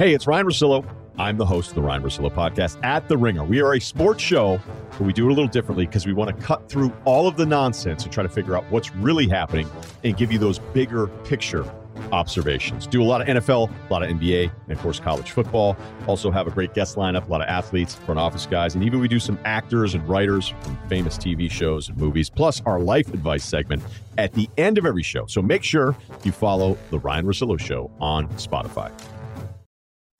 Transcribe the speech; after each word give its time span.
Hey, 0.00 0.14
it's 0.14 0.26
Ryen 0.26 0.46
Russillo. 0.46 0.82
I'm 1.18 1.36
the 1.36 1.44
host 1.44 1.68
of 1.68 1.74
the 1.74 1.82
Ryen 1.82 2.02
Russillo 2.02 2.32
podcast 2.32 2.82
at 2.82 3.06
The 3.06 3.18
Ringer. 3.18 3.44
We 3.44 3.60
are 3.60 3.74
a 3.74 3.78
sports 3.78 4.22
show, 4.22 4.58
but 4.92 5.02
we 5.02 5.12
do 5.12 5.26
it 5.28 5.32
a 5.32 5.34
little 5.34 5.46
differently 5.46 5.84
because 5.84 6.06
we 6.06 6.14
want 6.14 6.34
to 6.34 6.42
cut 6.42 6.70
through 6.70 6.90
all 7.04 7.28
of 7.28 7.36
the 7.36 7.44
nonsense 7.44 8.04
and 8.04 8.10
try 8.10 8.22
to 8.22 8.28
figure 8.30 8.56
out 8.56 8.64
what's 8.70 8.94
really 8.94 9.28
happening 9.28 9.68
and 10.02 10.16
give 10.16 10.32
you 10.32 10.38
those 10.38 10.58
bigger 10.58 11.08
picture 11.24 11.70
observations. 12.12 12.86
Do 12.86 13.02
a 13.02 13.04
lot 13.04 13.20
of 13.20 13.26
NFL, 13.26 13.68
a 13.68 13.92
lot 13.92 14.02
of 14.02 14.08
NBA, 14.08 14.50
and 14.62 14.72
of 14.72 14.78
course 14.78 14.98
college 14.98 15.32
football. 15.32 15.76
Also 16.06 16.30
have 16.30 16.46
a 16.46 16.50
great 16.50 16.72
guest 16.72 16.96
lineup, 16.96 17.28
a 17.28 17.30
lot 17.30 17.42
of 17.42 17.48
athletes, 17.48 17.94
front 17.94 18.18
office 18.18 18.46
guys, 18.46 18.74
and 18.74 18.82
even 18.82 19.00
we 19.00 19.08
do 19.08 19.18
some 19.18 19.38
actors 19.44 19.94
and 19.94 20.08
writers 20.08 20.48
from 20.62 20.78
famous 20.88 21.18
TV 21.18 21.50
shows 21.50 21.90
and 21.90 21.98
movies, 21.98 22.30
plus 22.30 22.62
our 22.64 22.80
life 22.80 23.12
advice 23.12 23.44
segment 23.44 23.82
at 24.16 24.32
the 24.32 24.48
end 24.56 24.78
of 24.78 24.86
every 24.86 25.02
show. 25.02 25.26
So 25.26 25.42
make 25.42 25.62
sure 25.62 25.94
you 26.24 26.32
follow 26.32 26.78
the 26.88 26.98
Ryen 26.98 27.26
Russillo 27.26 27.60
Show 27.60 27.90
on 28.00 28.28
Spotify. 28.28 28.90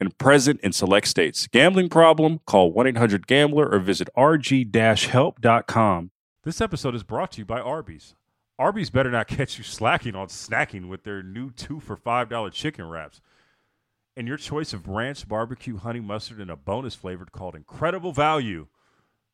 and 0.00 0.16
present 0.18 0.60
in 0.60 0.72
select 0.72 1.08
states. 1.08 1.46
Gambling 1.46 1.88
problem? 1.88 2.40
Call 2.46 2.72
1 2.72 2.86
800 2.88 3.26
Gambler 3.26 3.68
or 3.68 3.78
visit 3.78 4.08
rg 4.16 5.06
help.com. 5.06 6.10
This 6.44 6.60
episode 6.60 6.94
is 6.94 7.02
brought 7.02 7.32
to 7.32 7.38
you 7.38 7.44
by 7.44 7.60
Arby's. 7.60 8.14
Arby's 8.58 8.90
better 8.90 9.10
not 9.10 9.26
catch 9.26 9.58
you 9.58 9.64
slacking 9.64 10.14
on 10.14 10.28
snacking 10.28 10.88
with 10.88 11.04
their 11.04 11.22
new 11.22 11.50
two 11.50 11.80
for 11.80 11.96
$5 11.96 12.52
chicken 12.52 12.88
wraps. 12.88 13.20
And 14.16 14.26
your 14.26 14.38
choice 14.38 14.72
of 14.72 14.88
ranch, 14.88 15.28
barbecue, 15.28 15.76
honey 15.76 16.00
mustard, 16.00 16.40
and 16.40 16.50
a 16.50 16.56
bonus 16.56 16.94
flavored 16.94 17.32
called 17.32 17.54
Incredible 17.54 18.12
Value. 18.12 18.68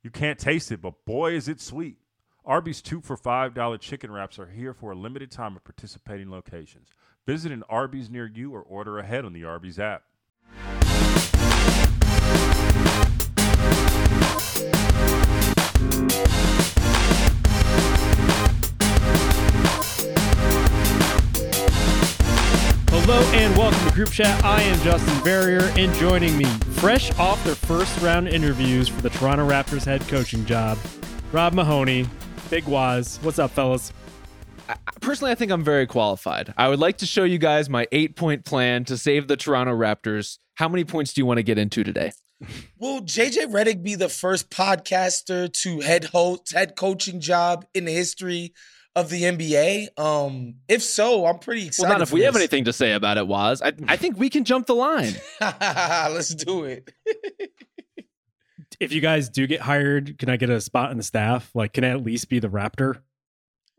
You 0.03 0.11
can't 0.11 0.39
taste 0.39 0.73
it, 0.73 0.83
but 0.83 1.05
boy, 1.05 1.35
is 1.35 1.47
it 1.49 1.61
sweet. 1.61 1.99
Arby's 2.45 2.83
two 2.83 3.01
for 3.01 3.17
$5 3.17 3.81
chicken 3.81 4.11
wraps 4.11 4.41
are 4.41 4.47
here 4.47 4.75
for 4.75 4.91
a 4.91 4.97
limited 4.97 5.31
time 5.31 5.55
at 5.55 5.63
participating 5.63 6.31
locations. 6.31 6.89
Visit 7.25 7.53
an 7.53 7.63
Arby's 7.69 8.11
near 8.11 8.27
you 8.27 8.53
or 8.53 8.63
order 8.63 8.99
ahead 8.99 9.25
on 9.25 9.33
the 9.33 9.45
Arby's 9.45 9.79
app. 9.79 10.03
Hello 23.05 23.21
and 23.33 23.57
welcome 23.57 23.89
to 23.89 23.95
Group 23.95 24.11
Chat. 24.11 24.45
I 24.45 24.63
am 24.63 24.79
Justin 24.81 25.15
Verrier, 25.25 25.73
and 25.77 25.93
joining 25.95 26.39
me, 26.39 26.45
fresh 26.45 27.11
off 27.19 27.43
their 27.45 27.55
first 27.55 28.01
round 28.01 28.29
interviews 28.29 28.89
for 28.89 29.03
the 29.03 29.11
Toronto 29.11 29.49
Raptors 29.49 29.85
head 29.85 30.07
coaching 30.09 30.45
job, 30.47 30.79
Rob 31.33 31.53
Mahoney, 31.53 32.07
Big 32.49 32.65
Wos. 32.65 33.17
What's 33.23 33.39
up, 33.39 33.51
fellas? 33.51 33.93
Personally, 35.01 35.33
I 35.33 35.35
think 35.35 35.51
I'm 35.51 35.65
very 35.65 35.87
qualified. 35.87 36.53
I 36.57 36.69
would 36.69 36.79
like 36.79 36.99
to 36.99 37.07
show 37.07 37.25
you 37.25 37.39
guys 37.39 37.69
my 37.69 37.87
eight 37.93 38.17
point 38.17 38.45
plan 38.45 38.85
to 38.85 38.97
save 38.97 39.29
the 39.29 39.37
Toronto 39.37 39.73
Raptors. 39.73 40.39
How 40.55 40.69
many 40.69 40.85
points 40.85 41.13
do 41.13 41.21
you 41.21 41.27
want 41.27 41.39
to 41.39 41.43
get 41.43 41.59
into 41.59 41.85
today? 41.85 42.13
Will 42.79 43.01
JJ 43.03 43.53
Redick 43.53 43.83
be 43.83 43.95
the 43.95 44.09
first 44.09 44.51
podcaster 44.51 45.53
to 45.63 45.81
head 45.81 46.05
host 46.05 46.53
head 46.53 46.77
coaching 46.77 47.21
job 47.21 47.65
in 47.75 47.85
the 47.85 47.93
history 47.93 48.53
of 48.97 49.11
the 49.11 49.23
NBA? 49.23 49.99
Um, 49.99 50.57
if 50.69 50.83
so, 50.83 51.27
I'm 51.27 51.39
pretty 51.39 51.67
excited. 51.67 51.89
Well, 51.89 51.99
not 51.99 52.03
if 52.03 52.13
we 52.13 52.21
this. 52.21 52.27
have 52.27 52.37
anything 52.37 52.65
to 52.65 52.73
say 52.73 52.93
about 52.93 53.19
it, 53.19 53.27
was 53.27 53.63
I, 53.63 53.73
I 53.87 53.97
think 53.97 54.19
we 54.19 54.29
can 54.29 54.45
jump 54.45 54.67
the 54.67 54.75
line. 54.75 55.15
Let's 55.41 56.35
do 56.35 56.65
it. 56.65 56.93
if 58.81 58.93
you 58.93 59.01
guys 59.01 59.29
do 59.29 59.47
get 59.47 59.61
hired, 59.61 60.19
can 60.19 60.29
I 60.29 60.37
get 60.37 60.51
a 60.51 60.61
spot 60.61 60.91
in 60.91 60.97
the 60.97 61.03
staff? 61.03 61.51
Like, 61.55 61.73
can 61.73 61.85
I 61.85 61.91
at 61.91 62.03
least 62.03 62.29
be 62.29 62.39
the 62.39 62.49
Raptor? 62.49 63.01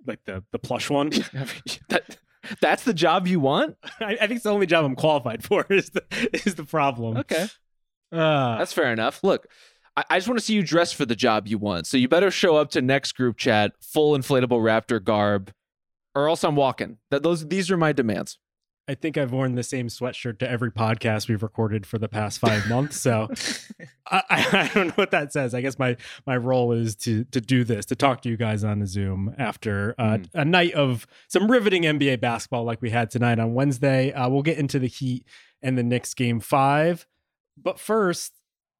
Like 0.05 0.19
the 0.25 0.43
the 0.51 0.59
plush 0.59 0.89
one? 0.89 1.09
that, 1.89 2.17
that's 2.61 2.83
the 2.83 2.93
job 2.93 3.27
you 3.27 3.39
want? 3.39 3.77
I, 3.99 4.13
I, 4.13 4.27
think 4.27 4.33
it's 4.33 4.43
the 4.43 4.51
only 4.51 4.65
job 4.65 4.85
I'm 4.85 4.95
qualified 4.95 5.43
for 5.43 5.65
is 5.69 5.89
the 5.91 6.03
is 6.33 6.55
the 6.55 6.65
problem. 6.65 7.17
Okay. 7.17 7.47
Uh, 8.11 8.57
that's 8.57 8.73
fair 8.73 8.91
enough. 8.91 9.23
Look, 9.23 9.47
I, 9.95 10.03
I 10.09 10.17
just 10.17 10.27
want 10.27 10.39
to 10.39 10.45
see 10.45 10.53
you 10.53 10.63
dress 10.63 10.91
for 10.91 11.05
the 11.05 11.15
job 11.15 11.47
you 11.47 11.57
want. 11.57 11.87
So 11.87 11.97
you 11.97 12.07
better 12.07 12.31
show 12.31 12.55
up 12.55 12.71
to 12.71 12.81
next 12.81 13.13
group 13.13 13.37
chat 13.37 13.73
full 13.81 14.17
inflatable 14.17 14.59
raptor 14.59 15.03
garb, 15.03 15.51
or 16.15 16.29
else 16.29 16.43
I'm 16.43 16.55
walking. 16.55 16.97
That 17.11 17.23
those 17.23 17.47
these 17.47 17.71
are 17.71 17.77
my 17.77 17.91
demands. 17.91 18.37
I 18.87 18.95
think 18.95 19.17
I've 19.17 19.31
worn 19.31 19.55
the 19.55 19.63
same 19.63 19.87
sweatshirt 19.87 20.39
to 20.39 20.49
every 20.49 20.69
podcast 20.69 21.29
we've 21.29 21.41
recorded 21.41 21.85
for 21.85 21.97
the 21.97 22.09
past 22.09 22.39
five 22.39 22.67
months. 22.67 22.99
So 22.99 23.29
I, 24.11 24.23
I, 24.29 24.71
don't 24.73 24.87
know 24.87 24.93
what 24.95 25.11
that 25.11 25.31
says. 25.31 25.53
I 25.53 25.61
guess 25.61 25.79
my 25.79 25.95
my 26.27 26.35
role 26.35 26.73
is 26.73 26.95
to 26.97 27.23
to 27.25 27.39
do 27.39 27.63
this, 27.63 27.85
to 27.87 27.95
talk 27.95 28.21
to 28.23 28.29
you 28.29 28.35
guys 28.35 28.63
on 28.63 28.79
the 28.79 28.87
Zoom 28.87 29.33
after 29.37 29.95
uh, 29.97 30.17
mm. 30.17 30.27
a 30.33 30.43
night 30.43 30.73
of 30.73 31.07
some 31.29 31.49
riveting 31.49 31.83
NBA 31.83 32.19
basketball 32.19 32.65
like 32.65 32.81
we 32.81 32.89
had 32.89 33.09
tonight 33.09 33.39
on 33.39 33.53
Wednesday. 33.53 34.11
Uh, 34.11 34.27
we'll 34.27 34.41
get 34.41 34.57
into 34.57 34.79
the 34.79 34.87
Heat 34.87 35.25
and 35.61 35.77
the 35.77 35.83
Knicks 35.83 36.13
game 36.13 36.41
five, 36.41 37.07
but 37.61 37.79
first, 37.79 38.33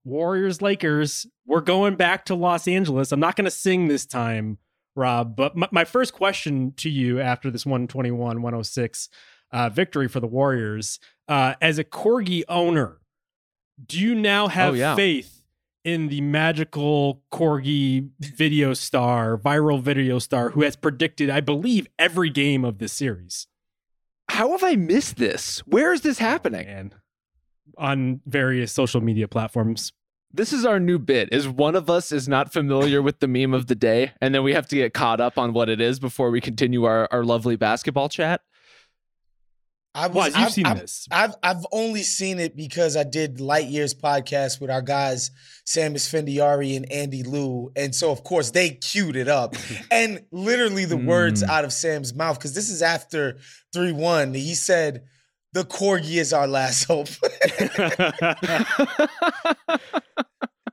Warriors 0.03 0.61
Lakers. 0.61 1.25
We're 1.45 1.61
going 1.61 1.95
back 1.95 2.25
to 2.25 2.35
Los 2.35 2.67
Angeles. 2.67 3.11
I'm 3.11 3.19
not 3.21 3.37
going 3.37 3.45
to 3.45 3.51
sing 3.51 3.87
this 3.87 4.05
time, 4.05 4.57
Rob. 4.95 5.35
But 5.35 5.55
my, 5.55 5.69
my 5.71 5.85
first 5.85 6.13
question 6.13 6.73
to 6.77 6.89
you 6.89 7.21
after 7.21 7.49
this 7.49 7.65
121 7.65 8.41
106 8.41 9.09
uh, 9.53 9.69
victory 9.69 10.09
for 10.09 10.19
the 10.19 10.27
Warriors. 10.27 10.99
Uh, 11.27 11.53
as 11.61 11.77
a 11.77 11.83
corgi 11.85 12.43
owner, 12.49 12.99
do 13.85 13.99
you 13.99 14.15
now 14.15 14.47
have 14.47 14.73
oh, 14.73 14.75
yeah. 14.75 14.95
faith 14.95 15.45
in 15.85 16.07
the 16.07 16.21
magical 16.21 17.21
corgi 17.31 18.09
video 18.19 18.73
star, 18.73 19.37
viral 19.37 19.81
video 19.81 20.19
star, 20.19 20.49
who 20.49 20.63
has 20.63 20.75
predicted, 20.75 21.29
I 21.29 21.39
believe, 21.39 21.87
every 21.97 22.29
game 22.29 22.65
of 22.65 22.79
this 22.79 22.91
series? 22.91 23.47
How 24.29 24.51
have 24.51 24.63
I 24.63 24.75
missed 24.75 25.17
this? 25.17 25.59
Where 25.59 25.93
is 25.93 26.01
this 26.01 26.17
happening? 26.17 26.65
Man. 26.65 26.93
On 27.77 28.21
various 28.25 28.71
social 28.71 29.01
media 29.01 29.27
platforms. 29.27 29.93
This 30.31 30.51
is 30.51 30.65
our 30.65 30.79
new 30.79 30.97
bit. 30.97 31.29
Is 31.31 31.47
one 31.47 31.75
of 31.75 31.89
us 31.89 32.11
is 32.11 32.27
not 32.27 32.51
familiar 32.51 33.01
with 33.01 33.19
the 33.19 33.27
meme 33.27 33.53
of 33.53 33.67
the 33.67 33.75
day, 33.75 34.13
and 34.19 34.33
then 34.33 34.43
we 34.43 34.53
have 34.53 34.67
to 34.69 34.75
get 34.75 34.93
caught 34.93 35.21
up 35.21 35.37
on 35.37 35.53
what 35.53 35.69
it 35.69 35.79
is 35.79 35.99
before 35.99 36.31
we 36.31 36.41
continue 36.41 36.85
our, 36.85 37.07
our 37.11 37.23
lovely 37.23 37.55
basketball 37.55 38.09
chat. 38.09 38.41
I 39.95 40.07
was, 40.07 40.15
well, 40.15 40.27
you've 40.27 40.37
I've, 40.37 40.51
seen 40.51 40.65
I've, 40.65 40.79
this. 40.79 41.07
I've 41.11 41.35
I've 41.43 41.65
only 41.71 42.01
seen 42.01 42.39
it 42.39 42.55
because 42.55 42.97
I 42.97 43.03
did 43.03 43.39
Light 43.39 43.67
Years 43.67 43.93
podcast 43.93 44.59
with 44.59 44.71
our 44.71 44.81
guys 44.81 45.29
Sam 45.65 45.93
Esfandiari 45.93 46.75
and 46.75 46.91
Andy 46.91 47.21
Liu, 47.21 47.71
and 47.75 47.93
so 47.93 48.11
of 48.11 48.23
course 48.23 48.51
they 48.51 48.71
queued 48.71 49.15
it 49.15 49.27
up, 49.27 49.55
and 49.91 50.25
literally 50.31 50.85
the 50.85 50.95
mm. 50.95 51.05
words 51.05 51.43
out 51.43 51.63
of 51.63 51.71
Sam's 51.71 52.13
mouth 52.13 52.39
because 52.39 52.55
this 52.55 52.69
is 52.69 52.81
after 52.81 53.37
three 53.71 53.91
one. 53.91 54.33
He 54.33 54.55
said, 54.55 55.03
"The 55.53 55.63
corgi 55.63 56.15
is 56.15 56.33
our 56.33 56.47
last 56.47 56.85
hope." 56.85 57.09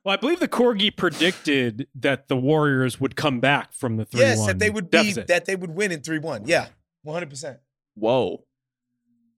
Well, 0.02 0.14
I 0.14 0.16
believe 0.16 0.40
the 0.40 0.48
corgi 0.48 0.96
predicted 0.96 1.86
that 1.94 2.28
the 2.28 2.36
Warriors 2.36 2.98
would 2.98 3.16
come 3.16 3.38
back 3.38 3.74
from 3.74 3.98
the 3.98 4.06
three. 4.06 4.20
Yes, 4.20 4.46
that 4.46 4.58
they 4.58 4.70
would 4.70 4.90
deficit. 4.90 5.26
be 5.26 5.32
that 5.34 5.44
they 5.44 5.54
would 5.54 5.70
win 5.70 5.92
in 5.92 6.00
three 6.00 6.18
one. 6.18 6.46
Yeah, 6.46 6.68
one 7.02 7.14
hundred 7.14 7.28
percent. 7.28 7.58
Whoa. 7.96 8.44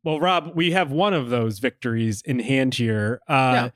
Well, 0.05 0.19
Rob, 0.19 0.53
we 0.55 0.73
have 0.73 0.91
one 0.91 1.15
of 1.15 1.31
those 1.31 1.59
victories 1.59 2.23
in 2.23 2.41
hand 2.41 2.75
here. 2.75 3.21
Uh, 3.29 3.53
yeah. 3.55 3.69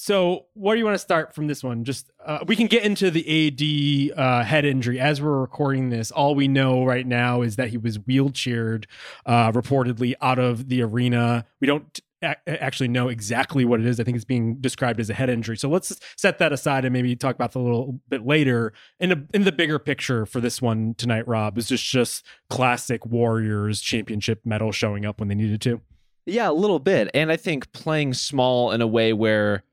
So, 0.00 0.46
where 0.54 0.76
do 0.76 0.78
you 0.78 0.84
want 0.84 0.94
to 0.94 1.00
start 1.00 1.34
from 1.34 1.48
this 1.48 1.64
one? 1.64 1.82
Just 1.82 2.12
uh, 2.24 2.38
we 2.46 2.54
can 2.54 2.68
get 2.68 2.84
into 2.84 3.10
the 3.10 4.12
AD 4.14 4.16
uh, 4.16 4.44
head 4.44 4.64
injury 4.64 5.00
as 5.00 5.20
we're 5.20 5.40
recording 5.40 5.90
this. 5.90 6.12
All 6.12 6.36
we 6.36 6.46
know 6.46 6.84
right 6.84 7.04
now 7.04 7.42
is 7.42 7.56
that 7.56 7.70
he 7.70 7.78
was 7.78 7.98
wheelchaired, 7.98 8.84
uh, 9.26 9.50
reportedly 9.50 10.14
out 10.20 10.38
of 10.38 10.68
the 10.68 10.82
arena. 10.82 11.46
We 11.60 11.66
don't 11.66 12.00
actually 12.22 12.86
know 12.86 13.08
exactly 13.08 13.64
what 13.64 13.80
it 13.80 13.86
is. 13.86 13.98
I 13.98 14.04
think 14.04 14.14
it's 14.14 14.24
being 14.24 14.60
described 14.60 15.00
as 15.00 15.10
a 15.10 15.14
head 15.14 15.30
injury. 15.30 15.56
So 15.56 15.68
let's 15.68 15.98
set 16.16 16.38
that 16.38 16.52
aside 16.52 16.84
and 16.84 16.92
maybe 16.92 17.16
talk 17.16 17.34
about 17.34 17.50
that 17.54 17.58
a 17.58 17.60
little 17.60 17.98
bit 18.08 18.24
later. 18.24 18.72
In 19.00 19.08
the 19.08 19.26
in 19.34 19.42
the 19.42 19.52
bigger 19.52 19.80
picture 19.80 20.26
for 20.26 20.40
this 20.40 20.62
one 20.62 20.94
tonight, 20.96 21.26
Rob, 21.26 21.58
is 21.58 21.66
just 21.66 21.84
just 21.84 22.24
classic 22.48 23.04
Warriors 23.04 23.80
championship 23.80 24.42
mettle 24.44 24.70
showing 24.70 25.04
up 25.04 25.18
when 25.18 25.26
they 25.26 25.34
needed 25.34 25.60
to. 25.62 25.80
Yeah, 26.24 26.50
a 26.50 26.52
little 26.52 26.78
bit. 26.78 27.10
And 27.14 27.32
I 27.32 27.36
think 27.36 27.72
playing 27.72 28.14
small 28.14 28.70
in 28.70 28.80
a 28.80 28.86
way 28.86 29.12
where 29.12 29.64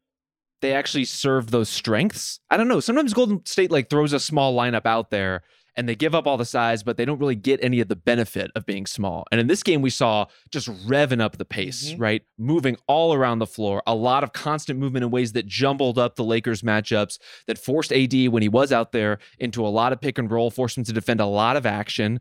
they 0.66 0.74
actually 0.74 1.06
serve 1.06 1.52
those 1.52 1.70
strengths. 1.70 2.40
I 2.50 2.58
don't 2.58 2.68
know. 2.68 2.80
Sometimes 2.80 3.14
Golden 3.14 3.46
State 3.46 3.70
like 3.70 3.88
throws 3.88 4.14
a 4.14 4.20
small 4.20 4.56
lineup 4.56 4.88
out 4.88 5.12
there 5.12 5.44
and 5.76 5.88
they 5.88 5.96
give 5.96 6.16
up 6.16 6.26
all 6.26 6.38
the 6.38 6.46
size, 6.46 6.82
but 6.82 6.98
they 6.98 7.06
don't 7.06 7.20
really 7.20 7.36
get 7.36 7.60
any 7.62 7.80
of 7.82 7.88
the 7.88 7.96
benefit 7.96 8.50
of 8.56 8.66
being 8.66 8.88
small. 8.88 9.26
And 9.32 9.40
in 9.40 9.46
this 9.46 9.62
game, 9.62 9.84
we 9.84 9.90
saw 9.92 10.26
just 10.50 10.68
revving 10.88 11.22
up 11.22 11.38
the 11.38 11.46
pace, 11.46 11.92
mm-hmm. 11.92 12.02
right? 12.02 12.24
Moving 12.40 12.78
all 12.88 13.14
around 13.14 13.40
the 13.40 13.46
floor, 13.46 13.84
a 13.86 13.94
lot 13.94 14.24
of 14.24 14.34
constant 14.34 14.80
movement 14.80 15.04
in 15.04 15.12
ways 15.12 15.34
that 15.34 15.46
jumbled 15.46 16.00
up 16.00 16.16
the 16.16 16.24
Lakers 16.24 16.64
matchups, 16.64 17.20
that 17.46 17.60
forced 17.60 17.94
AD 17.94 18.30
when 18.30 18.42
he 18.42 18.50
was 18.50 18.72
out 18.72 18.92
there 18.92 19.20
into 19.38 19.66
a 19.66 19.70
lot 19.70 19.94
of 19.94 20.02
pick 20.02 20.18
and 20.18 20.32
roll, 20.32 20.50
forced 20.50 20.78
him 20.78 20.84
to 20.86 20.94
defend 20.94 21.20
a 21.20 21.26
lot 21.26 21.58
of 21.58 21.66
action 21.66 22.20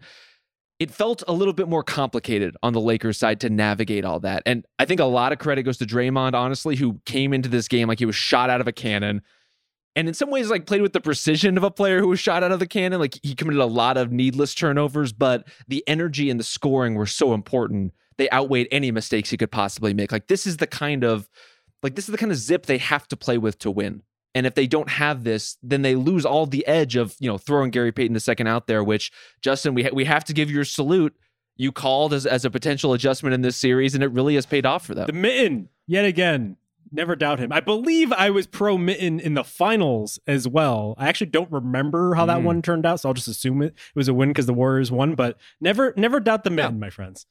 it 0.85 0.91
felt 0.91 1.23
a 1.27 1.33
little 1.33 1.55
bit 1.55 1.67
more 1.67 1.83
complicated 1.83 2.59
on 2.63 2.75
the 2.75 2.81
Lakers 2.81 3.17
side 3.17 3.41
to 3.41 3.49
navigate 3.49 4.05
all 4.05 4.21
that. 4.21 4.43
And 4.45 4.67
I 4.79 4.85
think 4.85 5.01
a 5.01 5.07
lot 5.07 5.33
of 5.33 5.39
credit 5.39 5.63
goes 5.63 5.79
to 5.79 5.87
Draymond, 5.87 6.35
honestly, 6.35 6.77
who 6.77 7.01
came 7.07 7.33
into 7.33 7.49
this 7.49 7.69
game 7.69 7.89
like 7.89 8.01
he 8.01 8.05
was 8.05 8.15
shot 8.15 8.51
out 8.51 8.61
of 8.61 8.69
a 8.69 8.73
cannon. 8.73 9.23
And 9.97 10.09
in 10.09 10.13
some 10.13 10.29
ways, 10.29 10.51
like 10.51 10.67
played 10.67 10.83
with 10.83 10.93
the 10.93 11.01
precision 11.01 11.57
of 11.57 11.65
a 11.65 11.71
player 11.71 12.01
who 12.01 12.09
was 12.09 12.21
shot 12.21 12.43
out 12.43 12.53
of 12.53 12.59
the 12.59 12.67
cannon. 12.67 13.01
Like 13.01 13.19
he 13.23 13.35
committed 13.35 13.63
a 13.63 13.65
lot 13.65 13.97
of 13.97 14.13
needless 14.13 14.55
turnovers, 14.55 15.11
but 15.15 15.49
the 15.67 15.83
energy 15.87 16.29
and 16.29 16.39
the 16.39 16.45
scoring 16.45 16.97
were 16.97 17.07
so 17.07 17.33
important. 17.33 17.95
They 18.19 18.29
outweighed 18.31 18.69
any 18.71 18.91
mistakes 18.91 19.31
he 19.31 19.39
could 19.39 19.51
possibly 19.51 19.95
make. 19.95 20.13
Like 20.13 20.27
this 20.27 20.47
is 20.47 20.59
the 20.59 20.67
kind 20.67 21.03
of 21.03 21.31
like 21.83 21.95
this 21.95 22.11
is 22.11 22.13
the 22.13 22.19
kind 22.19 22.31
of 22.31 22.37
zip 22.37 22.67
they 22.67 22.77
have 22.77 23.09
to 23.09 23.17
play 23.17 23.39
with 23.39 23.59
to 23.61 23.71
win. 23.71 24.03
And 24.35 24.47
if 24.47 24.55
they 24.55 24.67
don't 24.67 24.89
have 24.89 25.25
this, 25.25 25.57
then 25.63 25.83
they 25.83 25.95
lose 25.95 26.27
all 26.27 26.47
the 26.47 26.67
edge 26.67 26.97
of 26.97 27.15
you 27.21 27.31
know 27.31 27.39
throwing 27.39 27.71
Gary 27.71 27.93
Payton 27.93 28.15
the 28.15 28.21
second 28.21 28.47
out 28.47 28.67
there. 28.67 28.83
Which 28.83 29.13
Justin, 29.43 29.75
we 29.75 29.85
ha- 29.85 29.91
we 29.93 30.05
have 30.05 30.25
to 30.25 30.33
give 30.33 30.51
your 30.51 30.65
salute. 30.65 31.15
You 31.57 31.71
called 31.71 32.13
as 32.13 32.27
as 32.27 32.45
a 32.45 32.51
potential 32.51 32.93
adjustment 32.93 33.35
in 33.35 33.43
this 33.43 33.57
series, 33.57 33.95
and 33.95 34.03
it 34.03 34.09
really 34.09 34.35
has 34.35 34.47
paid 34.47 34.67
off 34.67 34.85
for 34.85 34.95
them. 34.95 35.07
The 35.07 35.13
mitten 35.13 35.69
yet 35.87 36.05
again. 36.05 36.57
Never 36.93 37.17
doubt 37.17 37.41
him. 37.41 37.53
I 37.53 37.59
believe 37.59 38.13
I 38.13 38.31
was 38.31 38.47
pro 38.47 38.79
mitten 38.79 39.19
in 39.19 39.35
the 39.35 39.43
finals 39.43 40.21
as 40.29 40.47
well. 40.47 40.95
I 40.97 41.09
actually 41.09 41.27
don't 41.29 41.51
remember 41.51 42.15
how 42.15 42.25
that 42.27 42.39
mm. 42.39 42.45
one 42.45 42.63
turned 42.63 42.87
out, 42.87 43.01
so 43.01 43.09
I'll 43.09 43.15
just 43.15 43.27
assume 43.27 43.63
it, 43.63 43.75
it 43.75 43.97
was 43.97 44.07
a 44.07 44.15
win 44.15 44.29
because 44.29 44.47
the 44.47 44.55
Warriors 44.55 44.93
won. 44.93 45.17
But 45.17 45.37
never 45.61 45.93
never 45.97 46.21
doubt 46.21 46.45
the 46.45 46.51
mitten, 46.51 46.75
yeah. 46.75 46.81
my 46.81 46.91
friends. 46.91 47.27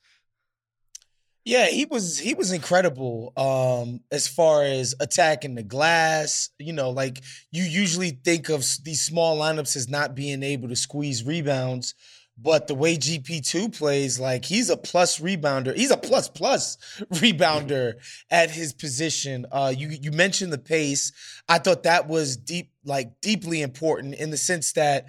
Yeah, 1.46 1.68
he 1.68 1.86
was 1.86 2.18
he 2.20 2.34
was 2.34 2.52
incredible 2.54 3.34
um 3.36 4.00
as 4.12 4.28
far 4.28 4.64
as 4.64 4.96
attacking 5.00 5.56
the 5.56 5.64
glass. 5.64 6.50
You 6.58 6.74
know, 6.74 6.90
like 6.90 7.22
you 7.52 7.64
usually 7.64 8.12
think 8.12 8.50
of 8.50 8.66
these 8.84 9.02
small 9.02 9.38
lineups 9.38 9.76
as 9.76 9.90
not 9.90 10.16
being 10.16 10.42
able 10.42 10.70
to 10.70 10.76
squeeze 10.78 11.26
rebounds, 11.26 11.96
but 12.38 12.68
the 12.68 12.76
way 12.76 12.96
GP2 12.96 13.68
plays, 13.68 14.22
like 14.22 14.46
he's 14.46 14.70
a 14.70 14.78
plus 14.78 15.20
rebounder. 15.20 15.76
He's 15.76 15.92
a 15.92 15.98
plus 15.98 16.30
plus 16.30 16.78
rebounder 17.16 17.96
at 18.32 18.50
his 18.50 18.72
position. 18.72 19.46
Uh 19.52 19.74
you 19.76 19.90
you 19.90 20.12
mentioned 20.12 20.54
the 20.54 20.58
pace. 20.58 21.12
I 21.50 21.60
thought 21.60 21.84
that 21.84 22.08
was 22.08 22.38
deep 22.38 22.72
like 22.86 23.20
deeply 23.20 23.62
important 23.62 24.16
in 24.16 24.30
the 24.30 24.38
sense 24.38 24.72
that 24.74 25.08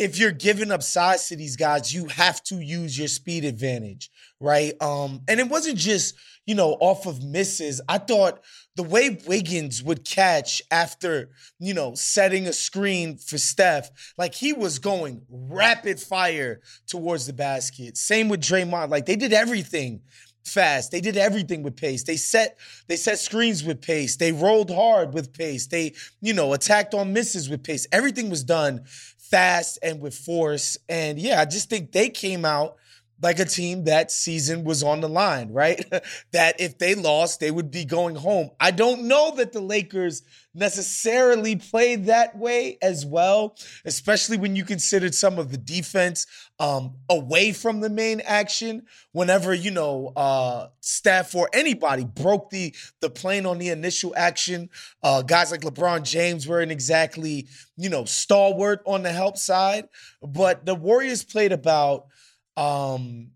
if 0.00 0.18
you're 0.18 0.32
giving 0.32 0.72
up 0.72 0.82
size 0.82 1.28
to 1.28 1.36
these 1.36 1.56
guys, 1.56 1.92
you 1.92 2.06
have 2.06 2.42
to 2.44 2.58
use 2.58 2.98
your 2.98 3.06
speed 3.06 3.44
advantage, 3.44 4.10
right? 4.40 4.72
Um, 4.80 5.20
and 5.28 5.38
it 5.38 5.50
wasn't 5.50 5.76
just, 5.76 6.14
you 6.46 6.54
know, 6.54 6.78
off 6.80 7.04
of 7.04 7.22
misses. 7.22 7.82
I 7.86 7.98
thought 7.98 8.40
the 8.76 8.82
way 8.82 9.18
Wiggins 9.26 9.82
would 9.82 10.06
catch 10.06 10.62
after, 10.70 11.28
you 11.58 11.74
know, 11.74 11.94
setting 11.94 12.46
a 12.46 12.52
screen 12.54 13.18
for 13.18 13.36
Steph, 13.36 13.90
like 14.16 14.34
he 14.34 14.54
was 14.54 14.78
going 14.78 15.20
rapid 15.28 16.00
fire 16.00 16.62
towards 16.86 17.26
the 17.26 17.34
basket. 17.34 17.98
Same 17.98 18.30
with 18.30 18.40
Draymond. 18.40 18.88
Like 18.88 19.04
they 19.04 19.16
did 19.16 19.34
everything 19.34 20.00
fast. 20.46 20.92
They 20.92 21.02
did 21.02 21.18
everything 21.18 21.62
with 21.62 21.76
pace. 21.76 22.04
They 22.04 22.16
set 22.16 22.58
they 22.88 22.96
set 22.96 23.18
screens 23.18 23.62
with 23.62 23.82
pace. 23.82 24.16
They 24.16 24.32
rolled 24.32 24.70
hard 24.70 25.12
with 25.12 25.34
pace. 25.34 25.66
They, 25.66 25.92
you 26.22 26.32
know, 26.32 26.54
attacked 26.54 26.94
on 26.94 27.12
misses 27.12 27.50
with 27.50 27.62
pace. 27.62 27.86
Everything 27.92 28.30
was 28.30 28.44
done 28.44 28.84
fast 29.30 29.78
and 29.82 30.00
with 30.00 30.14
force. 30.14 30.78
And 30.88 31.18
yeah, 31.18 31.40
I 31.40 31.44
just 31.44 31.70
think 31.70 31.92
they 31.92 32.10
came 32.10 32.44
out 32.44 32.76
like 33.22 33.38
a 33.38 33.44
team 33.44 33.84
that 33.84 34.10
season 34.10 34.64
was 34.64 34.82
on 34.82 35.00
the 35.00 35.08
line, 35.08 35.52
right? 35.52 35.84
that 36.32 36.60
if 36.60 36.78
they 36.78 36.94
lost, 36.94 37.40
they 37.40 37.50
would 37.50 37.70
be 37.70 37.84
going 37.84 38.16
home. 38.16 38.50
I 38.58 38.70
don't 38.70 39.02
know 39.02 39.34
that 39.36 39.52
the 39.52 39.60
Lakers 39.60 40.22
necessarily 40.54 41.56
played 41.56 42.06
that 42.06 42.36
way 42.36 42.76
as 42.82 43.06
well, 43.06 43.56
especially 43.84 44.36
when 44.36 44.56
you 44.56 44.64
considered 44.64 45.14
some 45.14 45.38
of 45.38 45.50
the 45.50 45.56
defense 45.56 46.26
um, 46.58 46.94
away 47.08 47.52
from 47.52 47.80
the 47.80 47.90
main 47.90 48.20
action. 48.20 48.82
Whenever 49.12 49.54
you 49.54 49.70
know 49.70 50.12
uh, 50.16 50.68
Steph 50.80 51.34
or 51.34 51.48
anybody 51.52 52.04
broke 52.04 52.50
the 52.50 52.74
the 53.00 53.10
plane 53.10 53.46
on 53.46 53.58
the 53.58 53.68
initial 53.68 54.12
action, 54.16 54.70
uh, 55.02 55.22
guys 55.22 55.50
like 55.50 55.60
LeBron 55.60 56.02
James 56.02 56.48
weren't 56.48 56.72
exactly 56.72 57.46
you 57.76 57.88
know 57.88 58.04
stalwart 58.04 58.82
on 58.86 59.02
the 59.02 59.12
help 59.12 59.36
side, 59.36 59.88
but 60.22 60.66
the 60.66 60.74
Warriors 60.74 61.22
played 61.22 61.52
about 61.52 62.06
um, 62.56 63.30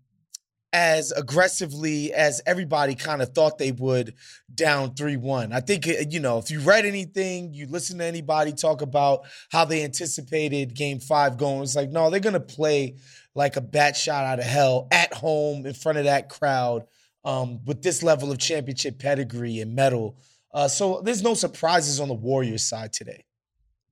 as 0.75 1.13
aggressively 1.13 2.13
as 2.13 2.41
everybody 2.45 2.95
kind 2.95 3.21
of 3.21 3.33
thought 3.33 3.57
they 3.57 3.71
would 3.71 4.13
down 4.53 4.93
3-1. 4.93 5.53
I 5.53 5.61
think 5.61 5.87
uh, 5.87 6.03
you 6.09 6.19
know, 6.19 6.37
if 6.37 6.51
you 6.51 6.59
read 6.59 6.85
anything, 6.85 7.53
you 7.53 7.65
listen 7.67 7.99
to 7.99 8.03
anybody 8.03 8.51
talk 8.51 8.81
about 8.81 9.21
how 9.51 9.63
they 9.63 9.83
anticipated 9.83 10.75
game 10.75 10.99
5 10.99 11.37
going, 11.37 11.63
it's 11.63 11.75
like 11.75 11.91
no, 11.91 12.09
they're 12.09 12.19
going 12.19 12.33
to 12.33 12.39
play 12.41 12.97
like 13.35 13.55
a 13.55 13.61
bat 13.61 13.95
shot 13.95 14.25
out 14.25 14.39
of 14.39 14.45
hell 14.45 14.87
at 14.91 15.13
home 15.13 15.65
in 15.65 15.73
front 15.73 15.97
of 15.97 16.03
that 16.05 16.27
crowd 16.27 16.85
um, 17.23 17.63
with 17.65 17.81
this 17.81 18.03
level 18.03 18.31
of 18.31 18.37
championship 18.37 18.99
pedigree 18.99 19.59
and 19.59 19.75
mettle. 19.75 20.17
Uh, 20.53 20.67
so 20.67 21.01
there's 21.01 21.23
no 21.23 21.33
surprises 21.33 21.99
on 21.99 22.07
the 22.07 22.13
Warriors 22.13 22.65
side 22.65 22.93
today. 22.93 23.23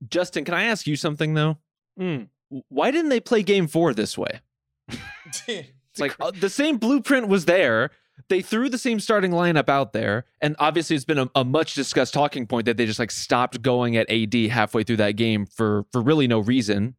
Justin, 0.08 0.44
can 0.44 0.54
I 0.54 0.64
ask 0.64 0.86
you 0.86 0.96
something 0.96 1.34
though? 1.34 1.58
Mm. 1.98 2.28
Why 2.68 2.90
didn't 2.90 3.08
they 3.08 3.20
play 3.20 3.42
game 3.42 3.66
4 3.66 3.94
this 3.94 4.18
way? 4.18 4.40
It's 5.94 6.00
like 6.00 6.16
uh, 6.18 6.32
the 6.32 6.50
same 6.50 6.78
blueprint 6.78 7.28
was 7.28 7.44
there. 7.44 7.90
They 8.28 8.42
threw 8.42 8.68
the 8.68 8.78
same 8.78 8.98
starting 8.98 9.30
lineup 9.30 9.68
out 9.68 9.92
there, 9.92 10.24
and 10.40 10.56
obviously 10.58 10.96
it's 10.96 11.04
been 11.04 11.18
a, 11.18 11.30
a, 11.36 11.44
much 11.44 11.74
discussed 11.74 12.12
talking 12.12 12.48
point 12.48 12.66
that 12.66 12.76
they 12.76 12.84
just 12.84 12.98
like 12.98 13.12
stopped 13.12 13.62
going 13.62 13.96
at 13.96 14.10
AD 14.10 14.34
halfway 14.50 14.82
through 14.82 14.96
that 14.96 15.12
game 15.12 15.46
for 15.46 15.84
for 15.92 16.02
really 16.02 16.26
no 16.26 16.40
reason. 16.40 16.96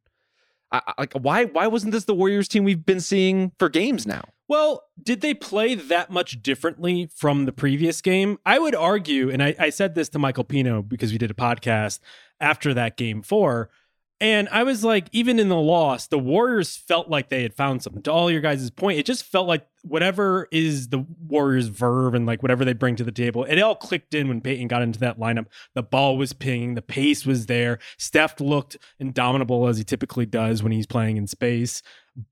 I, 0.72 0.82
like 0.98 1.14
why 1.14 1.46
why 1.46 1.68
wasn't 1.68 1.92
this 1.92 2.06
the 2.06 2.14
Warriors 2.14 2.48
team 2.48 2.64
we've 2.64 2.86
been 2.86 3.02
seeing 3.02 3.52
for 3.60 3.68
games 3.68 4.08
now? 4.08 4.24
Well, 4.48 4.84
did 5.02 5.20
they 5.20 5.34
play 5.34 5.76
that 5.76 6.10
much 6.10 6.42
differently 6.42 7.10
from 7.14 7.46
the 7.46 7.52
previous 7.52 8.02
game? 8.02 8.38
I 8.46 8.60
would 8.60 8.76
argue, 8.76 9.30
and 9.30 9.44
I, 9.44 9.56
I 9.60 9.70
said 9.72 9.96
this 9.96 10.08
to 10.10 10.20
Michael 10.20 10.44
Pina 10.46 10.82
because 10.82 11.12
we 11.12 11.18
did 11.18 11.32
a 11.32 11.36
podcast 11.36 12.00
after 12.40 12.74
that 12.74 12.96
game 12.96 13.22
four 13.24 13.70
and 14.22 14.48
I 14.50 14.64
was 14.64 14.84
like, 14.84 15.10
even 15.12 15.40
in 15.40 15.50
the 15.50 15.60
loss, 15.60 16.08
the 16.08 16.18
Warriors 16.18 16.78
felt 16.78 17.10
like 17.10 17.28
they 17.28 17.44
had 17.44 17.54
found 17.54 17.84
something. 17.84 18.02
To 18.04 18.12
all 18.14 18.32
your 18.32 18.40
guys' 18.40 18.70
point, 18.72 18.98
it 18.98 19.06
just 19.06 19.26
felt 19.26 19.46
like 19.46 19.68
whatever 19.84 20.48
is 20.52 20.88
the 20.88 21.06
Warriors' 21.28 21.68
verve 21.68 22.14
and 22.14 22.26
like 22.26 22.42
whatever 22.42 22.64
they 22.64 22.72
bring 22.72 22.96
to 22.96 23.04
the 23.04 23.12
table, 23.12 23.44
it 23.44 23.60
all 23.62 23.76
clicked 23.76 24.14
in 24.14 24.30
when 24.30 24.40
Payton 24.40 24.70
got 24.70 24.82
into 24.82 25.00
that 25.00 25.20
lineup. 25.20 25.48
The 25.74 25.84
ball 25.84 26.18
was 26.18 26.32
pinging, 26.32 26.76
the 26.76 26.82
pace 26.82 27.26
was 27.26 27.48
there. 27.48 27.78
Steph 27.98 28.40
looked 28.40 28.78
indomitable 29.00 29.68
as 29.68 29.78
he 29.78 29.84
typically 29.84 30.26
does 30.26 30.64
when 30.64 30.72
he's 30.72 30.88
playing 30.88 31.18
in 31.18 31.28
space, 31.28 31.82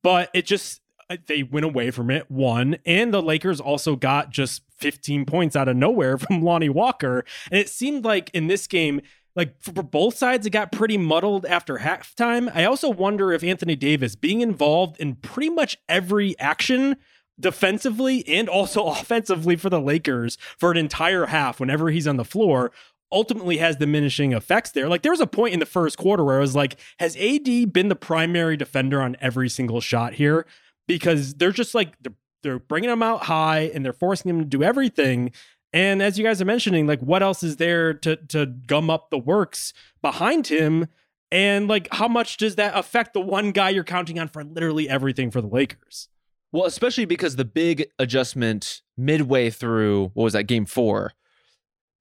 but 0.01 0.29
it 0.33 0.45
just 0.45 0.79
uh, 1.09 1.17
they 1.27 1.43
went 1.43 1.65
away 1.65 1.91
from 1.91 2.09
it. 2.09 2.31
One, 2.31 2.77
and 2.85 3.13
the 3.13 3.21
Lakers 3.21 3.59
also 3.59 3.97
got 3.97 4.29
just 4.29 4.61
15 4.77 5.25
points 5.25 5.57
out 5.57 5.67
of 5.67 5.75
nowhere 5.75 6.17
from 6.17 6.41
Lonnie 6.41 6.69
Walker, 6.69 7.25
and 7.51 7.59
it 7.59 7.67
seemed 7.67 8.05
like 8.05 8.29
in 8.33 8.47
this 8.47 8.67
game 8.67 9.01
like 9.35 9.61
for 9.61 9.83
both 9.83 10.15
sides, 10.15 10.45
it 10.45 10.51
got 10.51 10.71
pretty 10.71 10.97
muddled 10.97 11.45
after 11.45 11.77
halftime. 11.77 12.51
I 12.53 12.65
also 12.65 12.89
wonder 12.89 13.31
if 13.31 13.43
Anthony 13.43 13.75
Davis 13.75 14.15
being 14.15 14.41
involved 14.41 14.97
in 14.99 15.15
pretty 15.15 15.49
much 15.49 15.77
every 15.89 16.37
action 16.39 16.97
defensively 17.39 18.27
and 18.27 18.47
also 18.47 18.85
offensively 18.87 19.55
for 19.55 19.69
the 19.69 19.81
Lakers 19.81 20.37
for 20.57 20.71
an 20.71 20.77
entire 20.77 21.27
half 21.27 21.59
whenever 21.59 21.89
he's 21.89 22.07
on 22.07 22.17
the 22.17 22.25
floor 22.25 22.71
ultimately 23.11 23.57
has 23.57 23.75
diminishing 23.75 24.33
effects 24.33 24.71
there. 24.71 24.89
Like 24.89 25.03
there 25.03 25.11
was 25.11 25.21
a 25.21 25.27
point 25.27 25.53
in 25.53 25.59
the 25.59 25.65
first 25.67 25.97
quarter 25.97 26.23
where 26.23 26.37
I 26.37 26.41
was 26.41 26.55
like, 26.55 26.79
has 26.99 27.15
AD 27.15 27.71
been 27.71 27.87
the 27.87 27.95
primary 27.95 28.57
defender 28.57 29.01
on 29.01 29.15
every 29.21 29.49
single 29.49 29.79
shot 29.79 30.13
here? 30.13 30.47
Because 30.87 31.35
they're 31.35 31.51
just 31.51 31.75
like 31.75 31.93
they're, 32.01 32.13
they're 32.41 32.59
bringing 32.59 32.89
him 32.89 33.03
out 33.03 33.23
high 33.25 33.71
and 33.73 33.85
they're 33.85 33.93
forcing 33.93 34.29
him 34.29 34.39
to 34.39 34.45
do 34.45 34.63
everything. 34.63 35.31
And 35.73 36.03
as 36.03 36.19
you 36.19 36.23
guys 36.23 36.41
are 36.41 36.45
mentioning, 36.45 36.85
like 36.85 37.01
what 37.01 37.23
else 37.23 37.43
is 37.43 37.57
there 37.57 37.93
to 37.95 38.15
to 38.15 38.45
gum 38.45 38.89
up 38.89 39.09
the 39.09 39.17
works 39.17 39.73
behind 40.01 40.47
him? 40.47 40.87
And 41.31 41.67
like 41.67 41.87
how 41.91 42.07
much 42.07 42.37
does 42.37 42.55
that 42.55 42.77
affect 42.77 43.13
the 43.13 43.21
one 43.21 43.51
guy 43.51 43.71
you're 43.71 43.83
counting 43.83 44.19
on 44.19 44.27
for 44.27 44.43
literally 44.43 44.87
everything 44.87 45.31
for 45.31 45.41
the 45.41 45.47
Lakers? 45.47 46.09
Well, 46.51 46.65
especially 46.65 47.05
because 47.05 47.35
the 47.35 47.45
big 47.45 47.87
adjustment 47.97 48.83
midway 48.95 49.49
through 49.49 50.11
what 50.13 50.25
was 50.25 50.33
that 50.33 50.43
game 50.43 50.67
four, 50.67 51.13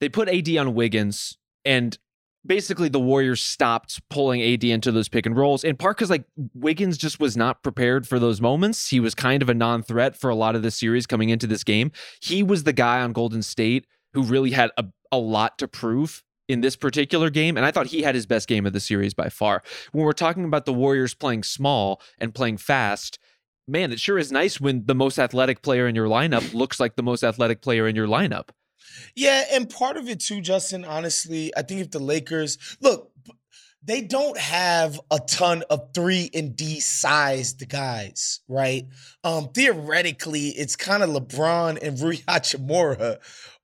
they 0.01 0.11
put 0.11 0.29
AD 0.29 0.55
on 0.59 0.75
Wiggins, 0.75 1.39
and 1.65 1.97
basically 2.45 2.89
the 2.89 3.01
Warriors 3.01 3.41
stopped 3.41 4.01
pulling 4.09 4.43
AD 4.43 4.65
into 4.65 4.93
those 4.93 5.09
pick 5.09 5.27
and 5.27 5.37
rolls 5.37 5.65
in 5.65 5.77
part 5.77 5.97
because 5.97 6.11
like 6.11 6.25
Wiggins 6.55 6.99
just 6.99 7.21
was 7.21 7.37
not 7.37 7.63
prepared 7.63 8.07
for 8.07 8.19
those 8.19 8.41
moments. 8.41 8.89
He 8.89 9.01
was 9.01 9.15
kind 9.15 9.43
of 9.43 9.49
a 9.49 9.55
non-threat 9.55 10.17
for 10.17 10.31
a 10.31 10.35
lot 10.35 10.55
of 10.55 10.63
the 10.63 10.71
series 10.71 11.07
coming 11.07 11.29
into 11.29 11.47
this 11.47 11.65
game. 11.65 11.93
He 12.21 12.43
was 12.43 12.65
the 12.65 12.73
guy 12.73 13.01
on 13.01 13.13
Golden 13.13 13.43
State 13.43 13.87
who 14.15 14.23
really 14.23 14.51
had 14.51 14.71
a, 14.77 14.85
a 15.11 15.19
lot 15.19 15.59
to 15.59 15.69
prove 15.69 16.23
in 16.49 16.61
this 16.61 16.77
particular 16.77 17.31
game. 17.31 17.57
And 17.57 17.65
I 17.65 17.71
thought 17.71 17.87
he 17.87 18.03
had 18.03 18.15
his 18.15 18.27
best 18.27 18.49
game 18.49 18.67
of 18.67 18.73
the 18.73 18.81
series 18.81 19.15
by 19.15 19.29
far. 19.29 19.63
When 19.93 20.05
we're 20.05 20.13
talking 20.13 20.45
about 20.45 20.67
the 20.67 20.73
Warriors 20.73 21.15
playing 21.15 21.45
small 21.45 22.01
and 22.19 22.35
playing 22.35 22.59
fast, 22.59 23.19
man, 23.67 23.93
it 23.93 24.01
sure 24.01 24.19
is 24.19 24.33
nice 24.33 24.61
when 24.61 24.85
the 24.87 24.95
most 24.95 25.19
athletic 25.19 25.63
player 25.63 25.87
in 25.87 25.95
your 25.95 26.09
lineup 26.09 26.53
looks 26.53 26.81
like 26.81 26.97
the 26.97 27.03
most 27.03 27.23
athletic 27.23 27.63
player 27.63 27.87
in 27.87 27.97
your 27.97 28.09
lineup. 28.09 28.51
Yeah, 29.15 29.45
and 29.53 29.69
part 29.69 29.97
of 29.97 30.09
it 30.09 30.21
too, 30.21 30.41
Justin, 30.41 30.85
honestly, 30.85 31.53
I 31.57 31.63
think 31.63 31.81
if 31.81 31.91
the 31.91 31.99
Lakers 31.99 32.59
look, 32.81 33.13
they 33.85 34.01
don't 34.01 34.39
have 34.39 35.01
a 35.11 35.19
ton 35.19 35.65
of 35.69 35.93
three 35.93 36.31
and 36.35 36.55
D 36.55 36.79
sized 36.81 37.69
guys, 37.69 38.41
right? 38.49 38.87
Um, 39.25 39.49
theoretically, 39.53 40.49
it's 40.49 40.77
kind 40.77 41.03
of 41.03 41.11
LeBron 41.11 41.83
and 41.83 41.99
Rui 42.01 42.17
Hachimura 42.29 43.19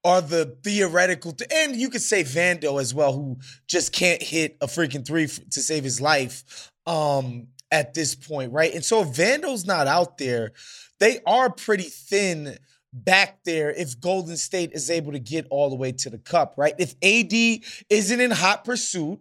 are 0.05 0.21
the 0.21 0.57
theoretical, 0.65 1.33
th- 1.33 1.51
and 1.53 1.77
you 1.77 1.91
could 1.91 2.03
say 2.03 2.23
Vando 2.25 2.81
as 2.81 2.95
well, 2.95 3.13
who 3.13 3.39
just 3.69 3.93
can't 3.93 4.23
hit 4.23 4.57
a 4.61 4.67
freaking 4.67 5.07
three 5.07 5.25
f- 5.25 5.41
to 5.51 5.61
save 5.61 5.85
his 5.85 6.01
life 6.01 6.71
um, 6.87 7.49
at 7.71 7.95
this 7.95 8.15
point, 8.15 8.53
right? 8.53 8.75
And 8.75 8.85
so 8.85 9.03
if 9.03 9.09
Vando's 9.09 9.67
not 9.67 9.87
out 9.87 10.19
there, 10.19 10.53
they 10.99 11.21
are 11.27 11.51
pretty 11.51 11.85
thin 11.85 12.59
back 12.93 13.39
there 13.45 13.71
if 13.71 14.01
Golden 14.01 14.37
State 14.37 14.73
is 14.73 14.91
able 14.91 15.13
to 15.13 15.19
get 15.19 15.47
all 15.51 15.71
the 15.71 15.77
way 15.77 15.93
to 15.93 16.11
the 16.11 16.19
cup, 16.19 16.55
right? 16.57 16.75
If 16.79 16.95
AD 17.03 17.63
isn't 17.91 18.21
in 18.21 18.31
hot 18.31 18.65
pursuit, 18.65 19.21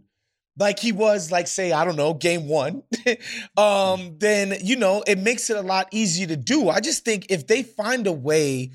like 0.60 0.80
he 0.80 0.92
was, 0.92 1.32
like, 1.32 1.48
say, 1.48 1.72
I 1.72 1.86
don't 1.86 1.96
know, 1.96 2.14
game 2.14 2.48
one, 2.48 2.82
um, 3.58 4.16
then, 4.18 4.56
you 4.62 4.76
know, 4.76 5.04
it 5.06 5.20
makes 5.20 5.50
it 5.50 5.58
a 5.58 5.62
lot 5.62 5.88
easier 5.92 6.28
to 6.28 6.36
do. 6.36 6.70
I 6.70 6.80
just 6.80 7.06
think 7.06 7.28
if 7.30 7.46
they 7.46 7.62
find 7.62 8.08
a 8.08 8.12
way 8.12 8.72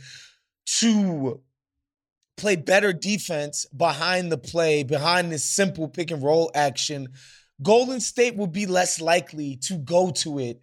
to 0.79 1.41
play 2.37 2.57
better 2.57 2.93
defense 2.93 3.67
behind 3.77 4.31
the 4.31 4.39
play, 4.39 4.85
behind 4.85 5.33
this 5.33 5.45
simple 5.45 5.89
pick 5.89 6.11
and 6.11 6.23
roll 6.23 6.51
action, 6.55 7.09
Golden 7.63 8.01
State 8.01 8.37
will 8.37 8.47
be 8.47 8.67
less 8.67 9.01
likely 9.01 9.57
to 9.63 9.77
go 9.77 10.11
to 10.11 10.39
it 10.39 10.63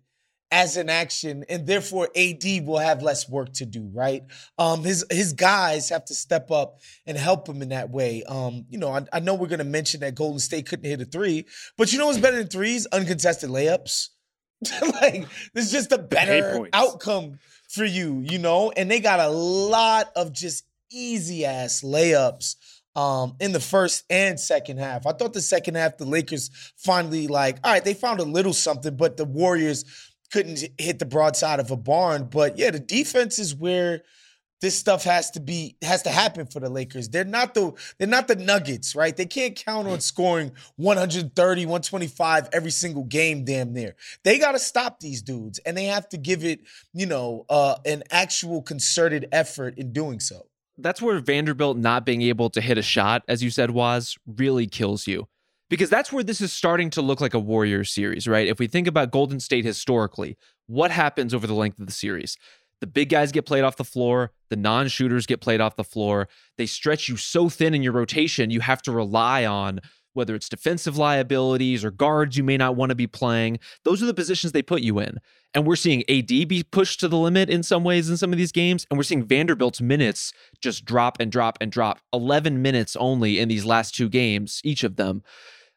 as 0.52 0.78
an 0.78 0.90
action, 0.90 1.46
and 1.48 1.68
therefore 1.68 2.10
AD 2.16 2.44
will 2.66 2.80
have 2.80 3.02
less 3.02 3.30
work 3.30 3.54
to 3.54 3.66
do, 3.66 3.90
right? 3.94 4.24
Um, 4.58 4.84
his 4.84 5.06
his 5.12 5.34
guys 5.34 5.90
have 5.90 6.06
to 6.06 6.16
step 6.16 6.52
up 6.52 6.80
and 7.06 7.18
help 7.18 7.48
him 7.48 7.62
in 7.62 7.70
that 7.70 7.90
way. 7.90 8.24
Um, 8.24 8.66
you 8.70 8.78
know, 8.78 8.92
I, 8.92 9.06
I 9.14 9.20
know 9.20 9.36
we're 9.36 9.48
gonna 9.48 9.64
mention 9.64 10.00
that 10.02 10.16
Golden 10.16 10.40
State 10.40 10.68
couldn't 10.68 10.90
hit 10.90 11.02
a 11.02 11.06
three, 11.06 11.46
but 11.78 11.92
you 11.92 12.00
know 12.00 12.08
what's 12.08 12.18
better 12.18 12.38
than 12.38 12.48
threes? 12.48 12.88
Uncontested 12.88 13.50
layups. 13.50 14.10
like 15.02 15.26
this 15.54 15.68
is 15.68 15.72
just 15.72 15.92
a 15.92 15.98
better 15.98 16.68
outcome 16.74 17.40
for 17.70 17.86
you, 17.86 18.20
you 18.26 18.40
know. 18.40 18.72
And 18.72 18.90
they 18.90 19.00
got 19.00 19.20
a 19.20 19.30
lot 19.30 20.12
of 20.16 20.34
just 20.34 20.66
easy 20.92 21.46
ass 21.46 21.82
layups 21.82 22.56
um, 22.96 23.36
in 23.40 23.52
the 23.52 23.60
first 23.60 24.04
and 24.10 24.40
second 24.40 24.80
half. 24.80 25.06
I 25.06 25.14
thought 25.14 25.34
the 25.34 25.42
second 25.42 25.76
half, 25.76 25.98
the 25.98 26.06
Lakers 26.06 26.50
finally 26.76 27.28
like, 27.28 27.58
all 27.64 27.72
right, 27.72 27.84
they 27.84 27.94
found 27.94 28.20
a 28.20 28.24
little 28.24 28.54
something, 28.54 28.98
but 28.98 29.16
the 29.16 29.26
Warriors 29.26 29.86
couldn't 30.32 30.64
hit 30.78 31.00
the 31.00 31.06
broadside 31.06 31.60
of 31.60 31.72
a 31.72 31.78
barn. 31.78 32.28
But 32.32 32.58
yeah, 32.58 32.72
the 32.72 32.80
defense 32.80 33.40
is 33.40 33.56
where 33.56 34.04
this 34.62 34.78
stuff 34.78 35.04
has 35.04 35.32
to 35.32 35.40
be 35.40 35.78
has 35.82 36.04
to 36.04 36.10
happen 36.10 36.46
for 36.46 36.60
the 36.60 36.70
Lakers. 36.70 37.10
They're 37.10 37.24
not 37.24 37.54
the 37.54 37.72
they're 37.98 38.08
not 38.08 38.28
the 38.28 38.36
Nuggets, 38.36 38.96
right? 38.96 39.16
They 39.16 39.26
can't 39.26 39.56
count 39.56 39.88
on 39.88 40.02
scoring 40.02 40.52
130, 40.76 41.66
125 41.66 42.50
every 42.52 42.72
single 42.72 43.04
game 43.04 43.46
damn 43.46 43.74
near. 43.74 43.96
They 44.24 44.38
got 44.38 44.54
to 44.54 44.60
stop 44.60 45.00
these 45.00 45.22
dudes 45.22 45.60
and 45.60 45.78
they 45.78 45.86
have 45.86 46.10
to 46.10 46.18
give 46.18 46.44
it, 46.44 46.62
you 46.94 47.06
know, 47.06 47.46
uh 47.50 47.78
an 47.86 48.04
actual 48.12 48.62
concerted 48.62 49.28
effort 49.32 49.78
in 49.78 49.94
doing 49.94 50.20
so. 50.20 50.48
That's 50.78 51.02
where 51.02 51.20
Vanderbilt 51.20 51.78
not 51.78 52.06
being 52.06 52.22
able 52.22 52.50
to 52.52 52.62
hit 52.62 52.78
a 52.78 52.82
shot 52.82 53.24
as 53.28 53.44
you 53.44 53.50
said 53.50 53.72
was 53.72 54.18
really 54.26 54.68
kills 54.68 55.08
you 55.08 55.28
because 55.70 55.90
that's 55.90 56.12
where 56.12 56.24
this 56.24 56.42
is 56.42 56.52
starting 56.52 56.90
to 56.92 57.02
look 57.02 57.22
like 57.22 57.34
a 57.34 57.40
Warrior 57.40 57.84
series, 57.84 58.28
right? 58.28 58.48
If 58.48 58.60
we 58.60 58.68
think 58.68 58.88
about 58.88 59.12
Golden 59.12 59.40
State 59.40 59.66
historically, 59.66 60.38
what 60.68 60.92
happens 60.92 61.34
over 61.34 61.48
the 61.48 61.54
length 61.54 61.80
of 61.80 61.86
the 61.86 61.92
series? 61.92 62.38
The 62.82 62.88
big 62.88 63.10
guys 63.10 63.32
get 63.32 63.46
played 63.46 63.64
off 63.64 63.76
the 63.76 63.84
floor, 63.84 64.32
the 64.50 64.56
non 64.56 64.88
shooters 64.88 65.26
get 65.26 65.42
played 65.42 65.62
off 65.62 65.76
the 65.76 65.84
floor. 65.84 66.28
They 66.58 66.66
stretch 66.66 67.10
you 67.10 67.18
so 67.18 67.50
thin 67.50 67.74
in 67.74 67.84
your 67.84 67.94
rotation, 67.94 68.52
you 68.52 68.62
have 68.62 68.82
to 68.84 68.92
rely 68.92 69.46
on 69.46 69.82
whether 70.14 70.36
it's 70.36 70.50
defensive 70.50 70.98
liabilities 70.98 71.86
or 71.86 71.92
guards 71.92 72.36
you 72.36 72.44
may 72.44 72.58
not 72.58 72.76
want 72.76 72.90
to 72.90 72.96
be 72.96 73.08
playing. 73.08 73.60
Those 73.86 74.02
are 74.02 74.08
the 74.08 74.14
positions 74.14 74.52
they 74.52 74.62
put 74.62 74.82
you 74.82 75.00
in. 75.00 75.20
And 75.54 75.66
we're 75.66 75.76
seeing 75.76 76.04
AD 76.10 76.28
be 76.28 76.64
pushed 76.70 77.00
to 77.00 77.08
the 77.08 77.18
limit 77.18 77.50
in 77.50 77.64
some 77.64 77.84
ways 77.84 78.10
in 78.10 78.18
some 78.18 78.32
of 78.32 78.38
these 78.38 78.52
games. 78.52 78.86
And 78.90 78.98
we're 78.98 79.04
seeing 79.04 79.24
Vanderbilt's 79.24 79.82
minutes 79.82 80.34
just 80.62 80.84
drop 80.84 81.18
and 81.20 81.32
drop 81.32 81.58
and 81.62 81.72
drop. 81.72 82.00
11 82.12 82.62
minutes 82.62 82.96
only 82.96 83.40
in 83.40 83.50
these 83.50 83.66
last 83.66 83.96
two 83.96 84.10
games, 84.10 84.62
each 84.64 84.84
of 84.84 84.96
them 84.96 85.24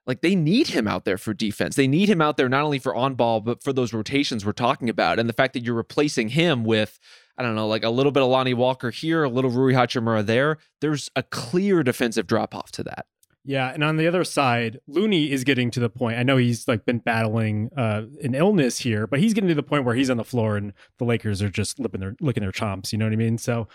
like 0.07 0.21
they 0.21 0.35
need 0.35 0.69
him 0.69 0.89
out 0.89 1.05
there 1.05 1.19
for 1.19 1.33
defense. 1.33 1.77
They 1.77 1.87
need 1.87 2.09
him 2.09 2.21
out 2.21 2.37
there 2.37 2.49
not 2.49 2.65
only 2.65 2.79
for 2.79 2.95
on 2.95 3.15
ball, 3.15 3.41
but 3.41 3.63
for 3.63 3.73
those 3.73 3.93
rotations 3.93 4.45
we're 4.45 4.53
talking 4.53 4.89
about. 4.89 5.19
And 5.19 5.29
the 5.29 5.35
fact 5.35 5.53
that 5.55 5.65
you're 5.65 5.75
replacing 5.75 6.31
him 6.31 6.65
with, 6.65 6.99
I 7.39 7.43
don't 7.43 7.55
know, 7.55 7.69
like 7.69 7.85
a 7.85 7.91
little 7.91 8.13
bit 8.13 8.23
of 8.23 8.29
Lonnie 8.29 8.55
Walker 8.55 8.91
here, 8.91 9.25
a 9.25 9.29
little 9.29 9.51
Rui 9.51 9.75
Hachimura 9.75 10.25
there, 10.25 10.59
there's 10.81 11.11
a 11.15 11.23
clear 11.23 11.83
defensive 11.83 12.27
drop 12.27 12.55
off 12.55 12.73
to 12.73 12.83
that. 12.85 13.07
Yeah, 13.45 13.73
and 13.73 13.83
on 13.83 13.97
the 13.97 14.07
other 14.07 14.23
side, 14.23 14.79
Looney 14.87 15.33
is 15.33 15.43
getting 15.43 15.73
to 15.73 15.81
the 15.81 15.91
point. 15.91 16.17
I 16.17 16.23
know 16.23 16.37
he's 16.37 16.69
like 16.69 16.85
been 16.85 16.99
battling 16.99 17.71
uh, 17.77 18.03
an 18.23 18.37
illness 18.37 18.79
here, 18.79 19.09
but 19.09 19.19
he's 19.19 19.35
getting 19.35 19.49
to 19.49 19.55
the 19.55 19.65
point 19.65 19.85
where 19.85 19.97
he's 19.97 20.11
on 20.11 20.17
the 20.17 20.25
floor 20.25 20.57
and 20.57 20.73
the 20.99 21.05
Lakers 21.05 21.43
are 21.43 21.49
just 21.49 21.81
licking 21.81 22.01
their 22.01 22.15
licking 22.21 22.43
their 22.43 22.53
chomps. 22.53 22.93
You 22.93 22.99
know 22.99 23.07
what 23.07 23.13
I 23.13 23.17
mean? 23.17 23.39
So 23.39 23.67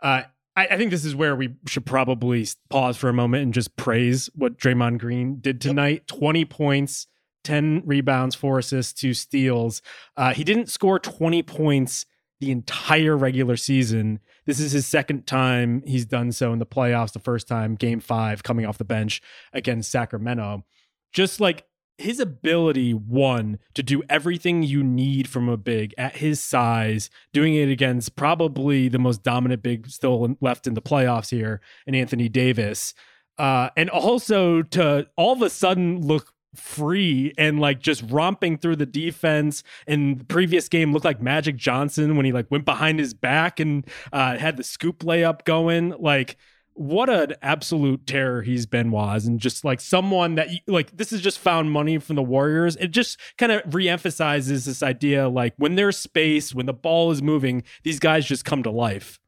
uh, 0.00 0.22
I, 0.56 0.66
I, 0.66 0.76
think 0.76 0.90
this 0.90 1.04
is 1.04 1.14
where 1.14 1.36
we 1.36 1.54
should 1.68 1.86
probably 1.86 2.48
pause 2.70 2.96
for 2.96 3.08
a 3.08 3.12
moment 3.12 3.44
and 3.44 3.54
just 3.54 3.76
praise 3.76 4.30
what 4.34 4.58
Draymond 4.58 4.98
Green 4.98 5.38
did 5.40 5.60
tonight. 5.60 6.06
20 6.06 6.44
points, 6.46 7.06
10 7.44 7.82
rebounds, 7.84 8.34
four 8.34 8.58
assists, 8.58 8.92
two 8.92 9.14
steals. 9.14 9.82
Uh, 10.16 10.32
he 10.32 10.42
didn't 10.42 10.70
score 10.70 10.98
20 10.98 11.42
points 11.42 12.06
the 12.40 12.50
entire 12.50 13.16
regular 13.16 13.56
season. 13.56 14.20
This 14.44 14.60
is 14.60 14.72
his 14.72 14.86
second 14.86 15.26
time 15.26 15.82
he's 15.86 16.04
done 16.06 16.32
so 16.32 16.52
in 16.52 16.58
the 16.58 16.66
playoffs, 16.66 17.12
the 17.12 17.18
first 17.18 17.48
time, 17.48 17.74
game 17.74 18.00
five, 18.00 18.42
coming 18.42 18.66
off 18.66 18.78
the 18.78 18.84
bench 18.84 19.22
against 19.52 19.90
Sacramento. 19.90 20.64
Just 21.12 21.40
like 21.40 21.64
his 21.98 22.20
ability 22.20 22.92
one 22.92 23.58
to 23.74 23.82
do 23.82 24.02
everything 24.08 24.62
you 24.62 24.82
need 24.82 25.28
from 25.28 25.48
a 25.48 25.56
big 25.56 25.94
at 25.96 26.16
his 26.16 26.40
size 26.40 27.08
doing 27.32 27.54
it 27.54 27.70
against 27.70 28.16
probably 28.16 28.88
the 28.88 28.98
most 28.98 29.22
dominant 29.22 29.62
big 29.62 29.88
still 29.88 30.36
left 30.40 30.66
in 30.66 30.74
the 30.74 30.82
playoffs 30.82 31.30
here 31.30 31.60
and 31.86 31.96
anthony 31.96 32.28
davis 32.28 32.92
uh, 33.38 33.68
and 33.76 33.90
also 33.90 34.62
to 34.62 35.06
all 35.16 35.32
of 35.32 35.42
a 35.42 35.50
sudden 35.50 36.00
look 36.00 36.32
free 36.56 37.32
and 37.38 37.60
like 37.60 37.80
just 37.80 38.02
romping 38.08 38.58
through 38.58 38.76
the 38.76 38.86
defense. 38.86 39.62
In 39.86 40.18
the 40.18 40.24
previous 40.24 40.68
game 40.68 40.92
looked 40.92 41.04
like 41.04 41.20
magic 41.20 41.56
johnson 41.56 42.16
when 42.16 42.26
he 42.26 42.32
like 42.32 42.50
went 42.50 42.64
behind 42.64 42.98
his 42.98 43.14
back 43.14 43.60
and 43.60 43.86
uh, 44.12 44.38
had 44.38 44.56
the 44.56 44.64
scoop 44.64 45.00
layup 45.00 45.44
going. 45.44 45.94
Like 45.98 46.36
what 46.76 47.08
an 47.08 47.34
absolute 47.40 48.06
terror 48.06 48.42
he's 48.42 48.66
been 48.66 48.90
was 48.90 49.26
and 49.26 49.40
just 49.40 49.64
like 49.64 49.80
someone 49.80 50.34
that 50.34 50.48
like 50.66 50.94
this 50.94 51.10
is 51.10 51.22
just 51.22 51.38
found 51.38 51.70
money 51.70 51.98
from 51.98 52.16
the 52.16 52.22
warriors. 52.22 52.76
It 52.76 52.88
just 52.88 53.18
kind 53.38 53.50
of 53.50 53.62
reemphasizes 53.62 54.66
this 54.66 54.82
idea 54.82 55.28
like 55.28 55.54
when 55.56 55.74
there's 55.74 55.96
space 55.96 56.54
when 56.54 56.66
the 56.66 56.74
ball 56.74 57.10
is 57.10 57.22
moving 57.22 57.62
these 57.82 57.98
guys 57.98 58.26
just 58.26 58.44
come 58.44 58.62
to 58.62 58.70
life. 58.70 59.18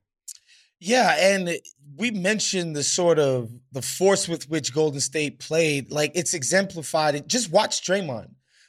Yeah 0.78 1.16
and 1.18 1.58
we 1.96 2.10
mentioned 2.10 2.76
the 2.76 2.82
sort 2.82 3.18
of 3.18 3.50
the 3.72 3.82
force 3.82 4.28
with 4.28 4.48
which 4.50 4.74
golden 4.74 5.00
state 5.00 5.38
played. 5.38 5.90
Like 5.90 6.12
it's 6.14 6.34
exemplified 6.34 7.26
just 7.28 7.50
watch 7.50 7.82
Draymond. 7.82 8.28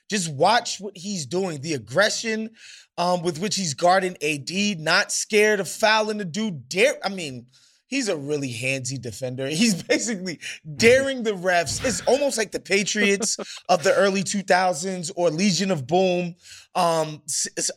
Just 0.10 0.34
watch 0.34 0.80
what 0.80 0.98
he's 0.98 1.26
doing. 1.26 1.62
The 1.62 1.74
aggression 1.74 2.52
um, 2.98 3.22
with 3.24 3.40
which 3.40 3.58
he's 3.58 3.74
guarding 3.76 4.18
AD 4.24 4.80
not 4.80 5.12
scared 5.12 5.60
of 5.60 5.68
fouling 5.68 6.18
the 6.18 6.26
dude. 6.26 6.70
Dare 6.70 6.96
I 7.04 7.10
mean 7.10 7.48
he's 7.90 8.08
a 8.08 8.16
really 8.16 8.54
handsy 8.54 9.02
defender. 9.02 9.48
He's 9.60 9.84
basically 9.84 10.40
daring 10.78 11.24
the 11.24 11.32
refs. 11.32 11.84
It's 11.84 12.02
almost 12.02 12.38
like 12.38 12.52
the 12.52 12.60
Patriots 12.60 13.38
of 13.68 13.84
the 13.84 13.94
early 13.94 14.24
2000s 14.24 15.12
or 15.16 15.30
Legion 15.30 15.72
of 15.72 15.86
Boom. 15.86 16.36
Um, 16.80 17.22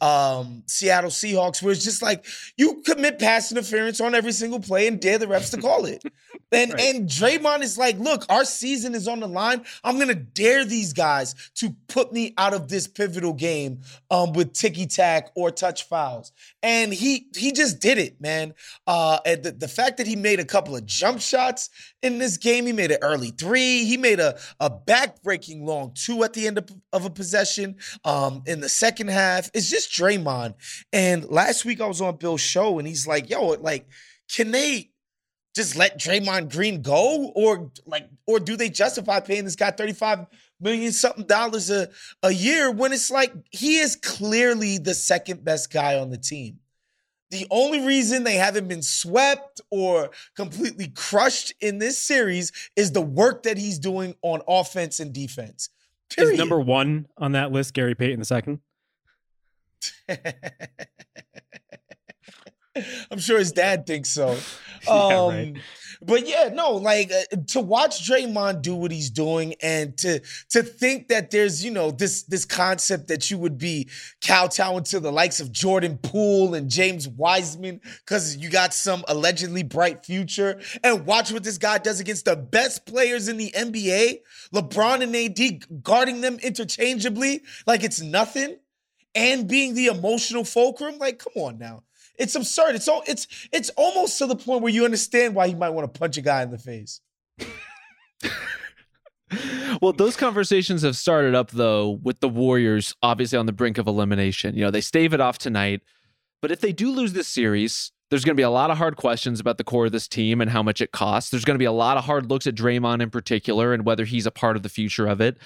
um, 0.00 0.62
Seattle 0.66 1.10
Seahawks, 1.10 1.60
where 1.60 1.72
it's 1.72 1.82
just 1.82 2.02
like 2.02 2.24
you 2.56 2.82
commit 2.86 3.18
pass 3.18 3.50
interference 3.50 4.00
on 4.00 4.14
every 4.14 4.30
single 4.30 4.60
play 4.60 4.86
and 4.86 5.00
dare 5.00 5.18
the 5.18 5.26
refs 5.26 5.50
to 5.50 5.60
call 5.60 5.84
it. 5.86 6.02
And 6.54 6.74
right. 6.74 6.94
and 6.94 7.08
Draymond 7.08 7.62
is 7.62 7.78
like, 7.78 7.98
look, 7.98 8.26
our 8.28 8.44
season 8.44 8.94
is 8.94 9.08
on 9.08 9.20
the 9.20 9.26
line. 9.26 9.64
I'm 9.84 9.98
gonna 9.98 10.14
dare 10.14 10.66
these 10.66 10.92
guys 10.92 11.34
to 11.54 11.74
put 11.88 12.12
me 12.12 12.34
out 12.36 12.52
of 12.52 12.68
this 12.68 12.86
pivotal 12.86 13.32
game 13.32 13.80
um, 14.10 14.34
with 14.34 14.52
ticky 14.52 14.86
tack 14.86 15.30
or 15.34 15.50
touch 15.50 15.84
fouls. 15.84 16.30
And 16.62 16.92
he 16.92 17.28
he 17.34 17.52
just 17.52 17.80
did 17.80 17.96
it, 17.96 18.20
man. 18.20 18.52
Uh, 18.86 19.18
and 19.24 19.42
the, 19.42 19.52
the 19.52 19.68
fact 19.68 19.96
that 19.96 20.06
he 20.06 20.14
made 20.14 20.40
a 20.40 20.44
couple 20.44 20.76
of 20.76 20.84
jump 20.84 21.22
shots 21.22 21.70
in 22.02 22.18
this 22.18 22.36
game, 22.36 22.66
he 22.66 22.72
made 22.74 22.90
an 22.90 22.98
early 23.00 23.30
three, 23.30 23.86
he 23.86 23.96
made 23.96 24.20
a 24.20 24.38
a 24.60 24.68
back 24.68 25.22
breaking 25.22 25.64
long 25.64 25.92
two 25.94 26.22
at 26.22 26.34
the 26.34 26.46
end 26.46 26.58
of, 26.58 26.68
of 26.92 27.06
a 27.06 27.10
possession. 27.10 27.76
Um, 28.04 28.42
in 28.46 28.60
the 28.60 28.68
second 28.68 28.91
half, 29.08 29.50
is 29.54 29.70
just 29.70 29.90
Draymond. 29.92 30.54
And 30.92 31.24
last 31.28 31.64
week 31.64 31.80
I 31.80 31.86
was 31.86 32.00
on 32.00 32.16
Bill's 32.16 32.40
show, 32.40 32.78
and 32.78 32.86
he's 32.86 33.06
like, 33.06 33.30
"Yo, 33.30 33.48
like, 33.48 33.86
can 34.28 34.50
they?" 34.50 34.90
just 35.54 35.76
let 35.76 35.98
Draymond 35.98 36.50
Green 36.50 36.80
go, 36.80 37.30
or 37.34 37.70
like, 37.86 38.08
or 38.26 38.40
do 38.40 38.56
they 38.56 38.70
justify 38.70 39.20
paying 39.20 39.44
this 39.44 39.56
guy 39.56 39.70
thirty 39.70 39.92
five 39.92 40.26
million 40.60 40.92
something 40.92 41.26
dollars 41.26 41.70
a, 41.70 41.88
a 42.22 42.30
year 42.30 42.70
when 42.70 42.92
it's 42.92 43.10
like 43.10 43.32
he 43.50 43.78
is 43.78 43.96
clearly 43.96 44.78
the 44.78 44.94
second 44.94 45.44
best 45.44 45.72
guy 45.72 45.98
on 45.98 46.10
the 46.10 46.16
team? 46.16 46.58
The 47.30 47.46
only 47.50 47.86
reason 47.86 48.24
they 48.24 48.34
haven't 48.34 48.68
been 48.68 48.82
swept 48.82 49.62
or 49.70 50.10
completely 50.36 50.88
crushed 50.88 51.54
in 51.60 51.78
this 51.78 51.98
series 51.98 52.52
is 52.76 52.92
the 52.92 53.00
work 53.00 53.44
that 53.44 53.56
he's 53.56 53.78
doing 53.78 54.14
on 54.20 54.42
offense 54.46 55.00
and 55.00 55.14
defense. 55.14 55.70
Period. 56.14 56.32
Is 56.34 56.38
number 56.38 56.60
one 56.60 57.06
on 57.16 57.32
that 57.32 57.50
list 57.50 57.72
Gary 57.72 57.94
Payton 57.94 58.18
the 58.18 58.26
second? 58.26 58.60
I'm 63.10 63.18
sure 63.18 63.38
his 63.38 63.52
dad 63.52 63.86
thinks 63.86 64.10
so. 64.10 64.38
yeah, 64.86 64.92
um, 64.92 65.28
right. 65.28 65.54
But 66.04 66.26
yeah, 66.26 66.50
no, 66.52 66.72
like 66.72 67.12
uh, 67.12 67.36
to 67.48 67.60
watch 67.60 68.08
Draymond 68.08 68.62
do 68.62 68.74
what 68.74 68.90
he's 68.90 69.10
doing, 69.10 69.54
and 69.62 69.96
to 69.98 70.20
to 70.50 70.62
think 70.62 71.08
that 71.08 71.30
there's 71.30 71.64
you 71.64 71.70
know 71.70 71.92
this 71.92 72.24
this 72.24 72.44
concept 72.44 73.08
that 73.08 73.30
you 73.30 73.38
would 73.38 73.56
be 73.56 73.88
kowtowing 74.20 74.82
to 74.84 74.98
the 74.98 75.12
likes 75.12 75.38
of 75.38 75.52
Jordan 75.52 75.98
Poole 75.98 76.54
and 76.54 76.68
James 76.68 77.08
Wiseman 77.08 77.80
because 78.04 78.36
you 78.36 78.50
got 78.50 78.74
some 78.74 79.04
allegedly 79.06 79.62
bright 79.62 80.04
future, 80.04 80.60
and 80.82 81.06
watch 81.06 81.30
what 81.30 81.44
this 81.44 81.58
guy 81.58 81.78
does 81.78 82.00
against 82.00 82.24
the 82.24 82.34
best 82.34 82.84
players 82.84 83.28
in 83.28 83.36
the 83.36 83.52
NBA, 83.56 84.18
LeBron 84.52 85.02
and 85.02 85.14
AD 85.14 85.82
guarding 85.84 86.20
them 86.20 86.38
interchangeably 86.42 87.42
like 87.66 87.84
it's 87.84 88.00
nothing, 88.00 88.56
and 89.14 89.48
being 89.48 89.74
the 89.74 89.86
emotional 89.86 90.44
fulcrum. 90.44 90.98
Like, 90.98 91.18
come 91.18 91.32
on 91.36 91.58
now. 91.58 91.82
It's 92.18 92.34
absurd. 92.34 92.74
It's 92.74 92.88
all 92.88 93.02
it's 93.06 93.26
it's 93.52 93.70
almost 93.70 94.18
to 94.18 94.26
the 94.26 94.36
point 94.36 94.62
where 94.62 94.72
you 94.72 94.84
understand 94.84 95.34
why 95.34 95.46
you 95.46 95.56
might 95.56 95.70
want 95.70 95.92
to 95.92 95.98
punch 95.98 96.16
a 96.18 96.20
guy 96.20 96.42
in 96.42 96.50
the 96.50 96.58
face. 96.58 97.00
well, 99.80 99.92
those 99.92 100.16
conversations 100.16 100.82
have 100.82 100.96
started 100.96 101.34
up 101.34 101.50
though 101.50 101.98
with 102.02 102.20
the 102.20 102.28
Warriors 102.28 102.94
obviously 103.02 103.38
on 103.38 103.46
the 103.46 103.52
brink 103.52 103.78
of 103.78 103.86
elimination. 103.86 104.54
You 104.54 104.64
know, 104.64 104.70
they 104.70 104.80
stave 104.80 105.14
it 105.14 105.20
off 105.20 105.38
tonight, 105.38 105.80
but 106.40 106.50
if 106.50 106.60
they 106.60 106.72
do 106.72 106.90
lose 106.90 107.14
this 107.14 107.28
series, 107.28 107.92
there's 108.10 108.24
going 108.24 108.36
to 108.36 108.40
be 108.40 108.44
a 108.44 108.50
lot 108.50 108.70
of 108.70 108.76
hard 108.76 108.96
questions 108.96 109.40
about 109.40 109.56
the 109.56 109.64
core 109.64 109.86
of 109.86 109.92
this 109.92 110.06
team 110.06 110.42
and 110.42 110.50
how 110.50 110.62
much 110.62 110.82
it 110.82 110.92
costs. 110.92 111.30
There's 111.30 111.46
going 111.46 111.54
to 111.54 111.58
be 111.58 111.64
a 111.64 111.72
lot 111.72 111.96
of 111.96 112.04
hard 112.04 112.28
looks 112.28 112.46
at 112.46 112.54
Draymond 112.54 113.00
in 113.00 113.08
particular 113.08 113.72
and 113.72 113.86
whether 113.86 114.04
he's 114.04 114.26
a 114.26 114.30
part 114.30 114.56
of 114.56 114.62
the 114.62 114.68
future 114.68 115.06
of 115.06 115.22
it. 115.22 115.38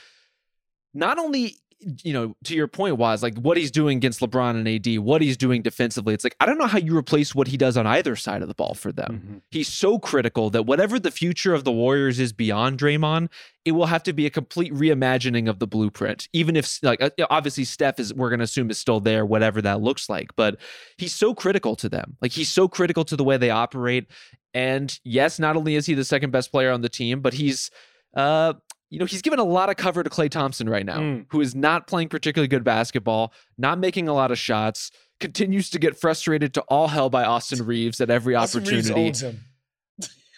Not 0.92 1.18
only 1.18 1.58
you 1.80 2.12
know, 2.12 2.34
to 2.44 2.54
your 2.54 2.68
point, 2.68 2.96
was 2.96 3.22
like 3.22 3.36
what 3.36 3.56
he's 3.56 3.70
doing 3.70 3.98
against 3.98 4.20
LeBron 4.20 4.50
and 4.50 4.66
AD, 4.66 4.98
what 4.98 5.20
he's 5.20 5.36
doing 5.36 5.62
defensively. 5.62 6.14
It's 6.14 6.24
like 6.24 6.36
I 6.40 6.46
don't 6.46 6.58
know 6.58 6.66
how 6.66 6.78
you 6.78 6.96
replace 6.96 7.34
what 7.34 7.48
he 7.48 7.56
does 7.56 7.76
on 7.76 7.86
either 7.86 8.16
side 8.16 8.42
of 8.42 8.48
the 8.48 8.54
ball 8.54 8.74
for 8.74 8.92
them. 8.92 9.22
Mm-hmm. 9.22 9.36
He's 9.50 9.68
so 9.68 9.98
critical 9.98 10.50
that 10.50 10.62
whatever 10.64 10.98
the 10.98 11.10
future 11.10 11.54
of 11.54 11.64
the 11.64 11.72
Warriors 11.72 12.18
is 12.18 12.32
beyond 12.32 12.78
Draymond, 12.78 13.28
it 13.64 13.72
will 13.72 13.86
have 13.86 14.02
to 14.04 14.12
be 14.12 14.26
a 14.26 14.30
complete 14.30 14.72
reimagining 14.72 15.48
of 15.48 15.58
the 15.58 15.66
blueprint. 15.66 16.28
Even 16.32 16.56
if 16.56 16.78
like 16.82 17.02
uh, 17.02 17.10
obviously 17.28 17.64
Steph 17.64 18.00
is 18.00 18.14
we're 18.14 18.30
going 18.30 18.40
to 18.40 18.44
assume 18.44 18.70
is 18.70 18.78
still 18.78 19.00
there, 19.00 19.26
whatever 19.26 19.60
that 19.62 19.80
looks 19.80 20.08
like, 20.08 20.34
but 20.34 20.56
he's 20.96 21.14
so 21.14 21.34
critical 21.34 21.76
to 21.76 21.88
them. 21.88 22.16
Like 22.22 22.32
he's 22.32 22.48
so 22.48 22.68
critical 22.68 23.04
to 23.04 23.16
the 23.16 23.24
way 23.24 23.36
they 23.36 23.50
operate. 23.50 24.06
And 24.54 24.98
yes, 25.04 25.38
not 25.38 25.56
only 25.56 25.74
is 25.74 25.84
he 25.84 25.94
the 25.94 26.04
second 26.04 26.30
best 26.30 26.50
player 26.50 26.70
on 26.70 26.80
the 26.80 26.88
team, 26.88 27.20
but 27.20 27.34
he's 27.34 27.70
uh 28.14 28.54
you 28.90 28.98
know, 28.98 29.04
he's 29.04 29.22
given 29.22 29.38
a 29.38 29.44
lot 29.44 29.68
of 29.68 29.76
cover 29.76 30.02
to 30.02 30.10
Klay 30.10 30.30
Thompson 30.30 30.68
right 30.68 30.86
now, 30.86 30.98
mm. 30.98 31.26
who 31.30 31.40
is 31.40 31.54
not 31.54 31.86
playing 31.86 32.08
particularly 32.08 32.48
good 32.48 32.64
basketball, 32.64 33.32
not 33.58 33.78
making 33.78 34.08
a 34.08 34.14
lot 34.14 34.30
of 34.30 34.38
shots, 34.38 34.90
continues 35.18 35.70
to 35.70 35.78
get 35.78 35.98
frustrated 35.98 36.54
to 36.54 36.60
all 36.62 36.88
hell 36.88 37.10
by 37.10 37.24
Austin 37.24 37.64
Reaves 37.66 38.00
at 38.00 38.10
every 38.10 38.34
Austin 38.34 38.62
opportunity. 38.62 38.94
Reaves 38.94 39.22
owns 39.22 39.34
him. 39.34 39.40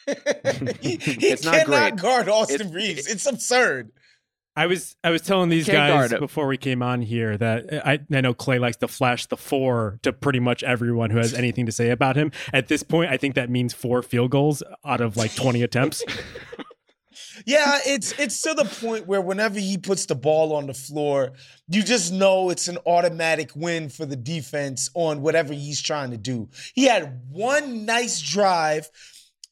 he, 0.81 0.97
he 0.97 1.37
cannot 1.37 1.67
great. 1.67 1.97
guard 1.97 2.29
Austin 2.29 2.63
it's, 2.63 2.75
Reaves. 2.75 3.07
It's 3.07 3.27
absurd. 3.27 3.91
I 4.57 4.67
was 4.67 4.97
I 5.05 5.11
was 5.11 5.23
telling 5.23 5.51
these 5.51 5.69
guys 5.69 6.13
before 6.15 6.49
we 6.49 6.57
came 6.57 6.83
on 6.83 7.01
here 7.01 7.37
that 7.37 7.87
I, 7.87 8.01
I 8.13 8.21
know 8.21 8.35
Klay 8.35 8.59
likes 8.59 8.77
to 8.79 8.89
flash 8.89 9.27
the 9.27 9.37
four 9.37 10.01
to 10.03 10.13
pretty 10.13 10.41
much 10.41 10.65
everyone 10.65 11.11
who 11.11 11.19
has 11.19 11.33
anything 11.33 11.67
to 11.67 11.73
say 11.73 11.91
about 11.91 12.17
him. 12.17 12.33
At 12.53 12.67
this 12.67 12.83
point, 12.83 13.09
I 13.13 13.19
think 13.19 13.37
that 13.37 13.51
means 13.51 13.73
four 13.73 14.03
field 14.03 14.33
goals 14.33 14.65
out 14.85 15.01
of 15.01 15.17
like 15.17 15.33
20 15.37 15.63
attempts. 15.63 16.03
yeah, 17.47 17.79
it's 17.87 18.13
it's 18.19 18.41
to 18.43 18.55
the 18.55 18.65
point 18.65 19.07
where 19.07 19.21
whenever 19.21 19.59
he 19.59 19.79
puts 19.79 20.07
the 20.07 20.15
ball 20.15 20.55
on 20.55 20.67
the 20.67 20.75
floor, 20.75 21.33
you 21.69 21.83
just 21.83 22.13
know 22.13 22.51
it's 22.51 22.69
an 22.69 22.79
automatic 22.87 23.51
win 23.55 23.89
for 23.89 24.07
the 24.07 24.17
defense 24.17 24.91
on 24.95 25.23
whatever 25.23 25.53
he's 25.53 25.81
trying 25.81 26.11
to 26.11 26.17
do. 26.17 26.49
He 26.75 26.85
had 26.85 27.21
one 27.31 27.85
nice 27.85 28.21
drive 28.21 28.91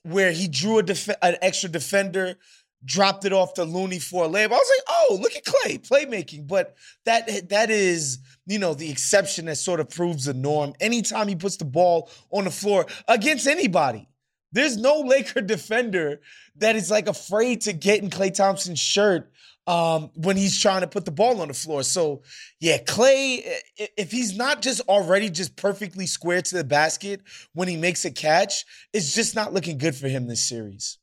where 0.02 0.32
he 0.32 0.48
drew 0.48 0.78
a 0.78 0.82
def- 0.82 1.08
an 1.22 1.36
extra 1.42 1.68
defender, 1.68 2.36
dropped 2.84 3.24
it 3.24 3.32
off 3.32 3.54
to 3.54 3.64
Looney 3.64 3.98
for 3.98 4.24
a 4.24 4.28
layup. 4.28 4.46
I 4.46 4.48
was 4.48 4.72
like, 4.78 4.86
oh, 4.88 5.18
look 5.20 5.34
at 5.34 5.44
Klay 5.44 5.86
playmaking. 5.86 6.46
But 6.46 6.76
that 7.04 7.48
that 7.50 7.70
is 7.70 8.18
you 8.46 8.58
know 8.58 8.74
the 8.74 8.90
exception 8.90 9.46
that 9.46 9.56
sort 9.56 9.80
of 9.80 9.90
proves 9.90 10.24
the 10.24 10.34
norm. 10.34 10.74
Anytime 10.80 11.28
he 11.28 11.36
puts 11.36 11.56
the 11.56 11.64
ball 11.64 12.10
on 12.30 12.44
the 12.44 12.50
floor 12.50 12.86
against 13.08 13.46
anybody. 13.46 14.08
There's 14.52 14.76
no 14.76 15.00
Laker 15.06 15.40
defender 15.40 16.20
that 16.56 16.76
is 16.76 16.90
like 16.90 17.08
afraid 17.08 17.62
to 17.62 17.72
get 17.72 18.02
in 18.02 18.10
Klay 18.10 18.34
Thompson's 18.34 18.80
shirt 18.80 19.30
um, 19.66 20.10
when 20.14 20.36
he's 20.36 20.60
trying 20.60 20.82
to 20.82 20.86
put 20.86 21.04
the 21.04 21.10
ball 21.10 21.40
on 21.40 21.48
the 21.48 21.54
floor. 21.54 21.82
So, 21.82 22.22
yeah, 22.60 22.78
Klay, 22.78 23.44
if 23.96 24.12
he's 24.12 24.36
not 24.36 24.62
just 24.62 24.80
already 24.82 25.28
just 25.28 25.56
perfectly 25.56 26.06
square 26.06 26.40
to 26.40 26.56
the 26.56 26.64
basket 26.64 27.20
when 27.52 27.68
he 27.68 27.76
makes 27.76 28.04
a 28.04 28.10
catch, 28.10 28.64
it's 28.92 29.14
just 29.14 29.34
not 29.34 29.52
looking 29.52 29.78
good 29.78 29.96
for 29.96 30.08
him 30.08 30.28
this 30.28 30.48
series. 30.48 30.98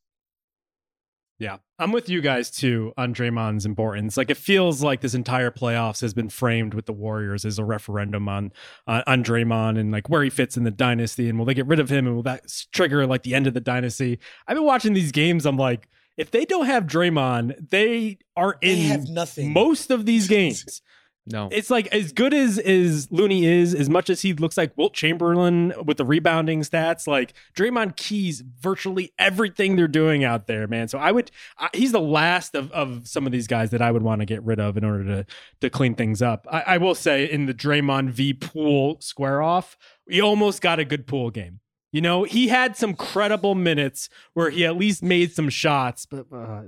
Yeah, 1.43 1.58
I'm 1.77 1.91
with 1.91 2.08
you 2.08 2.21
guys 2.21 2.49
too 2.49 2.93
on 2.95 3.13
Draymond's 3.13 3.65
importance. 3.65 4.15
Like 4.15 4.29
it 4.29 4.38
feels 4.38 4.82
like 4.82 5.01
this 5.01 5.13
entire 5.13 5.51
playoffs 5.51 5.99
has 5.99 6.13
been 6.13 6.29
framed 6.29 6.73
with 6.73 6.86
the 6.86 6.93
Warriors 6.93 7.43
as 7.43 7.60
a 7.60 7.65
referendum 7.65 8.29
on 8.29 8.53
uh, 8.88 9.03
on 9.06 9.25
Draymond 9.25 9.77
and 9.77 9.91
like 9.91 10.08
where 10.08 10.23
he 10.23 10.29
fits 10.29 10.56
in 10.56 10.63
the 10.63 10.71
dynasty 10.71 11.27
and 11.27 11.38
will 11.38 11.45
they 11.45 11.53
get 11.53 11.67
rid 11.67 11.82
of 11.82 11.89
him 11.89 12.08
and 12.08 12.15
will 12.15 12.23
that 12.23 12.43
trigger 12.71 13.06
like 13.06 13.23
the 13.23 13.36
end 13.36 13.45
of 13.45 13.53
the 13.53 13.60
dynasty? 13.60 14.19
I've 14.47 14.56
been 14.56 14.63
watching 14.63 14.93
these 14.93 15.12
games. 15.12 15.45
I'm 15.45 15.58
like, 15.58 15.89
if 16.15 16.32
they 16.32 16.45
don't 16.45 16.65
have 16.65 16.86
Draymond, 16.86 17.69
they 17.71 18.19
are 18.38 18.56
in 18.62 18.75
they 18.77 18.84
have 18.84 19.10
nothing. 19.10 19.51
most 19.51 19.91
of 19.91 20.06
these 20.06 20.27
games. 20.29 20.82
No. 21.25 21.47
It's 21.51 21.69
like 21.69 21.88
as 21.88 22.12
good 22.12 22.33
as 22.33 22.59
as 22.59 23.09
Looney 23.09 23.45
is, 23.45 23.73
as 23.73 23.89
much 23.89 24.09
as 24.09 24.23
he 24.23 24.33
looks 24.33 24.57
like 24.57 24.77
Wilt 24.77 24.93
Chamberlain 24.93 25.73
with 25.86 25.97
the 25.97 26.03
rebounding 26.03 26.62
stats, 26.62 27.07
like 27.07 27.33
Draymond 27.55 27.95
keys 27.95 28.43
virtually 28.59 29.13
everything 29.17 29.77
they're 29.77 29.88
doing 29.88 30.25
out 30.25 30.47
there, 30.47 30.67
man. 30.67 30.89
So 30.89 30.99
I 30.99 31.13
would 31.13 31.31
I, 31.57 31.69
he's 31.73 31.93
the 31.93 32.01
last 32.01 32.55
of, 32.55 32.71
of 32.73 33.07
some 33.07 33.25
of 33.25 33.31
these 33.31 33.47
guys 33.47 33.71
that 33.71 33.81
I 33.81 33.91
would 33.91 34.03
want 34.03 34.19
to 34.19 34.25
get 34.25 34.43
rid 34.43 34.59
of 34.59 34.75
in 34.75 34.83
order 34.83 35.05
to 35.05 35.25
to 35.62 35.69
clean 35.69 35.95
things 35.95 36.21
up. 36.21 36.45
I, 36.51 36.63
I 36.67 36.77
will 36.77 36.95
say 36.95 37.29
in 37.29 37.45
the 37.45 37.53
Draymond 37.53 38.09
v 38.09 38.33
Poole 38.33 38.97
square 38.99 39.41
off, 39.41 39.77
we 40.05 40.19
almost 40.19 40.62
got 40.62 40.79
a 40.79 40.86
good 40.86 41.07
Poole 41.07 41.31
game. 41.31 41.62
You 41.93 42.01
know, 42.01 42.23
he 42.23 42.47
had 42.47 42.75
some 42.75 42.95
credible 42.95 43.55
minutes 43.55 44.09
where 44.33 44.49
he 44.49 44.65
at 44.65 44.75
least 44.75 45.03
made 45.03 45.31
some 45.31 45.47
shots, 45.47 46.05
but 46.07 46.25
uh, 46.33 46.63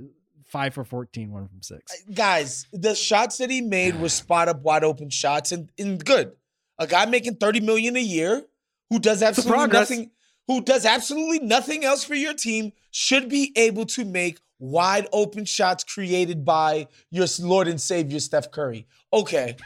five 0.56 0.74
for 0.74 0.86
14, 0.86 1.34
one 1.34 1.50
from 1.50 1.62
six. 1.62 1.91
Uh, 1.91 2.13
guys, 2.13 2.65
the 2.72 2.96
shots 2.96 3.39
that 3.39 3.50
he 3.50 3.60
made 3.60 4.00
were 4.00 4.08
spot 4.24 4.48
up, 4.48 4.62
wide 4.62 4.86
open 4.86 5.10
shots, 5.10 5.52
and, 5.52 5.70
and 5.78 6.04
good. 6.04 6.32
A 6.80 6.88
guy 6.88 7.06
making 7.06 7.36
30 7.36 7.60
million 7.60 7.98
a 7.98 8.02
year 8.02 8.41
who 8.89 9.00
does 9.00 9.22
absolutely 9.22 9.68
nothing, 9.68 10.12
who 10.48 10.62
does 10.62 10.86
absolutely 10.86 11.39
nothing 11.39 11.84
else 11.84 12.06
for 12.06 12.15
your 12.15 12.34
team, 12.34 12.72
should 12.91 13.28
be 13.28 13.52
able 13.58 13.86
to 13.88 14.06
make 14.06 14.39
wide 14.58 15.08
open 15.12 15.44
shots 15.44 15.84
created 15.84 16.46
by 16.46 16.88
your 17.12 17.28
Lord 17.41 17.68
and 17.68 17.82
Savior 17.82 18.22
Steph 18.22 18.50
Curry. 18.50 18.88
Okay. 19.12 19.58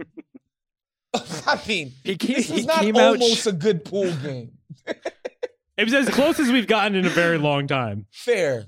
I 1.14 1.60
mean, 1.68 1.92
he 2.02 2.16
came, 2.16 2.34
this 2.36 2.50
was 2.50 2.66
not 2.66 2.84
almost 2.84 3.46
out... 3.46 3.52
a 3.52 3.56
good 3.56 3.84
Poole 3.84 4.12
game. 4.16 4.58
it 5.76 5.84
was 5.84 5.94
as 5.94 6.08
close 6.08 6.40
as 6.40 6.50
we've 6.50 6.66
gotten 6.66 6.96
in 6.96 7.06
a 7.06 7.10
very 7.10 7.38
long 7.38 7.68
time. 7.68 8.06
Fair 8.10 8.66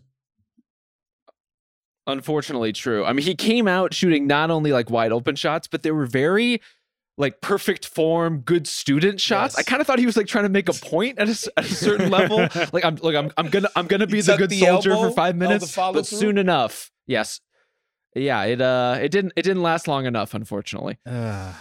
unfortunately 2.06 2.72
true. 2.72 3.04
I 3.04 3.12
mean, 3.12 3.24
he 3.24 3.34
came 3.34 3.68
out 3.68 3.94
shooting 3.94 4.26
not 4.26 4.50
only 4.50 4.72
like 4.72 4.90
wide 4.90 5.12
open 5.12 5.36
shots, 5.36 5.66
but 5.66 5.82
they 5.82 5.90
were 5.90 6.06
very 6.06 6.60
like 7.16 7.40
perfect 7.40 7.86
form, 7.86 8.40
good 8.40 8.66
student 8.66 9.20
shots. 9.20 9.54
Yes. 9.56 9.66
I 9.66 9.68
kind 9.68 9.80
of 9.80 9.86
thought 9.86 9.98
he 9.98 10.06
was 10.06 10.16
like 10.16 10.26
trying 10.26 10.44
to 10.44 10.48
make 10.48 10.68
a 10.68 10.72
point 10.72 11.18
at 11.18 11.28
a, 11.28 11.52
at 11.56 11.64
a 11.64 11.74
certain 11.74 12.10
level. 12.10 12.48
Like 12.72 12.84
I'm 12.84 12.96
like 12.96 13.14
I'm 13.14 13.30
I'm 13.36 13.48
gonna 13.48 13.68
I'm 13.76 13.86
gonna 13.86 14.06
be 14.06 14.20
the 14.20 14.36
good 14.36 14.50
the 14.50 14.60
soldier 14.60 14.94
for 14.94 15.10
five 15.10 15.36
minutes, 15.36 15.74
but 15.76 15.92
through? 15.92 16.18
soon 16.18 16.38
enough, 16.38 16.90
yes, 17.06 17.40
yeah, 18.14 18.42
it 18.44 18.60
uh 18.60 18.98
it 19.00 19.10
didn't 19.10 19.32
it 19.36 19.42
didn't 19.42 19.62
last 19.62 19.86
long 19.86 20.06
enough, 20.06 20.34
unfortunately. 20.34 20.98
Uh, 21.06 21.52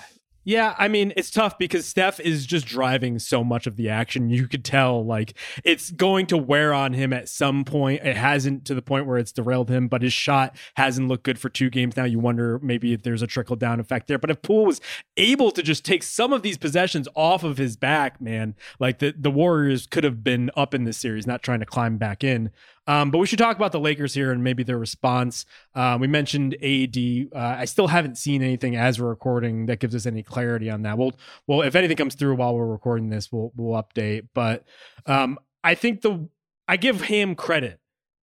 yeah, 0.43 0.75
I 0.77 0.88
mean, 0.88 1.13
it's 1.15 1.32
tough 1.32 1.58
because 1.58 1.86
Steph 1.86 2.19
is 2.19 2.45
just 2.45 2.65
driving 2.65 3.19
so 3.19 3.43
much 3.43 3.65
of 3.65 3.77
the 3.77 3.89
action. 3.89 4.29
You 4.29 4.47
could 4.47 4.65
tell, 4.65 5.06
like, 5.06 5.36
it's 5.63 5.91
going 5.91 6.25
to 6.27 6.38
wear 6.38 6.73
on 6.73 6.93
him 6.93 7.13
at 7.13 7.29
some 7.29 7.63
point. 7.63 8.01
It 8.03 8.17
hasn't 8.17 8.65
to 8.65 8.75
the 8.75 8.82
point 8.82 9.06
where 9.06 9.17
it's 9.17 9.32
derailed 9.32 9.69
him, 9.69 9.88
but 9.88 10.01
his 10.01 10.13
shot 10.13 10.56
hasn't 10.75 11.08
looked 11.08 11.23
good 11.23 11.39
for 11.39 11.49
two 11.49 11.69
games 11.69 11.95
now. 11.95 12.03
You 12.03 12.19
wonder 12.19 12.60
maybe 12.62 12.93
if 12.93 13.03
there's 13.03 13.21
a 13.21 13.27
trickle 13.27 13.56
down 13.56 13.79
effect 13.79 14.08
there. 14.08 14.17
But 14.17 14.32
if 14.32 14.41
Poole 14.41 14.65
was 14.65 14.82
able 15.15 15.51
to 15.51 15.63
just 15.63 15.86
take 15.86 16.03
some 16.03 16.34
of 16.34 16.41
these 16.41 16.58
possessions 16.58 17.08
off 17.15 17.43
of 17.43 17.58
his 17.58 17.77
back, 17.77 18.19
man, 18.19 18.56
like 18.79 18.99
the, 18.99 19.13
the 19.17 19.32
Warriors 19.32 19.88
could 19.88 20.03
have 20.03 20.23
been 20.23 20.51
up 20.58 20.73
in 20.73 20.84
this 20.84 20.97
series, 20.97 21.25
not 21.25 21.43
trying 21.43 21.62
to 21.62 21.65
climb 21.65 21.97
back 21.97 22.23
in. 22.23 22.51
Um, 22.86 23.12
but 23.12 23.19
we 23.19 23.28
should 23.28 23.39
talk 23.39 23.56
about 23.56 23.72
the 23.72 23.80
Lakers 23.80 24.13
here 24.13 24.32
and 24.32 24.43
maybe 24.43 24.63
their 24.63 24.78
response. 24.78 25.46
Uh, 25.74 25.98
we 26.00 26.08
mentioned 26.08 26.56
AD. 26.56 26.98
Uh, 27.34 27.60
I 27.60 27.65
still 27.65 27.88
haven't 27.88 28.17
seen 28.17 28.41
anything 28.41 28.76
as 28.76 29.00
we're 29.00 29.10
recording 29.10 29.67
that 29.67 29.80
gives 29.80 29.96
us 29.96 30.06
any 30.06 30.22
clarity 30.22 30.69
on 30.69 30.82
that. 30.82 30.98
We'll, 30.98 31.13
well, 31.48 31.62
if 31.62 31.76
anything 31.76 31.98
comes 31.98 32.15
through 32.15 32.36
while 32.36 32.56
we're 32.56 32.65
recording 32.65 33.10
this, 33.10 33.32
we'll 33.32 33.52
we'll 33.56 33.82
update. 33.82 34.28
But 34.34 34.65
um, 35.06 35.39
I 35.63 35.76
think 35.76 36.02
the 36.02 36.28
I 36.67 36.78
give 36.78 37.04
him 37.04 37.36
credit 37.36 37.80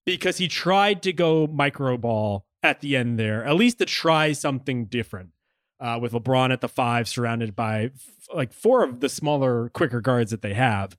because 0.06 0.38
he 0.38 0.48
tried 0.48 1.02
to 1.04 1.14
go 1.14 1.48
micro 1.48 1.98
ball 1.98 2.46
at 2.62 2.82
the 2.82 2.96
end 2.96 3.20
there, 3.20 3.44
at 3.44 3.56
least 3.56 3.80
to 3.80 3.86
try 3.86 4.34
something 4.34 4.86
different. 4.86 5.30
Uh, 5.80 6.00
with 6.02 6.14
LeBron 6.14 6.50
at 6.54 6.62
the 6.62 6.70
five, 6.70 7.10
surrounded 7.10 7.58
by 7.58 7.86
f- 7.86 8.10
like 8.34 8.54
four 8.54 8.86
of 8.86 9.02
the 9.02 9.10
smaller, 9.10 9.68
quicker 9.68 10.00
guards 10.00 10.32
that 10.32 10.42
they 10.42 10.54
have, 10.54 10.98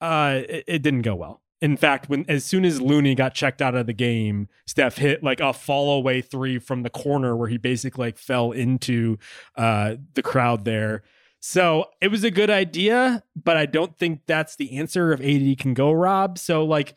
uh, 0.00 0.40
it, 0.48 0.64
it 0.66 0.82
didn't 0.82 1.02
go 1.02 1.14
well 1.14 1.42
in 1.60 1.76
fact, 1.76 2.08
when 2.08 2.24
as 2.28 2.44
soon 2.44 2.64
as 2.64 2.80
Looney 2.80 3.14
got 3.14 3.34
checked 3.34 3.62
out 3.62 3.74
of 3.74 3.86
the 3.86 3.92
game, 3.92 4.48
Steph 4.66 4.98
hit 4.98 5.22
like 5.22 5.40
a 5.40 5.52
fall 5.52 5.98
away 5.98 6.20
three 6.20 6.58
from 6.58 6.82
the 6.82 6.90
corner 6.90 7.34
where 7.36 7.48
he 7.48 7.56
basically 7.56 8.06
like 8.06 8.18
fell 8.18 8.52
into 8.52 9.18
uh, 9.56 9.96
the 10.14 10.22
crowd 10.22 10.64
there. 10.64 11.02
So 11.40 11.86
it 12.00 12.08
was 12.08 12.24
a 12.24 12.30
good 12.30 12.50
idea, 12.50 13.22
but 13.36 13.56
I 13.56 13.66
don't 13.66 13.96
think 13.96 14.22
that's 14.26 14.56
the 14.56 14.76
answer 14.76 15.12
if 15.12 15.20
AD 15.20 15.58
can 15.58 15.74
go, 15.74 15.92
Rob. 15.92 16.38
So 16.38 16.64
like 16.64 16.94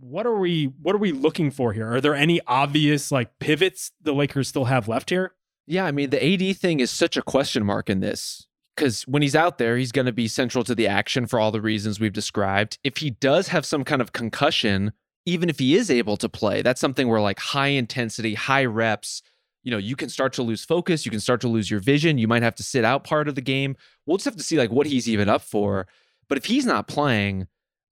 what 0.00 0.26
are 0.26 0.36
we 0.36 0.66
what 0.82 0.94
are 0.94 0.98
we 0.98 1.12
looking 1.12 1.50
for 1.50 1.72
here? 1.72 1.92
Are 1.92 2.00
there 2.00 2.14
any 2.14 2.40
obvious 2.46 3.10
like 3.10 3.38
pivots 3.38 3.92
the 4.02 4.12
Lakers 4.12 4.48
still 4.48 4.66
have 4.66 4.88
left 4.88 5.10
here? 5.10 5.32
Yeah, 5.66 5.84
I 5.86 5.92
mean 5.92 6.10
the 6.10 6.22
AD 6.22 6.56
thing 6.56 6.80
is 6.80 6.90
such 6.90 7.16
a 7.16 7.22
question 7.22 7.64
mark 7.64 7.88
in 7.88 8.00
this 8.00 8.46
because 8.76 9.02
when 9.02 9.22
he's 9.22 9.36
out 9.36 9.58
there, 9.58 9.76
he's 9.76 9.92
going 9.92 10.06
to 10.06 10.12
be 10.12 10.28
central 10.28 10.64
to 10.64 10.74
the 10.74 10.86
action 10.86 11.26
for 11.26 11.38
all 11.38 11.50
the 11.50 11.60
reasons 11.60 12.00
we've 12.00 12.12
described. 12.12 12.78
If 12.84 12.98
he 12.98 13.10
does 13.10 13.48
have 13.48 13.66
some 13.66 13.84
kind 13.84 14.00
of 14.00 14.12
concussion, 14.12 14.92
even 15.26 15.48
if 15.48 15.58
he 15.58 15.74
is 15.74 15.90
able 15.90 16.16
to 16.18 16.28
play, 16.28 16.62
that's 16.62 16.80
something 16.80 17.08
where 17.08 17.20
like 17.20 17.38
high 17.38 17.68
intensity, 17.68 18.34
high 18.34 18.64
reps, 18.64 19.22
you 19.62 19.70
know, 19.70 19.78
you 19.78 19.94
can 19.94 20.08
start 20.08 20.32
to 20.34 20.42
lose 20.42 20.64
focus, 20.64 21.04
you 21.04 21.10
can 21.10 21.20
start 21.20 21.40
to 21.42 21.48
lose 21.48 21.70
your 21.70 21.80
vision, 21.80 22.18
you 22.18 22.26
might 22.26 22.42
have 22.42 22.54
to 22.56 22.62
sit 22.62 22.84
out 22.84 23.04
part 23.04 23.28
of 23.28 23.34
the 23.34 23.40
game. 23.40 23.76
We'll 24.06 24.16
just 24.16 24.24
have 24.24 24.36
to 24.36 24.42
see 24.42 24.58
like 24.58 24.70
what 24.70 24.86
he's 24.86 25.08
even 25.08 25.28
up 25.28 25.42
for. 25.42 25.86
But 26.28 26.38
if 26.38 26.46
he's 26.46 26.66
not 26.66 26.88
playing, 26.88 27.46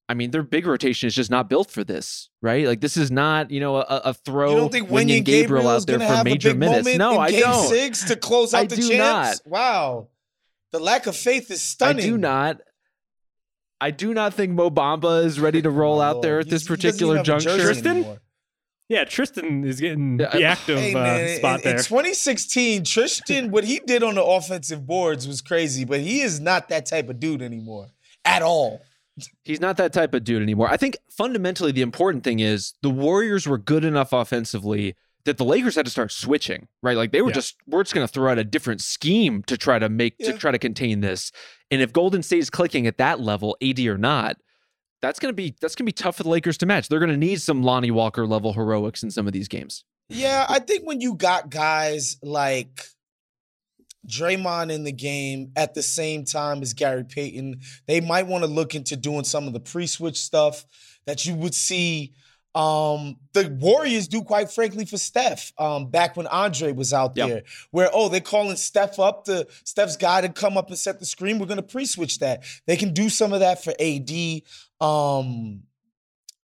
I 0.09 0.15
mean, 0.15 0.33
their 0.33 0.43
big 0.43 0.67
rotation 0.67 1.07
is 1.07 1.15
just 1.15 1.31
not 1.31 1.49
built 1.49 1.71
for 1.71 1.85
this, 1.85 2.31
right? 2.43 2.67
Like 2.67 2.81
this 2.81 2.97
is 2.97 3.13
not, 3.13 3.53
you 3.53 3.61
know, 3.61 3.77
a, 3.77 3.85
a 4.07 4.15
throw. 4.15 4.51
You 4.51 4.57
don't 4.57 4.73
think 4.73 4.89
Wenyen 4.89 5.25
Gabriel, 5.25 5.63
Gabriel 5.63 5.69
out 5.69 5.87
there 5.87 6.01
for 6.01 6.25
major 6.25 6.55
minutes? 6.55 6.97
No, 6.97 7.19
I 7.19 7.31
don't. 7.31 7.69
Six 7.69 8.05
to 8.05 8.17
close 8.17 8.53
out 8.53 8.63
I 8.63 8.67
the 8.67 8.77
do 8.77 8.89
champs. 8.89 8.99
Not. 8.99 9.41
Wow. 9.47 10.09
The 10.73 10.79
lack 10.79 11.07
of 11.07 11.17
faith 11.17 11.51
is 11.51 11.63
stunning. 11.63 12.05
I 12.05 12.09
do 12.09 12.19
not. 12.19 12.61
I 13.81 13.91
do 13.91 14.13
not 14.13 14.35
think 14.35 14.53
Mo 14.53 14.71
Bamba 14.71 15.25
is 15.25 15.41
ready 15.41 15.63
to 15.63 15.71
roll 15.71 16.01
oh, 16.01 16.03
out 16.03 16.23
there 16.23 16.41
at 16.41 16.51
this 16.51 16.65
particular 16.65 17.23
juncture. 17.23 17.59
Tristan? 17.59 18.19
Yeah, 18.91 19.05
Tristan 19.05 19.65
is 19.65 19.81
getting 19.81 20.17
the 20.17 20.45
active 20.45 20.79
hey, 20.79 20.93
man, 20.93 21.25
uh, 21.25 21.37
spot 21.37 21.61
in, 21.61 21.65
there. 21.65 21.77
In 21.77 21.85
2016, 21.85 22.85
Tristan, 22.85 23.51
what 23.53 23.65
he 23.65 23.81
did 23.87 24.03
on 24.03 24.17
the 24.17 24.25
offensive 24.25 24.87
boards 24.87 25.27
was 25.29 25.41
crazy, 25.41 25.85
but 25.85 26.01
he 26.01 26.21
is 26.21 26.41
not 26.41 26.69
that 26.71 26.87
type 26.87 27.09
of 27.09 27.21
dude 27.21 27.41
anymore 27.41 27.87
at 28.25 28.43
all. 28.43 28.83
He's 29.45 29.61
not 29.61 29.77
that 29.77 29.93
type 29.93 30.13
of 30.13 30.25
dude 30.25 30.43
anymore. 30.43 30.69
I 30.69 30.77
think 30.77 30.97
fundamentally 31.09 31.73
the 31.73 31.83
important 31.83 32.25
thing 32.25 32.41
is 32.41 32.75
the 32.83 32.91
Warriors 32.91 33.47
were 33.47 33.59
good 33.59 33.85
enough 33.85 34.13
offensively 34.13 34.97
that 35.25 35.39
the 35.39 35.45
Lakers 35.45 35.75
had 35.75 35.85
to 35.85 35.91
start 35.91 36.13
switching, 36.13 36.69
right? 36.83 36.97
Like 36.97 37.13
they 37.13 37.23
were 37.23 37.29
yeah. 37.29 37.35
just 37.35 37.57
we're 37.67 37.83
just 37.83 37.95
going 37.95 38.07
to 38.07 38.13
throw 38.13 38.31
out 38.31 38.39
a 38.39 38.45
different 38.45 38.81
scheme 38.81 39.43
to 39.45 39.57
try 39.57 39.79
to 39.79 39.89
make 39.89 40.15
yeah. 40.19 40.33
to 40.33 40.39
try 40.39 40.51
to 40.51 40.59
contain 40.59 41.01
this. 41.01 41.33
And 41.71 41.81
if 41.81 41.93
Golden 41.93 42.23
State 42.23 42.39
is 42.39 42.51
clicking 42.51 42.87
at 42.87 42.99
that 42.99 43.21
level, 43.21 43.57
AD 43.63 43.79
or 43.81 43.99
not, 43.99 44.37
that's 45.03 45.19
going 45.19 45.31
to 45.31 45.37
be 45.37 45.55
that's 45.61 45.75
going 45.75 45.87
to 45.87 45.89
be 45.89 45.93
tough 45.93 46.17
for 46.17 46.23
the 46.23 46.29
Lakers 46.29 46.59
to 46.59 46.67
match. 46.67 46.89
They're 46.89 46.99
going 46.99 47.11
to 47.11 47.17
need 47.17 47.41
some 47.41 47.63
Lonnie 47.63 47.91
Walker 47.91 48.27
level 48.27 48.53
heroics 48.53 49.03
in 49.03 49.11
some 49.11 49.27
of 49.27 49.33
these 49.33 49.49
games. 49.49 49.85
Yeah, 50.09 50.45
I 50.49 50.59
think 50.59 50.87
when 50.87 51.01
you 51.01 51.15
got 51.15 51.51
guys 51.51 52.17
like 52.23 52.85
Draymond 54.09 54.73
in 54.73 54.85
the 54.85 54.93
game 54.93 55.53
at 55.57 55.75
the 55.75 55.83
same 55.83 56.25
time 56.25 56.63
as 56.63 56.73
Gary 56.73 57.05
Payton, 57.05 57.61
they 57.87 58.01
might 58.01 58.27
want 58.27 58.43
to 58.43 58.51
look 58.51 58.75
into 58.75 58.97
doing 58.97 59.25
some 59.25 59.47
of 59.47 59.53
the 59.53 59.61
pre-switch 59.61 60.19
stuff 60.19 60.65
that 61.07 61.27
you 61.27 61.35
would 61.35 61.55
see 61.55 62.13
um, 62.55 63.17
the 63.33 63.49
Warriors 63.61 64.09
do, 64.09 64.23
quite 64.23 64.51
frankly, 64.51 64.85
for 64.85 64.99
Steph. 64.99 65.53
Um, 65.59 65.87
back 65.91 66.17
when 66.17 66.27
Andre 66.27 66.73
was 66.73 66.93
out 66.93 67.15
there, 67.15 67.43
where 67.71 67.91
oh, 67.93 68.09
they're 68.09 68.21
calling 68.21 68.57
Steph 68.57 68.99
up 68.99 69.25
to 69.27 69.47
Steph's 69.65 69.97
guy 69.97 70.21
to 70.23 70.29
come 70.29 70.57
up 70.57 70.69
and 70.69 70.79
set 70.79 70.99
the 70.99 71.07
screen. 71.07 71.39
We're 71.39 71.47
gonna 71.47 71.63
pre-switch 71.63 72.19
that. 72.19 72.45
They 72.67 72.77
can 72.77 72.93
do 72.93 73.09
some 73.09 73.33
of 73.33 73.41
that 73.41 73.63
for 73.63 73.73
AD. 73.79 74.43
Um, 74.81 75.63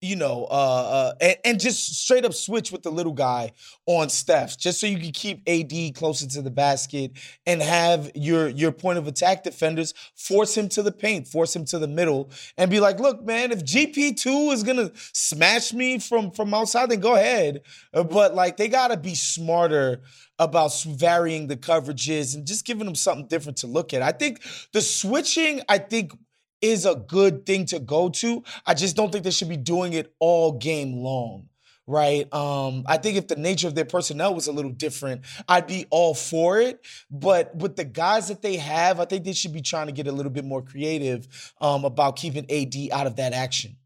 you 0.02 0.16
know, 0.16 0.48
uh, 0.50 0.54
uh, 0.54 1.14
and, 1.20 1.38
and, 1.44 1.60
just 1.60 2.02
straight 2.02 2.24
up 2.24 2.34
switch 2.34 2.72
with 2.72 2.84
the 2.84 2.92
little 2.92 3.12
guy 3.12 3.52
on 3.86 4.08
Steph, 4.08 4.58
just 4.58 4.80
so 4.80 4.88
you 4.88 4.98
can 4.98 5.12
keep 5.12 5.42
AD 5.48 5.94
closer 5.96 6.26
to 6.28 6.42
the 6.42 6.50
basket 6.50 7.12
and 7.46 7.62
have 7.62 8.10
your 8.16 8.48
your 8.48 8.72
point 8.72 8.98
of 8.98 9.08
attack 9.08 9.44
defenders 9.44 9.94
force 10.16 10.56
him 10.56 10.70
to 10.70 10.82
the 10.82 10.92
paint, 10.92 11.28
force 11.28 11.54
him 11.54 11.66
to 11.66 11.80
the 11.80 11.88
middle, 11.88 12.32
and 12.58 12.72
be 12.72 12.80
like, 12.80 13.00
look, 13.00 13.22
man, 13.24 13.52
if 13.52 13.64
GP 13.66 14.16
two 14.16 14.52
is 14.52 14.64
gonna 14.64 14.92
smash 14.96 15.74
me 15.74 16.00
from 16.00 16.32
from 16.32 16.54
outside, 16.54 16.90
then 16.90 17.02
go 17.02 17.16
ahead. 17.16 17.62
Uh, 17.94 18.04
but 18.04 18.34
like, 18.34 18.56
they 18.56 18.70
gotta 18.70 18.96
be 18.96 19.16
smarter 19.16 20.02
about 20.40 20.74
varying 20.84 21.48
the 21.48 21.58
coverages 21.58 22.36
and 22.36 22.48
just 22.48 22.66
giving 22.66 22.86
them 22.86 22.96
something 22.96 23.28
different 23.28 23.58
to 23.58 23.68
look 23.68 23.94
at. 23.94 24.02
I 24.02 24.14
think 24.14 24.42
the 24.72 24.82
switching, 24.82 25.62
I 25.68 25.78
think 25.78 26.14
is 26.62 26.86
a 26.86 26.96
good 26.96 27.46
thing 27.46 27.66
to 27.68 27.80
go 27.80 28.10
to. 28.10 28.44
I 28.66 28.74
just 28.74 28.96
don't 28.96 29.12
think 29.12 29.24
they 29.24 29.32
should 29.32 29.50
be 29.50 29.58
doing 29.58 29.94
it 29.94 30.14
all 30.20 30.54
game 30.54 30.94
long. 30.98 31.50
Right. 31.88 32.32
Um, 32.32 32.84
I 32.86 32.98
think 32.98 33.18
if 33.18 33.28
the 33.30 33.36
nature 33.36 33.68
of 33.68 33.74
their 33.74 33.84
personnel 33.84 34.36
was 34.36 34.46
a 34.46 34.52
little 34.52 34.72
different, 34.72 35.26
I'd 35.48 35.66
be 35.66 35.88
all 35.90 36.14
for 36.14 36.60
it. 36.60 36.86
But 37.10 37.56
with 37.56 37.78
the 37.78 37.84
guys 37.84 38.28
that 38.28 38.44
they 38.44 38.58
have, 38.58 39.00
I 39.00 39.06
think 39.06 39.26
they 39.26 39.34
should 39.34 39.54
be 39.54 39.62
trying 39.64 39.88
to 39.88 39.92
get 39.92 40.06
a 40.06 40.12
little 40.12 40.32
bit 40.32 40.46
more 40.46 40.62
creative 40.62 41.54
um, 41.60 41.86
about 41.86 42.16
keeping 42.16 42.46
AD 42.52 42.76
out 42.92 43.08
of 43.08 43.16
that 43.16 43.34
action. 43.34 43.78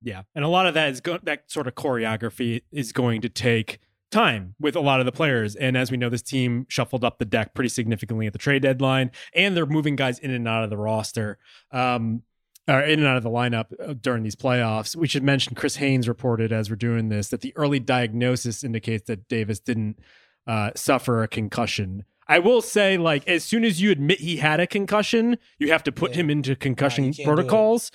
Yeah, 0.00 0.22
and 0.34 0.42
a 0.42 0.48
lot 0.48 0.66
of 0.66 0.74
that 0.74 0.90
is 0.90 1.00
go- 1.00 1.18
that 1.24 1.50
sort 1.50 1.66
of 1.66 1.74
choreography 1.74 2.62
is 2.70 2.92
going 2.92 3.20
to 3.20 3.28
take 3.28 3.78
time 4.10 4.54
with 4.60 4.76
a 4.76 4.80
lot 4.80 5.00
of 5.00 5.06
the 5.06 5.12
players. 5.12 5.56
And 5.56 5.76
as 5.76 5.90
we 5.90 5.96
know, 5.96 6.08
this 6.08 6.22
team 6.22 6.66
shuffled 6.68 7.04
up 7.04 7.18
the 7.18 7.24
deck 7.24 7.54
pretty 7.54 7.68
significantly 7.68 8.26
at 8.26 8.32
the 8.32 8.38
trade 8.38 8.62
deadline, 8.62 9.10
and 9.34 9.56
they're 9.56 9.66
moving 9.66 9.96
guys 9.96 10.18
in 10.18 10.30
and 10.30 10.46
out 10.46 10.64
of 10.64 10.70
the 10.70 10.76
roster. 10.76 11.38
Um, 11.70 12.22
or 12.68 12.80
in 12.80 12.98
and 12.98 13.06
out 13.06 13.16
of 13.16 13.22
the 13.22 13.30
lineup 13.30 13.66
uh, 13.80 13.94
during 13.94 14.22
these 14.24 14.34
playoffs. 14.34 14.96
We 14.96 15.06
should 15.06 15.22
mention 15.22 15.54
Chris 15.54 15.76
Haynes 15.76 16.08
reported 16.08 16.52
as 16.52 16.68
we're 16.68 16.76
doing 16.76 17.08
this 17.08 17.28
that 17.28 17.40
the 17.40 17.52
early 17.56 17.78
diagnosis 17.78 18.64
indicates 18.64 19.06
that 19.06 19.28
Davis 19.28 19.60
didn't 19.60 20.00
uh, 20.46 20.70
suffer 20.74 21.22
a 21.22 21.28
concussion. 21.28 22.04
I 22.28 22.40
will 22.40 22.60
say, 22.60 22.98
like, 22.98 23.26
as 23.28 23.44
soon 23.44 23.64
as 23.64 23.80
you 23.80 23.92
admit 23.92 24.18
he 24.20 24.38
had 24.38 24.58
a 24.58 24.66
concussion, 24.66 25.38
you 25.58 25.70
have 25.70 25.84
to 25.84 25.92
put 25.92 26.10
yeah. 26.10 26.16
him 26.18 26.30
into 26.30 26.56
concussion 26.56 27.14
protocols. 27.24 27.92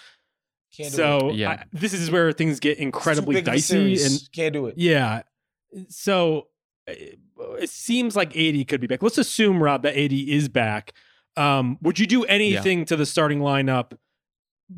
so 0.70 1.32
yeah. 1.32 1.50
I, 1.50 1.64
this 1.74 1.92
is 1.92 2.10
where 2.10 2.32
things 2.32 2.62
get 2.62 2.78
incredibly 2.78 3.42
dicey 3.42 4.02
and 4.02 4.30
can't 4.32 4.54
do 4.54 4.68
it. 4.68 4.76
Yeah, 4.78 5.24
so 5.90 6.48
eh, 6.88 7.16
it 7.60 7.70
seems 7.70 8.16
like 8.16 8.36
AD 8.38 8.68
could 8.68 8.82
be 8.82 8.88
back. 8.88 9.02
Let's 9.02 9.18
assume 9.18 9.62
Rob 9.62 9.84
that 9.84 9.98
AD 9.98 10.14
is 10.14 10.50
back. 10.50 10.94
Um, 11.38 11.78
would 11.82 12.00
you 12.00 12.08
do 12.08 12.24
anything 12.26 12.80
yeah. 12.80 12.86
to 12.86 12.96
the 12.96 13.06
starting 13.06 13.40
lineup 13.40 13.94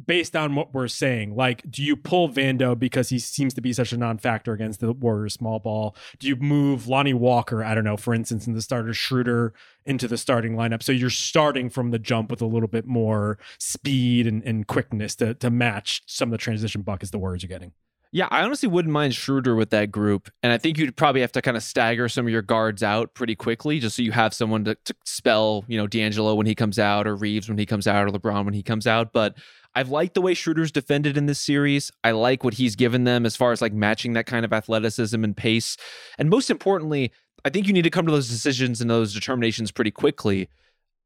based 0.05 0.35
on 0.35 0.55
what 0.55 0.73
we're 0.73 0.87
saying? 0.87 1.35
Like, 1.35 1.69
do 1.69 1.83
you 1.83 1.95
pull 1.95 2.29
Vando 2.29 2.77
because 2.77 3.09
he 3.09 3.19
seems 3.19 3.53
to 3.55 3.61
be 3.61 3.73
such 3.73 3.91
a 3.93 3.97
non-factor 3.97 4.53
against 4.53 4.79
the 4.79 4.93
Warriors 4.93 5.33
small 5.33 5.59
ball? 5.59 5.95
Do 6.19 6.27
you 6.27 6.35
move 6.35 6.87
Lonnie 6.87 7.13
Walker? 7.13 7.63
I 7.63 7.75
don't 7.75 7.83
know, 7.83 7.97
for 7.97 8.13
instance, 8.13 8.47
in 8.47 8.53
the 8.53 8.61
starter 8.61 8.93
Schroeder 8.93 9.53
into 9.85 10.07
the 10.07 10.17
starting 10.17 10.55
lineup, 10.55 10.83
so 10.83 10.91
you're 10.91 11.09
starting 11.09 11.69
from 11.69 11.91
the 11.91 11.99
jump 11.99 12.29
with 12.29 12.41
a 12.41 12.45
little 12.45 12.69
bit 12.69 12.85
more 12.85 13.37
speed 13.57 14.27
and, 14.27 14.43
and 14.43 14.67
quickness 14.67 15.15
to 15.15 15.33
to 15.35 15.49
match 15.49 16.03
some 16.05 16.29
of 16.29 16.31
the 16.31 16.37
transition 16.37 16.81
buckets 16.81 17.11
the 17.11 17.19
Warriors 17.19 17.43
are 17.43 17.47
getting. 17.47 17.73
Yeah, 18.15 18.27
I 18.29 18.43
honestly 18.43 18.69
wouldn't 18.69 18.91
mind 18.91 19.15
Schroeder 19.15 19.55
with 19.55 19.71
that 19.71 19.91
group. 19.91 20.29
And 20.43 20.53
I 20.53 20.59
think 20.59 20.77
you'd 20.77 20.95
probably 20.95 21.21
have 21.21 21.31
to 21.31 21.41
kind 21.41 21.57
of 21.57 21.63
stagger 21.63 22.07
some 22.07 22.27
of 22.27 22.31
your 22.31 22.43
guards 22.43 22.83
out 22.83 23.15
pretty 23.15 23.35
quickly 23.35 23.79
just 23.79 23.95
so 23.95 24.03
you 24.03 24.11
have 24.11 24.35
someone 24.35 24.63
to, 24.65 24.75
to 24.85 24.93
spell, 25.03 25.65
you 25.67 25.79
know, 25.79 25.87
D'Angelo 25.87 26.35
when 26.35 26.45
he 26.45 26.53
comes 26.53 26.77
out 26.77 27.07
or 27.07 27.15
Reaves 27.15 27.49
when 27.49 27.57
he 27.57 27.65
comes 27.65 27.87
out 27.87 28.05
or 28.05 28.11
LeBron 28.11 28.45
when 28.45 28.53
he 28.53 28.61
comes 28.61 28.85
out. 28.85 29.13
But 29.13 29.35
I've 29.73 29.89
liked 29.89 30.13
the 30.13 30.21
way 30.21 30.35
Schroeder's 30.35 30.71
defended 30.71 31.17
in 31.17 31.25
this 31.25 31.39
series. 31.39 31.91
I 32.03 32.11
like 32.11 32.43
what 32.43 32.53
he's 32.53 32.75
given 32.75 33.03
them 33.03 33.25
as 33.25 33.35
far 33.35 33.51
as 33.51 33.63
like 33.63 33.73
matching 33.73 34.13
that 34.13 34.27
kind 34.27 34.45
of 34.45 34.53
athleticism 34.53 35.23
and 35.23 35.35
pace. 35.35 35.75
And 36.19 36.29
most 36.29 36.51
importantly, 36.51 37.11
I 37.43 37.49
think 37.49 37.65
you 37.65 37.73
need 37.73 37.81
to 37.81 37.89
come 37.89 38.05
to 38.05 38.11
those 38.11 38.29
decisions 38.29 38.79
and 38.79 38.91
those 38.91 39.11
determinations 39.15 39.71
pretty 39.71 39.91
quickly 39.91 40.49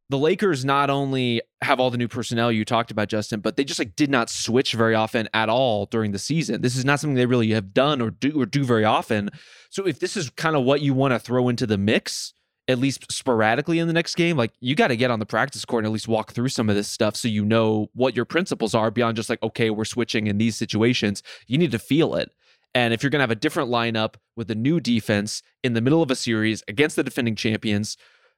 the 0.09 0.17
Lakers 0.17 0.63
not 0.63 0.89
only 0.89 1.41
have 1.61 1.79
all 1.79 1.89
the 1.89 1.97
new 1.97 2.07
personnel 2.07 2.51
you 2.51 2.63
talked 2.63 2.91
about, 2.91 3.09
Justin, 3.09 3.41
but 3.41 3.57
they 3.57 3.63
just 3.63 3.79
like 3.79 3.95
did 3.95 4.09
not 4.09 4.29
switch 4.29 4.73
very 4.73 4.95
often 4.95 5.27
at 5.33 5.49
all 5.49 5.85
during 5.85 6.11
the 6.11 6.19
season. 6.19 6.61
This 6.61 6.77
is 6.77 6.85
not 6.85 6.99
something 6.99 7.15
they 7.15 7.25
really 7.25 7.51
have 7.51 7.73
done 7.73 8.01
or 8.01 8.11
do 8.11 8.41
or 8.41 8.45
do 8.45 8.63
very 8.63 8.85
often. 8.85 9.29
So 9.69 9.85
if 9.85 9.99
this 9.99 10.15
is 10.15 10.29
kind 10.29 10.55
of 10.55 10.63
what 10.63 10.81
you 10.81 10.93
want 10.93 11.13
to 11.13 11.19
throw 11.19 11.49
into 11.49 11.67
the 11.67 11.77
mix, 11.77 12.33
at 12.69 12.79
least 12.79 13.11
sporadically 13.11 13.79
in 13.79 13.87
the 13.87 13.93
next 13.93 14.15
game, 14.15 14.37
like 14.37 14.51
you 14.59 14.75
got 14.75 14.87
to 14.87 14.97
get 14.97 15.11
on 15.11 15.19
the 15.19 15.25
practice 15.25 15.65
court 15.65 15.83
and 15.83 15.89
at 15.89 15.93
least 15.93 16.07
walk 16.07 16.31
through 16.31 16.49
some 16.49 16.69
of 16.69 16.75
this 16.75 16.87
stuff 16.87 17.15
so 17.15 17.27
you 17.27 17.43
know 17.43 17.87
what 17.93 18.15
your 18.15 18.25
principles 18.25 18.73
are 18.73 18.91
beyond 18.91 19.15
just 19.15 19.29
like, 19.29 19.41
okay, 19.43 19.69
we're 19.69 19.85
switching 19.85 20.27
in 20.27 20.37
these 20.37 20.55
situations. 20.55 21.23
You 21.47 21.57
need 21.57 21.71
to 21.71 21.79
feel 21.79 22.15
it. 22.15 22.31
And 22.73 22.93
if 22.93 23.01
you're 23.01 23.09
going 23.09 23.19
to 23.19 23.23
have 23.23 23.31
a 23.31 23.35
different 23.35 23.69
lineup 23.69 24.15
with 24.35 24.51
a 24.51 24.55
new 24.55 24.79
defense 24.79 25.41
in 25.63 25.73
the 25.73 25.81
middle 25.81 26.03
of 26.03 26.11
a 26.11 26.15
series 26.15 26.63
against 26.67 26.95
the 26.95 27.03
defending 27.03 27.35
champions, 27.35 27.97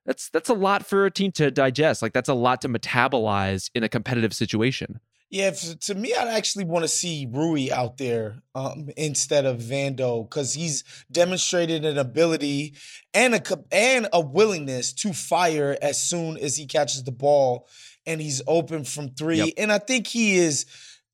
that's 0.09 0.27
that's 0.31 0.49
a 0.49 0.55
lot 0.55 0.87
for 0.87 1.05
a 1.05 1.11
team 1.11 1.31
to 1.33 1.51
digest. 1.51 2.01
Like 2.01 2.13
that's 2.13 2.29
a 2.29 2.33
lot 2.33 2.61
to 2.61 2.67
metabolize 2.67 3.69
in 3.75 3.83
a 3.83 3.89
competitive 3.89 4.33
situation. 4.33 4.99
Yeah, 5.29 5.51
to 5.51 5.93
me, 5.93 6.15
I'd 6.15 6.27
actually 6.27 6.65
want 6.65 6.83
to 6.83 6.87
see 6.87 7.27
Rui 7.31 7.71
out 7.71 7.97
there 7.97 8.41
um, 8.55 8.89
instead 8.97 9.45
of 9.45 9.59
Vando 9.59 10.27
because 10.27 10.55
he's 10.55 10.83
demonstrated 11.11 11.85
an 11.85 11.99
ability 11.99 12.73
and 13.13 13.35
a 13.35 13.41
and 13.71 14.07
a 14.11 14.19
willingness 14.19 14.93
to 14.93 15.13
fire 15.13 15.77
as 15.79 16.01
soon 16.01 16.37
as 16.37 16.55
he 16.55 16.65
catches 16.65 17.03
the 17.03 17.11
ball 17.11 17.69
and 18.07 18.19
he's 18.19 18.41
open 18.47 18.85
from 18.85 19.09
three. 19.09 19.37
Yep. 19.37 19.49
And 19.59 19.71
I 19.71 19.77
think 19.77 20.07
he 20.07 20.37
is 20.37 20.65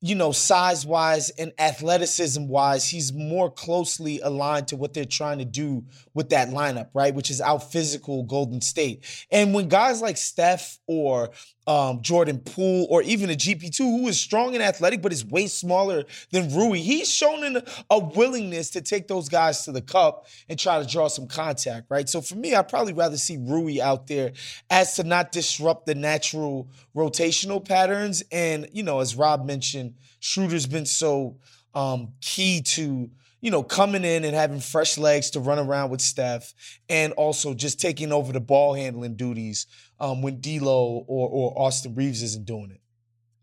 you 0.05 0.13
know, 0.13 0.31
size 0.31 0.85
wise 0.85 1.31
and 1.31 1.51
athleticism 1.57 2.47
wise, 2.47 2.87
he's 2.87 3.11
more 3.11 3.49
closely 3.49 4.19
aligned 4.19 4.67
to 4.67 4.75
what 4.75 4.93
they're 4.93 5.03
trying 5.03 5.39
to 5.39 5.45
do 5.45 5.83
with 6.13 6.29
that 6.29 6.49
lineup, 6.49 6.89
right? 6.93 7.15
Which 7.15 7.31
is 7.31 7.41
out 7.41 7.71
physical 7.71 8.21
Golden 8.21 8.61
State. 8.61 9.03
And 9.31 9.55
when 9.55 9.67
guys 9.67 10.03
like 10.03 10.17
Steph 10.17 10.77
or 10.85 11.31
um, 11.65 12.03
Jordan 12.03 12.37
Poole 12.37 12.85
or 12.91 13.01
even 13.01 13.31
a 13.31 13.33
GP2 13.33 13.79
who 13.79 14.07
is 14.07 14.19
strong 14.19 14.53
and 14.53 14.63
athletic 14.63 15.01
but 15.01 15.11
is 15.11 15.25
way 15.25 15.47
smaller 15.47 16.03
than 16.31 16.53
Rui, 16.53 16.77
he's 16.77 17.11
shown 17.11 17.43
an, 17.43 17.63
a 17.89 17.97
willingness 17.97 18.69
to 18.71 18.81
take 18.81 19.07
those 19.07 19.27
guys 19.27 19.65
to 19.65 19.71
the 19.71 19.81
cup 19.81 20.27
and 20.47 20.59
try 20.59 20.79
to 20.79 20.87
draw 20.87 21.07
some 21.07 21.27
contact, 21.27 21.87
right? 21.89 22.07
So 22.07 22.21
for 22.21 22.35
me, 22.35 22.53
I'd 22.53 22.69
probably 22.69 22.93
rather 22.93 23.17
see 23.17 23.37
Rui 23.37 23.81
out 23.81 24.05
there 24.05 24.33
as 24.69 24.95
to 24.97 25.03
not 25.03 25.31
disrupt 25.31 25.87
the 25.87 25.95
natural 25.95 26.69
rotational 26.95 27.67
patterns. 27.67 28.23
And, 28.31 28.69
you 28.71 28.83
know, 28.83 28.99
as 28.99 29.15
Rob 29.15 29.43
mentioned, 29.45 29.94
Schroeder's 30.19 30.65
been 30.67 30.85
so 30.85 31.37
um, 31.73 32.13
key 32.21 32.61
to 32.61 33.09
you 33.45 33.51
know, 33.51 33.61
coming 33.61 34.03
in 34.03 34.25
and 34.25 34.33
having 34.33 34.59
fresh 34.59 34.97
legs 34.97 35.29
to 35.29 35.39
run 35.39 35.59
around 35.59 35.91
with 35.91 36.01
Steph, 36.01 36.51
and 36.89 37.13
also 37.13 37.53
just 37.53 37.79
taking 37.79 38.11
over 38.11 38.33
the 38.33 38.39
ball 38.39 38.73
handling 38.73 39.15
duties 39.15 39.67
um, 39.99 40.23
when 40.23 40.41
D'Lo 40.41 41.05
or, 41.07 41.29
or 41.29 41.61
Austin 41.61 41.93
Reaves 41.93 42.23
isn't 42.23 42.47
doing 42.47 42.71
it. 42.71 42.81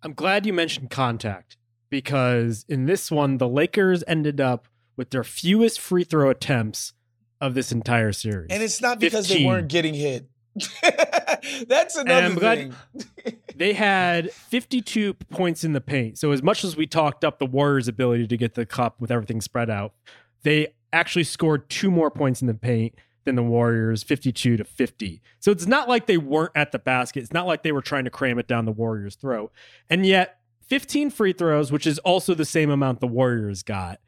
I'm 0.03 0.13
glad 0.13 0.45
you 0.45 0.53
mentioned 0.53 0.91
contact 0.91 1.57
because 1.89 2.65
in 2.69 2.87
this 2.87 3.13
one, 3.13 3.39
the 3.39 3.47
Lakers 3.47 4.03
ended 4.09 4.41
up 4.41 4.67
with 4.97 5.11
their 5.11 5.23
fewest 5.23 5.81
free 5.81 6.03
throw 6.03 6.31
attempts 6.31 6.95
of 7.41 7.55
this 7.55 7.71
entire 7.71 8.13
series, 8.13 8.49
and 8.51 8.61
it's 8.61 8.81
not 8.81 8.99
because 8.99 9.29
15. 9.29 9.43
they 9.43 9.47
weren't 9.49 9.69
getting 9.69 9.95
hit. 9.95 10.29
That's 11.67 11.97
another 11.97 12.35
thing. 12.35 12.75
they 13.57 13.73
had 13.73 14.33
52 14.33 15.15
points 15.15 15.65
in 15.65 15.73
the 15.73 15.81
paint. 15.81 16.19
So 16.19 16.33
as 16.33 16.43
much 16.43 16.65
as 16.65 16.77
we 16.77 16.87
talked 16.87 17.25
up 17.25 17.39
the 17.39 17.47
Warriors' 17.47 17.89
ability 17.89 18.27
to 18.29 18.37
get 18.37 18.55
the 18.55 18.67
cup 18.67 19.01
with 19.01 19.11
everything 19.11 19.41
spread 19.41 19.71
out, 19.71 19.95
they 20.43 20.75
actually 20.93 21.25
scored 21.25 21.69
two 21.69 21.91
more 21.91 22.11
points 22.11 22.41
in 22.41 22.49
the 22.49 22.55
paint 22.55 22.95
than 23.25 23.37
the 23.37 23.43
Warriors, 23.43 24.03
52 24.03 24.57
to 24.57 24.65
50. 24.65 25.23
So 25.39 25.53
it's 25.53 25.67
not 25.67 25.89
like 25.89 26.07
they 26.07 26.19
weren't 26.19 26.53
at 26.55 26.73
the 26.73 26.79
basket. 26.79 27.21
It's 27.21 27.33
not 27.33 27.47
like 27.47 27.63
they 27.63 27.73
were 27.73 27.83
trying 27.83 28.05
to 28.05 28.11
cram 28.11 28.39
it 28.39 28.49
down 28.49 28.65
the 28.65 28.73
Warriors' 28.73 29.15
throat. 29.15 29.53
And 29.89 30.05
yet 30.05 30.41
15 30.67 31.11
free 31.11 31.33
throws, 31.33 31.71
which 31.71 31.87
is 31.87 31.99
also 32.01 32.35
the 32.35 32.45
same 32.45 32.71
amount 32.71 33.01
the 33.01 33.07
Warriors 33.07 33.63
got. 33.63 34.01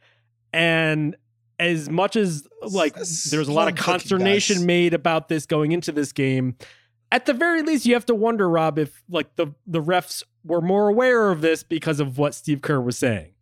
And 0.53 1.17
as 1.59 1.89
much 1.89 2.17
as 2.17 2.47
like 2.63 2.95
there's 2.95 3.49
a 3.49 3.53
lot 3.53 3.69
of 3.69 3.77
consternation 3.77 4.67
made 4.67 4.95
about 4.95 5.29
this 5.29 5.47
going 5.47 5.73
into 5.73 5.93
this 5.93 6.13
game, 6.13 6.57
at 7.13 7.27
the 7.27 7.33
very 7.33 7.63
least, 7.63 7.87
you 7.87 7.95
have 7.95 8.07
to 8.07 8.15
wonder, 8.15 8.49
Rob, 8.49 8.79
if 8.79 9.03
like 9.09 9.37
the 9.37 9.49
the 9.67 9.81
refs 9.81 10.23
were 10.45 10.61
more 10.61 10.89
aware 10.89 11.31
of 11.31 11.41
this 11.41 11.63
because 11.63 12.01
of 12.01 12.19
what 12.19 12.35
Steve 12.35 12.61
Kerr 12.61 12.81
was 12.81 12.99
saying. 12.99 13.33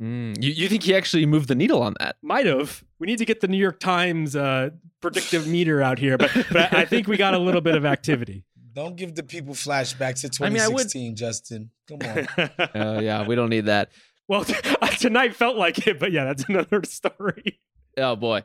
Mm, 0.00 0.42
you, 0.42 0.50
you 0.50 0.68
think 0.68 0.82
he 0.82 0.94
actually 0.94 1.24
moved 1.24 1.48
the 1.48 1.54
needle 1.54 1.80
on 1.80 1.94
that? 2.00 2.16
Might 2.20 2.46
have. 2.46 2.82
We 2.98 3.06
need 3.06 3.18
to 3.18 3.24
get 3.24 3.40
the 3.40 3.48
New 3.48 3.58
York 3.58 3.78
Times 3.78 4.34
uh, 4.34 4.70
predictive 5.00 5.46
meter 5.46 5.82
out 5.82 5.98
here, 5.98 6.18
but 6.18 6.30
but 6.50 6.74
I 6.74 6.84
think 6.84 7.06
we 7.06 7.16
got 7.16 7.34
a 7.34 7.38
little 7.38 7.60
bit 7.60 7.76
of 7.76 7.84
activity. 7.84 8.44
Don't 8.72 8.96
give 8.96 9.14
the 9.14 9.22
people 9.22 9.54
flashbacks 9.54 10.22
to 10.22 10.28
2016, 10.28 10.46
I 10.46 10.50
mean, 10.50 10.60
I 10.60 10.68
would... 10.68 11.16
Justin. 11.16 11.70
Come 11.88 11.98
on. 12.02 12.50
Oh 12.74 12.96
uh, 12.96 13.00
yeah, 13.00 13.26
we 13.26 13.36
don't 13.36 13.50
need 13.50 13.66
that. 13.66 13.90
Well, 14.28 14.44
tonight 14.98 15.34
felt 15.36 15.56
like 15.56 15.86
it, 15.86 15.98
but 15.98 16.12
yeah, 16.12 16.24
that's 16.24 16.44
another 16.48 16.82
story. 16.84 17.60
Oh 17.96 18.16
boy. 18.16 18.42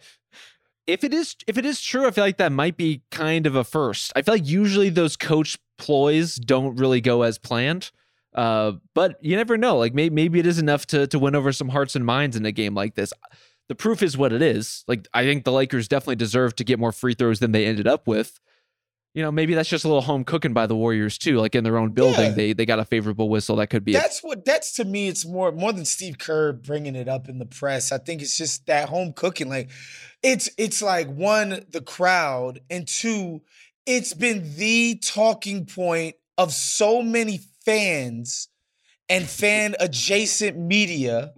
If 0.88 1.04
it 1.04 1.14
is 1.14 1.36
if 1.48 1.58
it 1.58 1.66
is 1.66 1.82
true, 1.82 2.08
I 2.08 2.12
feel 2.12 2.24
like 2.24 2.38
that 2.38 2.52
might 2.52 2.78
be 2.78 3.04
kind 3.12 3.46
of 3.46 3.56
a 3.56 3.64
first. 3.64 4.12
I 4.16 4.22
feel 4.22 4.34
like 4.36 4.48
usually 4.48 4.90
those 4.90 5.16
coach 5.16 5.58
ploys 5.78 6.36
don't 6.36 6.76
really 6.76 7.02
go 7.02 7.22
as 7.22 7.38
planned. 7.38 7.92
Uh, 8.34 8.74
but 8.94 9.18
you 9.22 9.36
never 9.36 9.58
know. 9.58 9.78
Like 9.78 9.94
maybe 9.94 10.14
maybe 10.14 10.40
it 10.40 10.48
is 10.48 10.60
enough 10.60 10.86
to 10.88 11.08
to 11.08 11.20
win 11.20 11.36
over 11.36 11.52
some 11.52 11.70
hearts 11.70 11.96
and 11.96 12.06
minds 12.06 12.36
in 12.36 12.46
a 12.46 12.52
game 12.52 12.74
like 12.74 12.96
this. 12.96 13.14
The 13.68 13.76
proof 13.76 14.02
is 14.02 14.18
what 14.18 14.34
it 14.34 14.42
is. 14.42 14.84
Like 14.88 15.08
I 15.14 15.24
think 15.24 15.44
the 15.44 15.52
Lakers 15.52 15.88
definitely 15.88 16.16
deserve 16.16 16.56
to 16.56 16.64
get 16.64 16.80
more 16.80 16.92
free 16.92 17.14
throws 17.14 17.40
than 17.40 17.52
they 17.52 17.66
ended 17.66 17.88
up 17.88 18.08
with 18.08 18.40
you 19.14 19.24
know, 19.24 19.32
maybe 19.32 19.56
that's 19.56 19.70
just 19.70 19.86
a 19.86 19.88
little 19.88 20.04
home 20.04 20.24
cooking 20.24 20.54
by 20.54 20.68
the 20.68 20.76
Warriors 20.76 21.18
too. 21.18 21.38
Like 21.38 21.56
in 21.56 21.64
their 21.64 21.78
own 21.78 21.92
building, 21.92 22.26
yeah. 22.26 22.32
they 22.32 22.54
they 22.54 22.66
got 22.66 22.80
a 22.80 22.86
favorable 22.86 23.30
whistle. 23.30 23.56
That 23.56 23.68
could 23.68 23.84
be. 23.84 23.94
That's 23.94 24.22
what. 24.22 24.46
That's 24.46 24.74
to 24.74 24.86
me. 24.86 25.08
It's 25.08 25.26
more 25.26 25.52
more 25.52 25.74
than 25.74 25.86
Steve 25.86 26.20
Kerr 26.20 26.54
bringing 26.54 26.96
it 26.96 27.08
up 27.08 27.28
in 27.28 27.40
the 27.40 27.46
press. 27.46 27.92
I 27.92 27.98
think 27.98 28.22
it's 28.22 28.38
just 28.38 28.68
that 28.68 28.90
home 28.90 29.14
cooking. 29.14 29.50
Like, 29.50 29.70
it's 30.22 30.50
it's 30.58 30.82
like 30.82 31.08
one 31.08 31.66
the 31.72 31.82
crowd, 31.82 32.60
and 32.70 32.88
two, 32.88 33.42
it's 33.86 34.14
been 34.14 34.56
the 34.58 34.96
talking 35.04 35.66
point 35.66 36.16
of 36.38 36.54
so 36.54 37.02
many 37.02 37.42
fans 37.66 38.48
and 39.10 39.28
fan 39.28 39.76
adjacent 39.80 40.58
media 40.58 41.34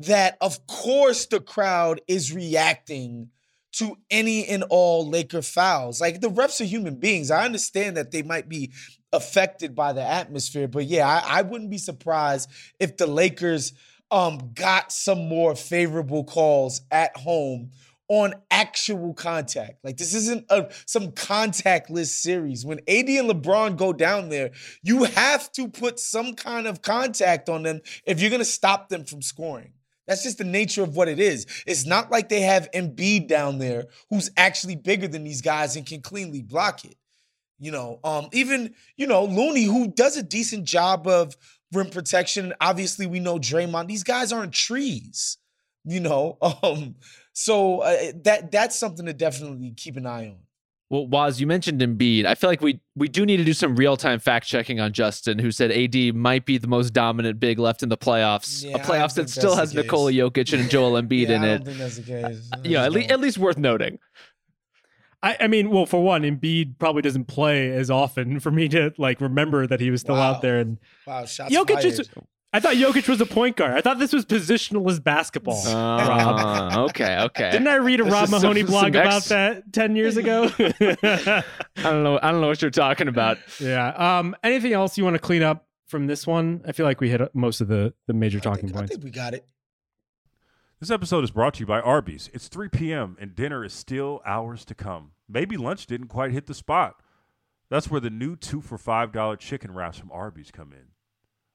that 0.00 0.36
of 0.40 0.66
course 0.66 1.26
the 1.26 1.40
crowd 1.40 2.00
is 2.08 2.32
reacting 2.32 3.28
to 3.72 3.96
any 4.10 4.46
and 4.46 4.64
all 4.68 5.08
Laker 5.08 5.42
fouls. 5.42 6.00
Like 6.00 6.20
the 6.20 6.30
refs 6.30 6.60
are 6.60 6.64
human 6.64 6.96
beings. 6.96 7.30
I 7.30 7.44
understand 7.44 7.96
that 7.96 8.10
they 8.10 8.22
might 8.22 8.48
be 8.48 8.72
affected 9.12 9.74
by 9.74 9.92
the 9.92 10.02
atmosphere, 10.02 10.68
but 10.68 10.86
yeah, 10.86 11.06
I, 11.06 11.38
I 11.38 11.42
wouldn't 11.42 11.70
be 11.70 11.78
surprised 11.78 12.50
if 12.80 12.96
the 12.96 13.06
Lakers 13.06 13.72
um, 14.10 14.52
got 14.54 14.92
some 14.92 15.26
more 15.26 15.54
favorable 15.54 16.24
calls 16.24 16.82
at 16.90 17.16
home 17.16 17.70
on 18.08 18.34
actual 18.50 19.14
contact. 19.14 19.82
Like 19.82 19.96
this 19.96 20.14
isn't 20.14 20.44
a, 20.50 20.70
some 20.84 21.12
contactless 21.12 22.08
series. 22.08 22.64
When 22.64 22.80
AD 22.80 23.08
and 23.08 23.30
LeBron 23.30 23.78
go 23.78 23.94
down 23.94 24.28
there, 24.28 24.50
you 24.82 25.04
have 25.04 25.50
to 25.52 25.68
put 25.68 25.98
some 25.98 26.34
kind 26.34 26.66
of 26.66 26.82
contact 26.82 27.48
on 27.48 27.62
them 27.62 27.80
if 28.04 28.20
you're 28.20 28.28
going 28.28 28.40
to 28.40 28.44
stop 28.44 28.90
them 28.90 29.04
from 29.04 29.22
scoring. 29.22 29.72
That's 30.06 30.22
just 30.22 30.38
the 30.38 30.44
nature 30.44 30.82
of 30.82 30.96
what 30.96 31.08
it 31.08 31.20
is. 31.20 31.46
It's 31.66 31.86
not 31.86 32.10
like 32.10 32.28
they 32.28 32.40
have 32.40 32.70
Embiid 32.72 33.28
down 33.28 33.58
there 33.58 33.86
who's 34.10 34.30
actually 34.36 34.76
bigger 34.76 35.06
than 35.08 35.24
these 35.24 35.42
guys 35.42 35.76
and 35.76 35.86
can 35.86 36.00
cleanly 36.00 36.42
block 36.42 36.84
it. 36.84 36.96
You 37.58 37.70
know, 37.70 38.00
um, 38.02 38.28
even, 38.32 38.74
you 38.96 39.06
know, 39.06 39.24
Looney, 39.24 39.64
who 39.64 39.86
does 39.86 40.16
a 40.16 40.22
decent 40.22 40.64
job 40.64 41.06
of 41.06 41.36
rim 41.72 41.90
protection. 41.90 42.52
Obviously, 42.60 43.06
we 43.06 43.20
know 43.20 43.38
Draymond. 43.38 43.86
These 43.86 44.02
guys 44.02 44.32
aren't 44.32 44.52
trees, 44.52 45.38
you 45.84 46.00
know. 46.00 46.38
Um, 46.62 46.96
so 47.34 47.80
uh, 47.80 48.12
that 48.24 48.52
that's 48.52 48.78
something 48.78 49.06
to 49.06 49.14
definitely 49.14 49.72
keep 49.74 49.96
an 49.96 50.06
eye 50.06 50.28
on. 50.28 50.36
Well, 50.92 51.06
Wos, 51.06 51.40
you 51.40 51.46
mentioned 51.46 51.80
Embiid. 51.80 52.26
I 52.26 52.34
feel 52.34 52.50
like 52.50 52.60
we 52.60 52.78
we 52.94 53.08
do 53.08 53.24
need 53.24 53.38
to 53.38 53.44
do 53.44 53.54
some 53.54 53.76
real 53.76 53.96
time 53.96 54.18
fact 54.18 54.46
checking 54.46 54.78
on 54.78 54.92
Justin, 54.92 55.38
who 55.38 55.50
said 55.50 55.72
AD 55.72 56.14
might 56.14 56.44
be 56.44 56.58
the 56.58 56.66
most 56.66 56.90
dominant 56.90 57.40
big 57.40 57.58
left 57.58 57.82
in 57.82 57.88
the 57.88 57.96
playoffs. 57.96 58.62
Yeah, 58.62 58.76
a 58.76 58.78
playoffs 58.78 59.14
that 59.14 59.30
still 59.30 59.56
has 59.56 59.72
Nikola 59.72 60.12
Jokic 60.12 60.52
and 60.52 60.68
Joel 60.68 60.92
Embiid 61.02 61.28
yeah, 61.28 61.36
in 61.36 61.44
it. 61.44 61.46
I 61.46 61.56
don't 61.56 61.64
think 61.64 61.78
that's 61.78 61.96
the 61.96 62.02
case. 62.02 62.50
Yeah, 62.64 62.84
at, 62.84 62.92
le- 62.92 63.00
at 63.04 63.20
least 63.20 63.38
worth 63.38 63.56
noting. 63.56 64.00
I, 65.22 65.36
I, 65.40 65.46
mean, 65.46 65.70
well, 65.70 65.86
for 65.86 66.02
one, 66.02 66.24
Embiid 66.24 66.78
probably 66.78 67.00
doesn't 67.00 67.24
play 67.24 67.70
as 67.70 67.90
often 67.90 68.38
for 68.40 68.50
me 68.50 68.68
to 68.68 68.92
like 68.98 69.22
remember 69.22 69.66
that 69.66 69.80
he 69.80 69.90
was 69.90 70.02
still 70.02 70.16
wow. 70.16 70.32
out 70.32 70.42
there. 70.42 70.58
And 70.58 70.78
wow, 71.06 71.24
shots 71.24 71.54
Jokic 71.54 71.74
fired. 71.74 71.84
is 71.86 72.10
I 72.54 72.60
thought 72.60 72.74
Jokic 72.74 73.08
was 73.08 73.20
a 73.20 73.26
point 73.26 73.56
guard. 73.56 73.72
I 73.72 73.80
thought 73.80 73.98
this 73.98 74.12
was 74.12 74.26
positionalist 74.26 75.02
basketball. 75.02 75.66
Uh, 75.66 76.84
okay, 76.90 77.18
okay. 77.20 77.50
Didn't 77.50 77.68
I 77.68 77.76
read 77.76 78.00
a 78.00 78.04
Rob 78.04 78.28
Mahoney 78.28 78.60
some, 78.60 78.66
blog 78.66 78.82
some 78.82 79.02
about 79.02 79.16
ex- 79.16 79.28
that 79.28 79.72
ten 79.72 79.96
years 79.96 80.18
ago? 80.18 80.50
I 80.58 81.42
don't 81.76 82.02
know. 82.02 82.18
I 82.22 82.30
don't 82.30 82.42
know 82.42 82.48
what 82.48 82.60
you're 82.60 82.70
talking 82.70 83.08
about. 83.08 83.38
Yeah. 83.58 83.88
Um. 84.18 84.36
Anything 84.42 84.74
else 84.74 84.98
you 84.98 85.04
want 85.04 85.14
to 85.14 85.20
clean 85.20 85.42
up 85.42 85.66
from 85.86 86.06
this 86.06 86.26
one? 86.26 86.62
I 86.66 86.72
feel 86.72 86.84
like 86.84 87.00
we 87.00 87.08
hit 87.08 87.22
most 87.34 87.62
of 87.62 87.68
the 87.68 87.94
the 88.06 88.12
major 88.12 88.38
talking 88.38 88.66
think, 88.66 88.74
points. 88.74 88.90
I 88.90 88.94
think 88.94 89.04
we 89.04 89.10
got 89.10 89.32
it. 89.32 89.46
This 90.78 90.90
episode 90.90 91.22
is 91.22 91.30
brought 91.30 91.54
to 91.54 91.60
you 91.60 91.66
by 91.66 91.80
Arby's. 91.80 92.28
It's 92.34 92.48
3 92.48 92.68
p.m. 92.68 93.16
and 93.20 93.36
dinner 93.36 93.64
is 93.64 93.72
still 93.72 94.20
hours 94.26 94.64
to 94.64 94.74
come. 94.74 95.12
Maybe 95.28 95.56
lunch 95.56 95.86
didn't 95.86 96.08
quite 96.08 96.32
hit 96.32 96.48
the 96.48 96.54
spot. 96.54 96.96
That's 97.70 97.88
where 97.88 98.00
the 98.00 98.10
new 98.10 98.34
two 98.34 98.60
for 98.60 98.76
$5 98.76 99.38
chicken 99.38 99.72
wraps 99.72 99.98
from 99.98 100.10
Arby's 100.10 100.50
come 100.50 100.72
in. 100.72 100.88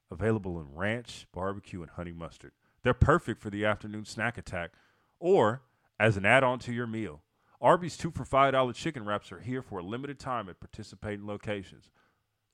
Available 0.10 0.60
in 0.60 0.74
ranch, 0.74 1.28
barbecue, 1.34 1.82
and 1.82 1.92
honey 1.92 2.14
mustard. 2.14 2.52
They're 2.84 2.94
perfect 2.94 3.42
for 3.42 3.50
the 3.50 3.66
afternoon 3.66 4.06
snack 4.06 4.38
attack 4.38 4.72
or 5.20 5.62
as 6.00 6.18
an 6.18 6.26
add 6.26 6.44
on 6.44 6.60
to 6.60 6.74
your 6.74 6.88
meal. 6.88 7.22
Arby's 7.60 7.98
two 7.98 8.12
for 8.12 8.24
$5 8.24 8.76
chicken 8.76 9.04
wraps 9.04 9.32
are 9.32 9.40
here 9.40 9.62
for 9.62 9.80
a 9.80 9.84
limited 9.84 10.20
time 10.20 10.48
at 10.48 10.60
participating 10.60 11.26
locations. 11.26 11.90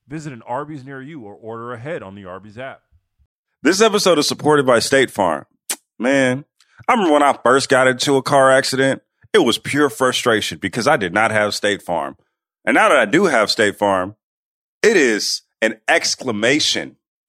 Visit 0.08 0.34
an 0.34 0.42
Arby's 0.44 0.86
near 0.86 1.02
you 1.02 1.22
or 1.22 1.36
order 1.36 1.74
ahead 1.74 2.02
on 2.02 2.16
the 2.16 2.26
Arby's 2.26 2.58
app. 2.58 2.82
This 3.62 3.82
episode 3.82 4.20
is 4.20 4.28
supported 4.28 4.66
by 4.66 4.80
State 4.80 5.12
Farm. 5.12 5.46
Man, 6.00 6.46
I 6.88 6.94
remember 6.94 7.14
when 7.14 7.24
I 7.24 7.38
first 7.44 7.70
got 7.70 7.88
into 7.88 8.16
a 8.16 8.24
car 8.24 8.52
accident, 8.52 9.02
it 9.34 9.40
was 9.40 9.58
pure 9.58 9.90
frustration 9.90 10.58
because 10.58 10.88
I 10.88 10.98
did 10.98 11.14
not 11.14 11.32
have 11.32 11.54
State 11.54 11.82
Farm. 11.82 12.18
And 12.66 12.76
now 12.76 12.90
that 12.90 12.98
I 12.98 13.06
do 13.06 13.26
have 13.26 13.52
State 13.52 13.78
Farm, 13.78 14.16
it 14.82 14.98
is 14.98 15.42
an 15.62 15.80
exclamation 15.88 16.98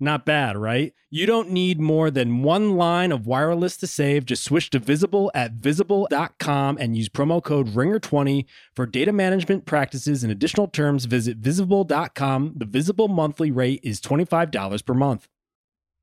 Not 0.00 0.24
bad, 0.24 0.56
right? 0.56 0.94
You 1.10 1.26
don't 1.26 1.50
need 1.50 1.80
more 1.80 2.10
than 2.10 2.42
one 2.44 2.76
line 2.76 3.10
of 3.10 3.26
wireless 3.26 3.76
to 3.78 3.88
save. 3.88 4.26
Just 4.26 4.44
switch 4.44 4.70
to 4.70 4.78
Visible 4.78 5.30
at 5.34 5.52
visible.com 5.52 6.78
and 6.78 6.96
use 6.96 7.08
promo 7.08 7.42
code 7.42 7.68
RINGER20 7.68 8.44
for 8.76 8.86
data 8.86 9.12
management 9.12 9.66
practices 9.66 10.22
and 10.22 10.30
additional 10.30 10.68
terms. 10.68 11.06
Visit 11.06 11.38
visible.com. 11.38 12.54
The 12.56 12.64
Visible 12.64 13.08
monthly 13.08 13.50
rate 13.50 13.80
is 13.82 14.00
$25 14.00 14.86
per 14.86 14.94
month. 14.94 15.28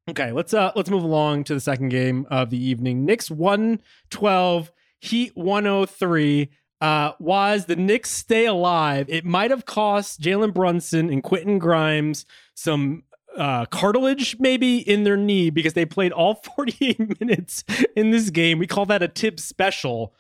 Okay, 0.08 0.32
let's 0.32 0.54
uh 0.54 0.72
let's 0.76 0.90
move 0.92 1.02
along 1.04 1.46
to 1.46 1.56
the 1.56 1.60
second 1.60 1.90
game 1.90 2.28
of 2.30 2.52
the 2.52 2.64
evening. 2.64 3.06
Knicks 3.06 3.32
112, 3.32 4.72
Heat 5.00 5.32
103 5.36 6.50
uh, 6.82 7.14
was 7.20 7.66
the 7.66 7.76
Knicks 7.76 8.12
stay 8.12 8.46
alive. 8.46 9.08
It 9.10 9.26
might 9.26 9.50
have 9.50 9.66
cost 9.66 10.22
Jalen 10.22 10.54
Brunson 10.54 11.10
and 11.10 11.24
Quentin 11.24 11.58
Grimes 11.58 12.26
some 12.54 13.04
uh, 13.38 13.65
cartilage 13.65 14.38
maybe 14.39 14.78
in 14.78 15.04
their 15.04 15.17
knee 15.17 15.50
because 15.50 15.74
they 15.74 15.86
played 15.86 16.12
all 16.12 16.36
48 16.56 17.19
minutes 17.21 17.63
in 17.95 18.12
this 18.12 18.30
game. 18.30 18.60
We 18.60 18.67
call 18.67 18.86
that 18.88 19.04
a 19.04 19.08
tib 19.08 19.39
special, 19.39 20.13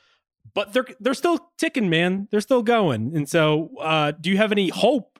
but 0.53 0.73
they're 0.73 0.87
they're 0.99 1.13
still 1.13 1.51
ticking, 1.57 1.89
man. 1.89 2.27
They're 2.31 2.41
still 2.41 2.63
going. 2.63 3.15
And 3.15 3.29
so, 3.29 3.71
uh, 3.79 4.11
do 4.11 4.29
you 4.29 4.37
have 4.37 4.51
any 4.51 4.69
hope 4.69 5.19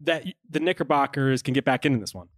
that 0.00 0.24
the 0.48 0.60
Knickerbockers 0.60 1.42
can 1.42 1.54
get 1.54 1.64
back 1.64 1.86
into 1.86 1.98
this 1.98 2.14
one? 2.14 2.28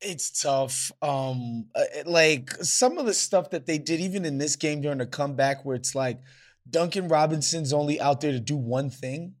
It's 0.00 0.42
tough. 0.42 0.92
Um, 1.00 1.66
uh, 1.74 1.84
like 2.04 2.50
some 2.62 2.98
of 2.98 3.06
the 3.06 3.14
stuff 3.14 3.50
that 3.50 3.66
they 3.66 3.78
did, 3.78 4.00
even 4.00 4.24
in 4.24 4.38
this 4.38 4.56
game 4.56 4.80
during 4.80 4.98
the 4.98 5.06
comeback, 5.06 5.64
where 5.64 5.76
it's 5.76 5.94
like 5.94 6.20
Duncan 6.68 7.08
Robinson's 7.08 7.72
only 7.72 8.00
out 8.00 8.20
there 8.20 8.32
to 8.32 8.40
do 8.40 8.56
one 8.56 8.90
thing 8.90 9.34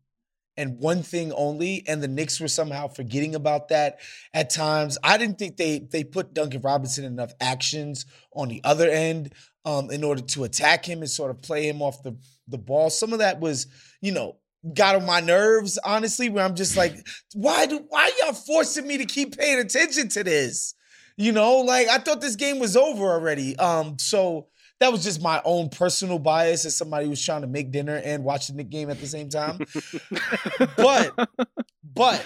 and 0.56 0.78
one 0.78 1.02
thing 1.02 1.32
only, 1.32 1.84
and 1.86 2.02
the 2.02 2.08
Knicks 2.08 2.40
were 2.40 2.48
somehow 2.48 2.88
forgetting 2.88 3.34
about 3.34 3.68
that 3.68 3.98
at 4.32 4.50
times. 4.50 4.98
I 5.02 5.18
didn't 5.18 5.38
think 5.38 5.56
they 5.56 5.80
they 5.90 6.04
put 6.04 6.34
Duncan 6.34 6.60
Robinson 6.60 7.04
enough 7.04 7.32
actions 7.40 8.06
on 8.32 8.48
the 8.48 8.60
other 8.64 8.88
end 8.88 9.32
um, 9.64 9.90
in 9.90 10.04
order 10.04 10.22
to 10.22 10.44
attack 10.44 10.84
him 10.84 11.00
and 11.00 11.10
sort 11.10 11.30
of 11.30 11.42
play 11.42 11.68
him 11.68 11.82
off 11.82 12.02
the 12.02 12.16
the 12.48 12.58
ball. 12.58 12.90
Some 12.90 13.12
of 13.12 13.18
that 13.20 13.40
was, 13.40 13.66
you 14.00 14.12
know, 14.12 14.36
got 14.72 14.96
on 14.96 15.04
my 15.04 15.20
nerves, 15.20 15.78
honestly, 15.84 16.28
where 16.28 16.44
I'm 16.44 16.54
just 16.54 16.76
like, 16.76 17.06
why 17.34 17.66
do 17.66 17.84
why 17.88 18.04
are 18.04 18.26
y'all 18.26 18.34
forcing 18.34 18.86
me 18.86 18.98
to 18.98 19.04
keep 19.04 19.36
paying 19.36 19.58
attention 19.58 20.08
to 20.10 20.24
this? 20.24 20.74
You 21.16 21.32
know, 21.32 21.58
like 21.58 21.88
I 21.88 21.98
thought 21.98 22.20
this 22.20 22.36
game 22.36 22.58
was 22.58 22.76
over 22.76 23.04
already. 23.04 23.56
Um, 23.58 23.98
so 23.98 24.48
that 24.80 24.92
was 24.92 25.04
just 25.04 25.22
my 25.22 25.40
own 25.44 25.68
personal 25.68 26.18
bias 26.18 26.64
as 26.64 26.76
somebody 26.76 27.06
who's 27.06 27.24
trying 27.24 27.42
to 27.42 27.46
make 27.46 27.70
dinner 27.70 28.00
and 28.04 28.24
watch 28.24 28.48
the 28.48 28.54
Knick 28.54 28.70
game 28.70 28.90
at 28.90 29.00
the 29.00 29.06
same 29.06 29.28
time. 29.28 29.58
but 30.76 31.28
but 31.94 32.24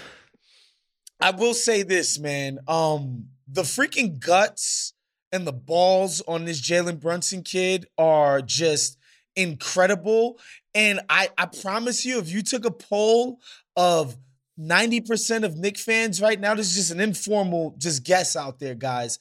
I 1.20 1.30
will 1.32 1.54
say 1.54 1.82
this, 1.82 2.18
man. 2.18 2.58
Um, 2.66 3.26
the 3.46 3.62
freaking 3.62 4.18
guts 4.18 4.94
and 5.32 5.46
the 5.46 5.52
balls 5.52 6.22
on 6.26 6.44
this 6.44 6.60
Jalen 6.60 7.00
Brunson 7.00 7.42
kid 7.42 7.86
are 7.98 8.40
just 8.40 8.98
incredible. 9.36 10.38
And 10.74 11.00
I, 11.08 11.28
I 11.36 11.46
promise 11.46 12.04
you, 12.04 12.18
if 12.18 12.30
you 12.30 12.42
took 12.42 12.64
a 12.64 12.70
poll 12.70 13.40
of 13.76 14.16
90% 14.58 15.44
of 15.44 15.56
Knick 15.56 15.78
fans 15.78 16.20
right 16.20 16.38
now, 16.38 16.54
this 16.54 16.70
is 16.70 16.76
just 16.76 16.90
an 16.90 17.00
informal 17.00 17.74
just 17.78 18.04
guess 18.04 18.36
out 18.36 18.58
there, 18.58 18.74
guys. 18.74 19.18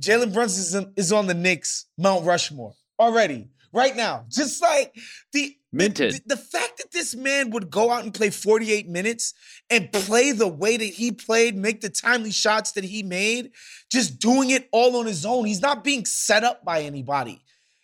Jalen 0.00 0.32
Brunson 0.32 0.92
is 0.96 1.12
on 1.12 1.26
the 1.26 1.34
Knicks 1.34 1.86
Mount 1.96 2.24
Rushmore 2.24 2.74
already, 2.98 3.48
right 3.72 3.96
now. 3.96 4.26
Just 4.28 4.60
like 4.62 4.94
the 5.32 5.56
minted. 5.72 6.12
The, 6.12 6.34
the, 6.34 6.36
fact 6.36 6.78
that 6.78 6.92
this 6.92 7.14
man 7.14 7.50
would 7.50 7.70
go 7.70 7.90
out 7.90 8.04
and 8.04 8.12
play 8.12 8.30
48 8.30 8.88
minutes 8.88 9.34
and 9.70 9.92
play 9.92 10.32
the 10.32 10.48
way 10.48 10.76
that 10.76 10.84
he 10.84 11.12
played, 11.12 11.56
make 11.56 11.80
the 11.80 11.88
timely 11.88 12.30
shots 12.30 12.72
that 12.72 12.84
he 12.84 13.02
made, 13.02 13.52
just 13.90 14.18
doing 14.18 14.50
it 14.50 14.68
all 14.72 14.96
on 14.96 15.06
his 15.06 15.24
own. 15.24 15.44
He's 15.44 15.62
not 15.62 15.84
being 15.84 16.04
set 16.04 16.44
up 16.44 16.64
by 16.64 16.82
anybody. 16.82 17.42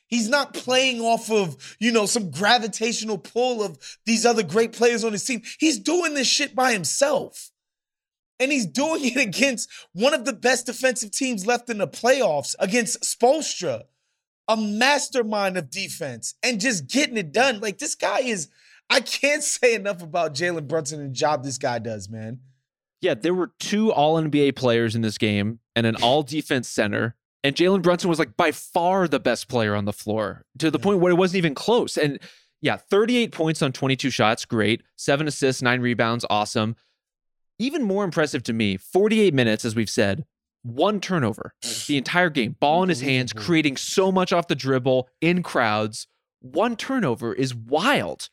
He's 0.09 0.29
not 0.29 0.53
playing 0.53 1.01
off 1.01 1.31
of, 1.31 1.77
you 1.81 1.90
know, 1.90 2.05
some 2.05 2.31
gravitational 2.31 3.16
pull 3.16 3.62
of 3.62 3.79
these 4.05 4.27
other 4.27 4.42
great 4.42 4.72
players 4.72 5.05
on 5.05 5.12
his 5.12 5.25
team. 5.25 5.40
He's 5.59 5.79
doing 5.79 6.12
this 6.12 6.29
shit 6.29 6.55
by 6.55 6.72
himself 6.72 7.52
and 8.42 8.52
he's 8.52 8.66
doing 8.66 9.05
it 9.05 9.16
against 9.28 9.70
one 9.92 10.14
of 10.14 10.24
the 10.24 10.33
best 10.33 10.66
defensive 10.66 11.12
teams 11.12 11.46
left 11.46 11.70
in 11.70 11.78
the 11.78 11.88
playoffs 11.88 12.55
against 12.59 13.02
Spoelstra, 13.02 13.85
a 14.48 14.57
mastermind 14.57 15.57
of 15.57 15.70
defense, 15.70 16.35
and 16.42 16.61
just 16.61 16.88
getting 16.88 17.16
it 17.16 17.33
done. 17.33 17.61
Like 17.61 17.78
this 17.78 17.94
guy 17.94 18.20
is, 18.20 18.48
I 18.90 19.00
can't 19.00 19.42
say 19.42 19.74
enough 19.74 20.02
about 20.02 20.35
Jalen 20.35 20.68
Brunson 20.68 21.00
and 21.00 21.11
the 21.11 21.14
job 21.14 21.44
this 21.44 21.59
guy 21.59 21.78
does, 21.78 22.09
man. 22.09 22.40
Yeah, 23.00 23.14
there 23.14 23.35
were 23.35 23.52
two 23.59 23.92
All 23.92 24.20
NBA 24.20 24.55
players 24.57 24.94
in 24.94 25.02
this 25.02 25.18
game 25.18 25.59
and 25.74 25.87
an 25.87 25.96
All 25.96 26.22
Defense 26.22 26.68
center. 26.68 27.16
And 27.44 27.57
Jalen 27.57 27.83
Brunson 27.83 28.09
was 28.09 28.20
like 28.20 28.37
by 28.37 28.52
far 28.52 29.09
the 29.09 29.18
best 29.18 29.48
player 29.48 29.74
on 29.74 29.85
the 29.85 29.92
floor 29.92 30.44
to 30.59 30.70
the 30.70 30.78
yeah. 30.78 30.85
point 30.85 31.00
where 31.00 31.11
it 31.11 31.16
wasn't 31.16 31.38
even 31.38 31.57
close. 31.57 31.96
And 31.96 32.20
yeah, 32.61 32.76
38 32.76 33.33
points 33.33 33.61
on 33.61 33.72
22 33.72 34.11
shots, 34.11 34.44
great. 34.44 34.83
Seven 34.94 35.26
assists, 35.26 35.62
nine 35.62 35.81
rebounds, 35.81 36.24
awesome. 36.31 36.76
Even 37.62 37.85
more 37.85 38.03
impressive 38.03 38.42
to 38.42 38.53
me, 38.53 38.77
48 38.77 39.33
minutes, 39.33 39.64
as 39.64 39.77
we've 39.77 39.88
said, 39.88 40.25
one 40.64 40.98
turnover 40.98 41.55
the 41.87 41.96
entire 41.96 42.29
game, 42.29 42.57
ball 42.59 42.83
in 42.83 42.88
his 42.88 43.01
hands, 43.01 43.33
creating 43.33 43.77
so 43.77 44.11
much 44.11 44.33
off 44.33 44.48
the 44.48 44.57
dribble 44.57 45.09
in 45.20 45.44
crowds. 45.44 46.09
One 46.40 46.75
turnover 46.75 47.33
is 47.33 47.55
wild. 47.55 48.31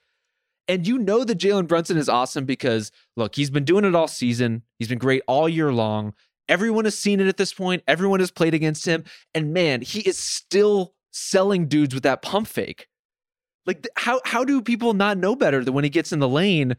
And 0.67 0.87
you 0.87 0.97
know 0.97 1.23
that 1.23 1.37
Jalen 1.37 1.67
Brunson 1.67 1.95
is 1.95 2.09
awesome 2.09 2.45
because, 2.45 2.91
look, 3.15 3.35
he's 3.35 3.51
been 3.51 3.65
doing 3.65 3.85
it 3.85 3.93
all 3.93 4.07
season. 4.07 4.63
He's 4.79 4.87
been 4.87 4.97
great 4.97 5.21
all 5.27 5.47
year 5.47 5.71
long. 5.71 6.15
Everyone 6.47 6.85
has 6.85 6.97
seen 6.97 7.19
it 7.19 7.27
at 7.27 7.37
this 7.37 7.53
point. 7.53 7.83
Everyone 7.87 8.21
has 8.21 8.31
played 8.31 8.55
against 8.55 8.87
him. 8.87 9.03
And 9.35 9.53
man, 9.53 9.81
he 9.81 9.99
is 9.99 10.17
still 10.17 10.95
selling 11.11 11.67
dudes 11.67 11.93
with 11.93 12.01
that 12.01 12.23
pump 12.23 12.47
fake. 12.47 12.87
Like 13.67 13.87
how 13.95 14.21
how 14.25 14.43
do 14.43 14.59
people 14.59 14.95
not 14.95 15.19
know 15.19 15.35
better 15.35 15.63
than 15.63 15.75
when 15.75 15.83
he 15.83 15.91
gets 15.91 16.11
in 16.11 16.17
the 16.17 16.27
lane 16.27 16.75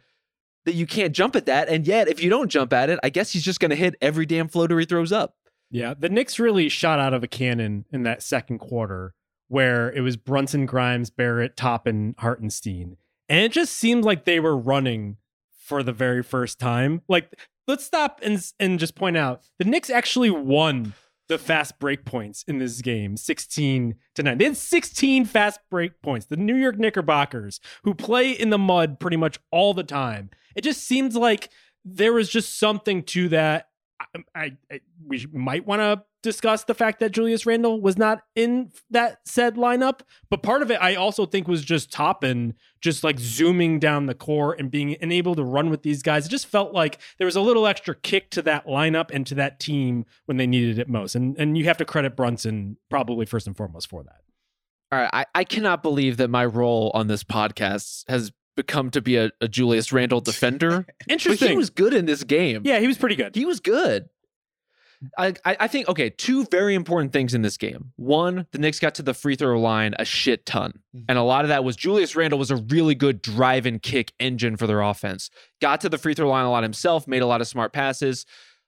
that 0.64 0.74
you 0.74 0.86
can't 0.86 1.14
jump 1.14 1.36
at 1.36 1.46
that? 1.46 1.68
And 1.68 1.86
yet, 1.86 2.08
if 2.08 2.22
you 2.22 2.30
don't 2.30 2.50
jump 2.50 2.72
at 2.72 2.90
it, 2.90 2.98
I 3.02 3.10
guess 3.10 3.32
he's 3.32 3.42
just 3.42 3.60
going 3.60 3.70
to 3.70 3.76
hit 3.76 3.96
every 4.00 4.26
damn 4.26 4.48
floater 4.48 4.78
he 4.78 4.86
throws 4.86 5.12
up. 5.12 5.34
Yeah, 5.70 5.94
the 5.96 6.08
Knicks 6.08 6.38
really 6.38 6.68
shot 6.68 6.98
out 6.98 7.14
of 7.14 7.22
a 7.22 7.28
cannon 7.28 7.84
in 7.92 8.02
that 8.02 8.22
second 8.22 8.58
quarter, 8.58 9.14
where 9.48 9.92
it 9.92 10.00
was 10.00 10.16
Brunson, 10.16 10.66
Grimes, 10.66 11.10
Barrett, 11.10 11.56
Toppin, 11.56 12.14
Hartenstein, 12.18 12.96
and 13.28 13.44
it 13.44 13.52
just 13.52 13.74
seemed 13.74 14.04
like 14.04 14.24
they 14.24 14.40
were 14.40 14.56
running 14.56 15.18
for 15.60 15.84
the 15.84 15.92
very 15.92 16.22
first 16.24 16.58
time. 16.58 17.02
Like, 17.08 17.32
let's 17.68 17.84
stop 17.84 18.18
and 18.22 18.44
and 18.58 18.80
just 18.80 18.96
point 18.96 19.16
out 19.16 19.42
the 19.58 19.64
Knicks 19.64 19.90
actually 19.90 20.30
won 20.30 20.94
the 21.30 21.38
fast 21.38 21.78
break 21.78 22.04
points 22.04 22.44
in 22.48 22.58
this 22.58 22.82
game 22.82 23.16
16 23.16 23.94
to 24.16 24.22
9 24.24 24.36
they 24.36 24.46
had 24.46 24.56
16 24.56 25.24
fast 25.24 25.60
break 25.70 26.02
points. 26.02 26.26
The 26.26 26.36
new 26.36 26.56
york 26.56 26.76
knickerbockers 26.76 27.60
who 27.84 27.94
play 27.94 28.32
in 28.32 28.50
the 28.50 28.58
mud 28.58 28.98
pretty 28.98 29.16
much 29.16 29.38
all 29.52 29.72
the 29.72 29.84
time. 29.84 30.30
It 30.56 30.62
just 30.62 30.82
seems 30.82 31.14
like 31.14 31.48
there 31.84 32.12
was 32.12 32.28
just 32.28 32.58
something 32.58 33.04
to 33.04 33.28
that. 33.28 33.68
I, 34.00 34.24
I, 34.34 34.56
I 34.72 34.80
we 35.06 35.24
might 35.32 35.64
want 35.64 35.80
to 35.80 36.02
discuss 36.22 36.64
the 36.64 36.74
fact 36.74 37.00
that 37.00 37.12
Julius 37.12 37.46
Randle 37.46 37.80
was 37.80 37.96
not 37.96 38.22
in 38.36 38.70
that 38.90 39.20
said 39.24 39.56
lineup, 39.56 40.00
but 40.28 40.42
part 40.42 40.62
of 40.62 40.70
it 40.70 40.78
I 40.80 40.94
also 40.94 41.26
think 41.26 41.48
was 41.48 41.64
just 41.64 41.92
Toppin 41.92 42.54
just 42.80 43.04
like 43.04 43.18
zooming 43.18 43.78
down 43.78 44.06
the 44.06 44.14
core 44.14 44.54
and 44.58 44.70
being 44.70 44.96
able 45.00 45.34
to 45.34 45.44
run 45.44 45.70
with 45.70 45.82
these 45.82 46.02
guys. 46.02 46.26
It 46.26 46.30
just 46.30 46.46
felt 46.46 46.72
like 46.72 46.98
there 47.18 47.26
was 47.26 47.36
a 47.36 47.40
little 47.40 47.66
extra 47.66 47.94
kick 47.94 48.30
to 48.30 48.42
that 48.42 48.66
lineup 48.66 49.10
and 49.12 49.26
to 49.26 49.34
that 49.36 49.60
team 49.60 50.06
when 50.26 50.36
they 50.36 50.46
needed 50.46 50.78
it 50.78 50.88
most. 50.88 51.14
And 51.14 51.36
and 51.38 51.56
you 51.56 51.64
have 51.64 51.78
to 51.78 51.84
credit 51.84 52.16
Brunson 52.16 52.76
probably 52.88 53.26
first 53.26 53.46
and 53.46 53.56
foremost 53.56 53.88
for 53.88 54.02
that. 54.02 54.20
All 54.92 54.98
right, 54.98 55.10
I, 55.12 55.26
I 55.34 55.44
cannot 55.44 55.82
believe 55.82 56.16
that 56.16 56.28
my 56.28 56.44
role 56.44 56.90
on 56.94 57.06
this 57.06 57.22
podcast 57.22 58.04
has 58.08 58.32
become 58.56 58.90
to 58.90 59.00
be 59.00 59.16
a, 59.16 59.30
a 59.40 59.46
Julius 59.46 59.92
Randle 59.92 60.20
defender. 60.20 60.86
Interesting. 61.08 61.46
But 61.46 61.52
he 61.52 61.56
was 61.56 61.70
good 61.70 61.94
in 61.94 62.06
this 62.06 62.24
game. 62.24 62.62
Yeah, 62.64 62.80
he 62.80 62.86
was 62.88 62.98
pretty 62.98 63.14
good. 63.14 63.34
He 63.36 63.46
was 63.46 63.60
good. 63.60 64.08
I, 65.16 65.34
I 65.44 65.66
think 65.66 65.88
okay, 65.88 66.10
two 66.10 66.44
very 66.46 66.74
important 66.74 67.12
things 67.12 67.32
in 67.32 67.40
this 67.42 67.56
game. 67.56 67.92
One, 67.96 68.46
the 68.52 68.58
Knicks 68.58 68.78
got 68.78 68.94
to 68.96 69.02
the 69.02 69.14
free 69.14 69.34
throw 69.34 69.58
line 69.58 69.94
a 69.98 70.04
shit 70.04 70.44
ton, 70.44 70.72
mm-hmm. 70.94 71.06
and 71.08 71.16
a 71.16 71.22
lot 71.22 71.44
of 71.44 71.48
that 71.48 71.64
was 71.64 71.76
Julius 71.76 72.14
Randle 72.14 72.38
was 72.38 72.50
a 72.50 72.56
really 72.56 72.94
good 72.94 73.22
drive 73.22 73.64
and 73.64 73.82
kick 73.82 74.12
engine 74.20 74.56
for 74.56 74.66
their 74.66 74.82
offense. 74.82 75.30
Got 75.60 75.80
to 75.82 75.88
the 75.88 75.98
free 75.98 76.14
throw 76.14 76.28
line 76.28 76.44
a 76.44 76.50
lot 76.50 76.62
himself, 76.62 77.08
made 77.08 77.22
a 77.22 77.26
lot 77.26 77.40
of 77.40 77.48
smart 77.48 77.72
passes. 77.72 78.26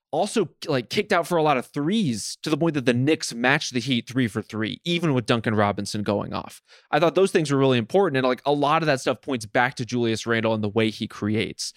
Also, 0.09 0.49
like 0.67 0.89
kicked 0.89 1.11
out 1.11 1.27
for 1.27 1.37
a 1.37 1.43
lot 1.43 1.57
of 1.57 1.65
threes 1.67 2.37
to 2.43 2.51
the 2.51 2.57
point 2.57 2.75
that 2.75 2.85
the 2.85 2.93
Knicks 2.93 3.33
matched 3.33 3.73
the 3.73 3.79
Heat 3.79 4.07
three 4.07 4.27
for 4.27 4.41
three, 4.41 4.79
even 4.85 5.13
with 5.13 5.25
Duncan 5.25 5.55
Robinson 5.55 6.03
going 6.03 6.33
off. 6.33 6.61
I 6.91 6.99
thought 6.99 7.15
those 7.15 7.31
things 7.31 7.51
were 7.51 7.57
really 7.57 7.79
important, 7.79 8.17
and 8.17 8.27
like 8.27 8.41
a 8.45 8.53
lot 8.53 8.81
of 8.81 8.87
that 8.87 9.01
stuff 9.01 9.21
points 9.21 9.45
back 9.45 9.75
to 9.75 9.85
Julius 9.85 10.25
Randle 10.25 10.53
and 10.53 10.63
the 10.63 10.69
way 10.69 10.89
he 10.89 11.07
creates. 11.07 11.73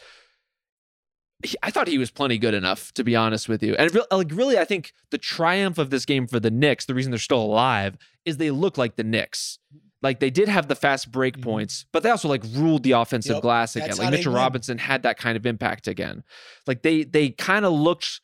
I 1.63 1.71
thought 1.71 1.87
he 1.87 1.99
was 1.99 2.11
plenty 2.11 2.39
good 2.39 2.55
enough, 2.55 2.93
to 2.93 3.05
be 3.05 3.15
honest 3.15 3.49
with 3.49 3.63
you. 3.63 3.75
And 3.75 3.95
re- 3.95 4.03
like, 4.11 4.31
really, 4.33 4.59
I 4.59 4.65
think 4.65 4.93
the 5.11 5.19
triumph 5.19 5.77
of 5.79 5.91
this 5.91 6.07
game 6.07 6.27
for 6.27 6.41
the 6.41 6.51
Knicks, 6.51 6.87
the 6.87 6.95
reason 6.95 7.11
they're 7.11 7.19
still 7.19 7.43
alive, 7.43 7.99
is 8.25 8.39
they 8.39 8.51
look 8.51 8.79
like 8.79 8.97
the 8.97 9.05
Knicks. 9.05 9.59
Like 10.03 10.21
they 10.21 10.31
did 10.31 10.49
have 10.49 10.69
the 10.69 10.77
fast 10.77 11.11
break 11.11 11.35
mm-hmm. 11.35 11.51
points, 11.51 11.87
but 11.93 12.03
they 12.03 12.11
also 12.11 12.29
like 12.29 12.43
ruled 12.53 12.83
the 12.83 12.93
offensive 12.93 13.37
yep, 13.37 13.43
glass 13.43 13.77
again. 13.77 13.97
Like 13.97 14.11
Mitchell 14.11 14.33
Robinson 14.33 14.79
had 14.79 15.03
that 15.03 15.19
kind 15.19 15.37
of 15.37 15.47
impact 15.47 15.89
again. 15.89 16.23
Like 16.67 16.83
they 16.83 17.05
they 17.05 17.31
kind 17.31 17.65
of 17.65 17.73
looked. 17.73 18.21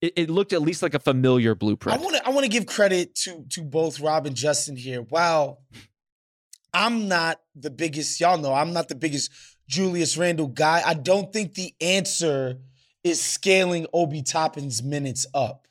It, 0.00 0.14
it, 0.16 0.30
looked 0.30 0.54
at 0.54 0.62
least 0.62 0.82
like 0.82 0.94
a 0.94 0.98
familiar 0.98 1.54
blueprint. 1.54 2.00
I 2.00 2.02
want 2.02 2.16
to 2.16 2.26
I 2.26 2.30
want 2.30 2.44
to 2.44 2.48
give 2.48 2.64
credit 2.64 3.14
to 3.16 3.44
to 3.50 3.62
both 3.62 4.00
Rob 4.00 4.24
and 4.24 4.34
Justin 4.34 4.74
here. 4.74 5.02
Wow, 5.02 5.58
I'm 6.72 7.06
not 7.06 7.38
the 7.54 7.70
biggest. 7.70 8.18
Y'all 8.18 8.38
know 8.38 8.54
I'm 8.54 8.72
not 8.72 8.88
the 8.88 8.94
biggest 8.94 9.30
Julius 9.70 10.16
Randle 10.16 10.48
guy. 10.48 10.82
I 10.84 10.94
don't 10.94 11.32
think 11.32 11.54
the 11.54 11.72
answer 11.80 12.58
is 13.04 13.22
scaling 13.22 13.86
Obi 13.94 14.20
Toppin's 14.20 14.82
minutes 14.82 15.26
up. 15.32 15.68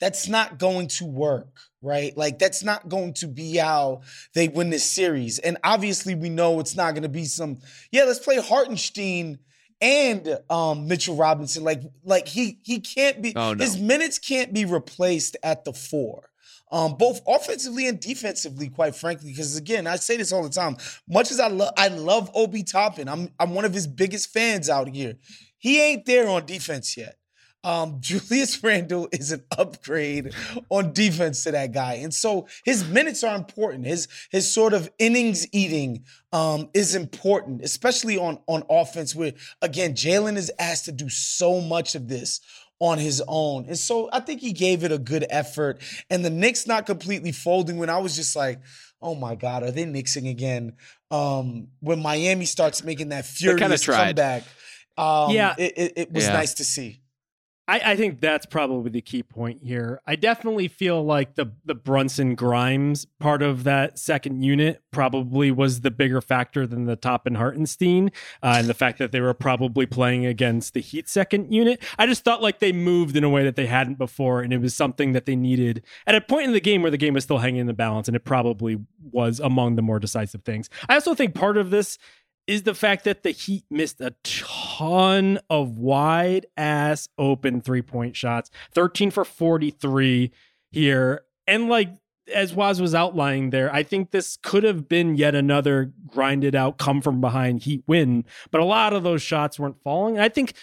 That's 0.00 0.28
not 0.28 0.58
going 0.58 0.88
to 0.88 1.06
work, 1.06 1.60
right? 1.80 2.14
Like, 2.16 2.38
that's 2.38 2.64
not 2.64 2.88
going 2.88 3.14
to 3.14 3.28
be 3.28 3.56
how 3.56 4.02
they 4.34 4.48
win 4.48 4.68
this 4.68 4.84
series. 4.84 5.38
And 5.38 5.56
obviously, 5.64 6.14
we 6.14 6.28
know 6.28 6.60
it's 6.60 6.76
not 6.76 6.92
going 6.92 7.04
to 7.04 7.08
be 7.08 7.24
some, 7.24 7.58
yeah, 7.92 8.02
let's 8.02 8.18
play 8.18 8.36
Hartenstein 8.36 9.38
and 9.80 10.38
um, 10.50 10.88
Mitchell 10.88 11.16
Robinson. 11.16 11.62
Like, 11.62 11.82
like 12.04 12.26
he 12.26 12.58
he 12.64 12.80
can't 12.80 13.22
be 13.22 13.32
oh, 13.36 13.54
no. 13.54 13.64
his 13.64 13.78
minutes 13.78 14.18
can't 14.18 14.52
be 14.52 14.64
replaced 14.64 15.36
at 15.42 15.64
the 15.64 15.72
four 15.72 16.28
um, 16.70 16.96
both 16.96 17.20
offensively 17.26 17.86
and 17.86 18.00
defensively, 18.00 18.68
quite 18.68 18.94
frankly. 18.94 19.30
Because 19.30 19.56
again, 19.56 19.86
I 19.86 19.96
say 19.96 20.16
this 20.16 20.32
all 20.32 20.42
the 20.42 20.50
time. 20.50 20.76
Much 21.08 21.30
as 21.30 21.40
I 21.40 21.48
love, 21.48 21.72
I 21.76 21.88
love 21.88 22.30
Obi 22.34 22.62
Toppin. 22.62 23.08
I'm 23.08 23.30
I'm 23.38 23.54
one 23.54 23.64
of 23.64 23.74
his 23.74 23.86
biggest 23.86 24.32
fans 24.32 24.68
out 24.68 24.88
here. 24.88 25.14
He 25.58 25.80
ain't 25.80 26.06
there 26.06 26.28
on 26.28 26.46
defense 26.46 26.96
yet. 26.96 27.18
Um, 27.64 27.96
Julius 28.00 28.62
Randle 28.62 29.08
is 29.12 29.32
an 29.32 29.42
upgrade 29.56 30.32
on 30.68 30.92
defense 30.92 31.44
to 31.44 31.52
that 31.52 31.72
guy, 31.72 31.94
and 31.94 32.14
so 32.14 32.46
his 32.64 32.86
minutes 32.88 33.24
are 33.24 33.36
important. 33.36 33.86
His 33.86 34.08
his 34.30 34.52
sort 34.52 34.72
of 34.72 34.90
innings 34.98 35.46
eating 35.52 36.04
um, 36.32 36.70
is 36.74 36.94
important, 36.94 37.62
especially 37.62 38.16
on 38.18 38.38
on 38.46 38.64
offense. 38.70 39.14
Where 39.14 39.32
again, 39.62 39.92
Jalen 39.94 40.36
is 40.36 40.52
asked 40.58 40.86
to 40.86 40.92
do 40.92 41.08
so 41.08 41.60
much 41.60 41.94
of 41.94 42.08
this 42.08 42.40
on 42.78 42.98
his 42.98 43.22
own. 43.26 43.66
And 43.66 43.78
so 43.78 44.08
I 44.12 44.20
think 44.20 44.40
he 44.40 44.52
gave 44.52 44.84
it 44.84 44.92
a 44.92 44.98
good 44.98 45.24
effort. 45.30 45.80
And 46.10 46.24
the 46.24 46.30
Knicks 46.30 46.66
not 46.66 46.86
completely 46.86 47.32
folding 47.32 47.78
when 47.78 47.90
I 47.90 47.98
was 47.98 48.16
just 48.16 48.36
like, 48.36 48.60
oh 49.00 49.14
my 49.14 49.34
God, 49.34 49.62
are 49.62 49.70
they 49.70 49.84
Knicksing 49.84 50.28
again? 50.28 50.74
Um, 51.10 51.68
when 51.80 52.02
Miami 52.02 52.44
starts 52.44 52.84
making 52.84 53.10
that 53.10 53.24
furious 53.24 53.86
comeback. 53.86 54.42
Um, 54.98 55.30
yeah, 55.30 55.54
it, 55.58 55.72
it, 55.76 55.92
it 55.96 56.12
was 56.12 56.24
yeah. 56.24 56.32
nice 56.32 56.54
to 56.54 56.64
see. 56.64 57.02
I, 57.68 57.92
I, 57.92 57.96
think 57.96 58.20
that's 58.20 58.46
probably 58.46 58.90
the 58.90 59.00
key 59.00 59.22
point 59.22 59.62
here. 59.62 60.00
I 60.06 60.16
definitely 60.16 60.68
feel 60.68 61.04
like 61.04 61.34
the 61.34 61.52
the 61.64 61.74
Brunson 61.74 62.34
Grimes 62.34 63.06
part 63.18 63.42
of 63.42 63.64
that 63.64 63.98
second 63.98 64.42
unit 64.42 64.82
probably 64.92 65.50
was 65.50 65.80
the 65.80 65.90
bigger 65.90 66.20
factor 66.20 66.66
than 66.66 66.86
the 66.86 66.96
Toppin 66.96 67.34
Hartenstein, 67.34 68.12
uh, 68.42 68.56
and 68.58 68.68
the 68.68 68.74
fact 68.74 68.98
that 68.98 69.10
they 69.10 69.20
were 69.20 69.34
probably 69.34 69.86
playing 69.86 70.26
against 70.26 70.74
the 70.74 70.80
Heat 70.80 71.08
second 71.08 71.52
unit. 71.52 71.82
I 71.98 72.06
just 72.06 72.24
thought 72.24 72.42
like 72.42 72.60
they 72.60 72.72
moved 72.72 73.16
in 73.16 73.24
a 73.24 73.28
way 73.28 73.42
that 73.44 73.56
they 73.56 73.66
hadn't 73.66 73.98
before, 73.98 74.42
and 74.42 74.52
it 74.52 74.60
was 74.60 74.74
something 74.74 75.12
that 75.12 75.26
they 75.26 75.36
needed 75.36 75.82
at 76.06 76.14
a 76.14 76.20
point 76.20 76.44
in 76.44 76.52
the 76.52 76.60
game 76.60 76.82
where 76.82 76.90
the 76.90 76.96
game 76.96 77.14
was 77.14 77.24
still 77.24 77.38
hanging 77.38 77.60
in 77.60 77.66
the 77.66 77.72
balance, 77.72 78.06
and 78.08 78.16
it 78.16 78.24
probably 78.24 78.78
was 79.10 79.40
among 79.40 79.76
the 79.76 79.82
more 79.82 79.98
decisive 79.98 80.42
things. 80.42 80.70
I 80.88 80.94
also 80.94 81.14
think 81.14 81.34
part 81.34 81.56
of 81.56 81.70
this 81.70 81.98
is 82.46 82.62
the 82.62 82.74
fact 82.74 83.04
that 83.04 83.22
the 83.22 83.30
Heat 83.30 83.64
missed 83.70 84.00
a 84.00 84.14
ton 84.22 85.38
of 85.50 85.78
wide 85.78 86.46
ass 86.56 87.08
open 87.18 87.60
three 87.60 87.82
point 87.82 88.16
shots 88.16 88.50
13 88.72 89.10
for 89.10 89.24
43 89.24 90.30
here. 90.70 91.22
And 91.46 91.68
like, 91.68 91.90
as 92.34 92.54
Wos 92.54 92.80
was 92.80 92.94
outlining 92.94 93.50
there, 93.50 93.72
I 93.72 93.82
think 93.82 94.10
this 94.10 94.36
could 94.36 94.64
have 94.64 94.88
been 94.88 95.16
yet 95.16 95.34
another 95.34 95.92
grinded 96.06 96.54
out, 96.54 96.78
come 96.78 97.00
from 97.00 97.20
behind 97.20 97.62
Heat 97.62 97.84
win, 97.86 98.24
but 98.50 98.60
a 98.60 98.64
lot 98.64 98.92
of 98.92 99.02
those 99.02 99.22
shots 99.22 99.58
weren't 99.58 99.80
falling. 99.82 100.16
And 100.16 100.24
I 100.24 100.28
think 100.28 100.54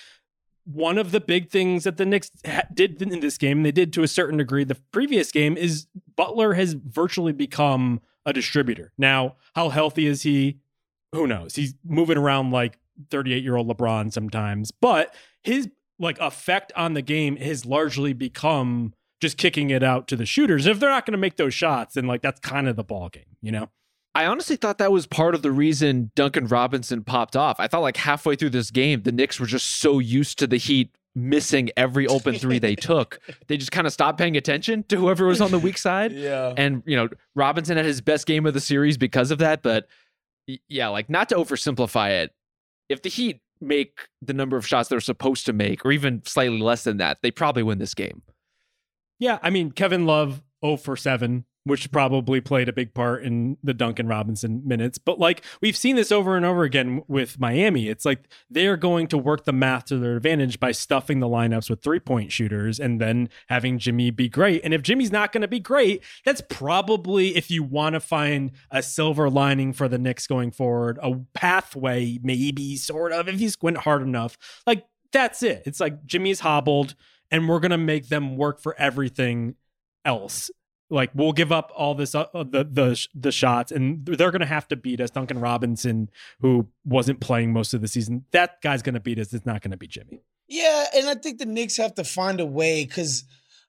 one 0.66 0.98
of 0.98 1.12
the 1.12 1.20
big 1.20 1.50
things 1.50 1.84
that 1.84 1.98
the 1.98 2.06
Knicks 2.06 2.32
did 2.74 3.02
in 3.02 3.20
this 3.20 3.38
game, 3.38 3.64
they 3.64 3.72
did 3.72 3.94
to 3.94 4.04
a 4.04 4.08
certain 4.08 4.38
degree 4.38 4.64
the 4.64 4.76
previous 4.92 5.32
game, 5.32 5.58
is 5.58 5.88
Butler 6.16 6.54
has 6.54 6.74
virtually 6.74 7.34
become 7.34 8.02
a 8.26 8.34
distributor. 8.34 8.94
Now, 8.98 9.36
how 9.56 9.70
healthy 9.70 10.06
is 10.06 10.24
he? 10.24 10.60
Who 11.14 11.28
knows? 11.28 11.56
He's 11.56 11.76
moving 11.86 12.18
around 12.18 12.52
like 12.52 12.78
38 13.10 13.44
year 13.44 13.56
old 13.56 13.68
LeBron 13.68 14.12
sometimes, 14.12 14.72
but 14.72 15.16
his 15.44 15.70
like 16.00 16.20
effect 16.20 16.72
on 16.76 16.94
the 16.94 17.02
game 17.02 17.38
has 17.38 17.66
largely 17.66 18.14
become 18.14 18.94
just 19.22 19.38
kicking 19.38 19.70
it 19.70 19.84
out 19.84 20.08
to 20.10 20.16
the 20.16 20.26
shooters. 20.26 20.66
If 20.66 20.80
they're 20.80 20.90
not 20.90 21.06
going 21.06 21.14
to 21.14 21.18
make 21.18 21.38
those 21.38 21.54
shots, 21.54 21.96
then 21.96 22.08
like 22.08 22.22
that's 22.22 22.40
kind 22.40 22.68
of 22.68 22.76
the 22.76 22.84
ball 22.84 23.10
game, 23.10 23.38
you 23.42 23.52
know? 23.52 23.70
I 24.16 24.26
honestly 24.26 24.58
thought 24.58 24.78
that 24.78 24.92
was 24.92 25.08
part 25.08 25.34
of 25.34 25.42
the 25.42 25.52
reason 25.52 26.12
Duncan 26.16 26.46
Robinson 26.48 27.04
popped 27.04 27.36
off. 27.36 27.60
I 27.60 27.68
thought 27.68 27.82
like 27.82 27.98
halfway 27.98 28.36
through 28.36 28.52
this 28.52 28.70
game, 28.70 29.04
the 29.04 29.12
Knicks 29.12 29.40
were 29.40 29.48
just 29.48 29.80
so 29.80 29.98
used 30.00 30.38
to 30.40 30.48
the 30.48 30.58
Heat 30.58 30.96
missing 31.16 31.70
every 31.78 32.08
open 32.08 32.36
three 32.36 32.60
they 32.60 32.76
took. 32.90 33.20
They 33.48 33.58
just 33.58 33.72
kind 33.72 33.88
of 33.88 33.94
stopped 33.94 34.18
paying 34.18 34.38
attention 34.38 34.84
to 34.90 34.98
whoever 34.98 35.26
was 35.26 35.42
on 35.42 35.52
the 35.52 35.60
weak 35.60 35.78
side. 35.78 36.12
Yeah. 36.24 36.54
And, 36.56 36.84
you 36.86 36.96
know, 36.96 37.10
Robinson 37.36 37.76
had 37.76 37.86
his 37.86 38.02
best 38.02 38.26
game 38.26 38.46
of 38.46 38.54
the 38.54 38.62
series 38.62 38.98
because 38.98 39.30
of 39.32 39.40
that, 39.40 39.62
but 39.62 39.88
yeah, 40.68 40.90
like 40.90 41.10
not 41.10 41.30
to 41.30 41.36
oversimplify 41.36 42.24
it. 42.24 42.32
If 42.90 43.02
the 43.02 43.10
Heat 43.10 43.42
make 43.62 44.08
the 44.22 44.34
number 44.34 44.58
of 44.58 44.68
shots 44.68 44.90
they're 44.90 45.00
supposed 45.00 45.46
to 45.46 45.54
make, 45.54 45.86
or 45.86 45.92
even 45.92 46.22
slightly 46.26 46.60
less 46.60 46.84
than 46.84 46.98
that, 46.98 47.20
they 47.22 47.32
probably 47.32 47.64
win 47.64 47.78
this 47.78 47.94
game. 47.94 48.22
Yeah, 49.20 49.40
I 49.42 49.50
mean 49.50 49.72
Kevin 49.72 50.06
Love 50.06 50.44
0 50.64 50.78
for 50.78 50.96
7 50.96 51.46
which 51.66 51.92
probably 51.92 52.42
played 52.42 52.68
a 52.68 52.74
big 52.74 52.94
part 52.94 53.24
in 53.24 53.58
the 53.64 53.74
Duncan 53.74 54.08
Robinson 54.08 54.62
minutes. 54.66 54.98
But 54.98 55.20
like 55.20 55.44
we've 55.62 55.78
seen 55.78 55.96
this 55.96 56.12
over 56.12 56.36
and 56.36 56.46
over 56.46 56.64
again 56.64 57.04
with 57.08 57.40
Miami. 57.40 57.88
It's 57.88 58.06
like 58.06 58.28
they're 58.50 58.78
going 58.78 59.08
to 59.08 59.18
work 59.18 59.46
the 59.46 59.54
math 59.54 59.86
to 59.86 59.98
their 59.98 60.18
advantage 60.18 60.60
by 60.60 60.72
stuffing 60.72 61.20
the 61.20 61.28
lineups 61.28 61.70
with 61.70 61.82
three 61.82 62.00
point 62.00 62.32
shooters 62.32 62.80
and 62.80 63.00
then 63.00 63.30
having 63.48 63.80
Jimmy 63.80 64.12
be 64.12 64.28
great. 64.28 64.62
And 64.64 64.74
if 64.74 64.82
Jimmy's 64.82 65.12
not 65.12 65.32
going 65.32 65.42
to 65.42 65.48
be 65.48 65.60
great, 65.60 66.04
that's 66.26 66.42
probably 66.50 67.36
if 67.36 67.50
you 67.50 67.64
want 67.64 67.94
to 67.94 68.00
find 68.00 68.52
a 68.70 68.84
silver 68.84 69.30
lining 69.30 69.74
for 69.74 69.88
the 69.88 69.98
Knicks 69.98 70.28
going 70.28 70.52
forward, 70.52 71.00
a 71.02 71.16
pathway, 71.34 72.20
maybe 72.22 72.76
sort 72.76 73.14
of, 73.14 73.28
if 73.30 73.40
you 73.40 73.50
squint 73.50 73.78
hard 73.78 74.02
enough. 74.02 74.38
Like 74.68 74.86
that's 75.12 75.44
it. 75.44 75.64
It's 75.66 75.80
like 75.80 76.06
Jimmy's 76.06 76.42
hobbled 76.42 76.96
and 77.32 77.48
we're 77.48 77.60
going 77.60 77.72
to 77.72 77.78
make 77.78 78.10
them 78.10 78.36
work 78.36 78.60
for 78.60 78.76
everything 78.78 79.56
else 80.04 80.52
like 80.94 81.10
we'll 81.14 81.34
give 81.34 81.52
up 81.52 81.72
all 81.76 81.96
this 81.96 82.14
uh, 82.16 82.28
the 82.34 82.64
the 82.64 83.08
the 83.16 83.32
shots 83.32 83.72
and 83.72 84.06
they're 84.06 84.32
going 84.32 84.42
to 84.42 84.46
have 84.46 84.68
to 84.70 84.76
beat 84.76 85.02
us. 85.02 85.10
Duncan 85.10 85.40
Robinson 85.40 86.10
who 86.40 86.68
wasn't 86.86 87.20
playing 87.20 87.52
most 87.52 87.74
of 87.74 87.82
the 87.82 87.88
season 87.88 88.26
that 88.32 88.62
guy's 88.62 88.82
going 88.82 88.94
to 88.94 89.00
beat 89.02 89.20
us. 89.20 89.34
It's 89.34 89.46
not 89.46 89.62
going 89.62 89.72
to 89.72 89.78
be 89.78 89.88
Jimmy. 89.88 90.22
Yeah 90.48 90.86
and 90.96 91.10
I 91.10 91.16
think 91.16 91.40
the 91.40 91.46
Knicks 91.46 91.78
have 91.78 91.96
to 91.96 92.04
find 92.04 92.40
a 92.40 92.46
way 92.46 92.86
cuz 92.86 93.26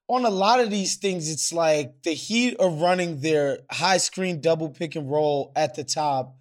on 0.06 0.26
a 0.26 0.30
lot 0.30 0.60
of 0.60 0.70
these 0.70 0.96
things 0.96 1.30
it's 1.30 1.52
like 1.52 2.02
the 2.02 2.12
Heat 2.12 2.56
are 2.60 2.68
running 2.68 3.20
their 3.20 3.60
high 3.70 3.96
screen 3.96 4.40
double 4.40 4.68
pick 4.68 4.94
and 4.94 5.10
roll 5.10 5.50
at 5.56 5.74
the 5.74 5.84
top. 5.84 6.36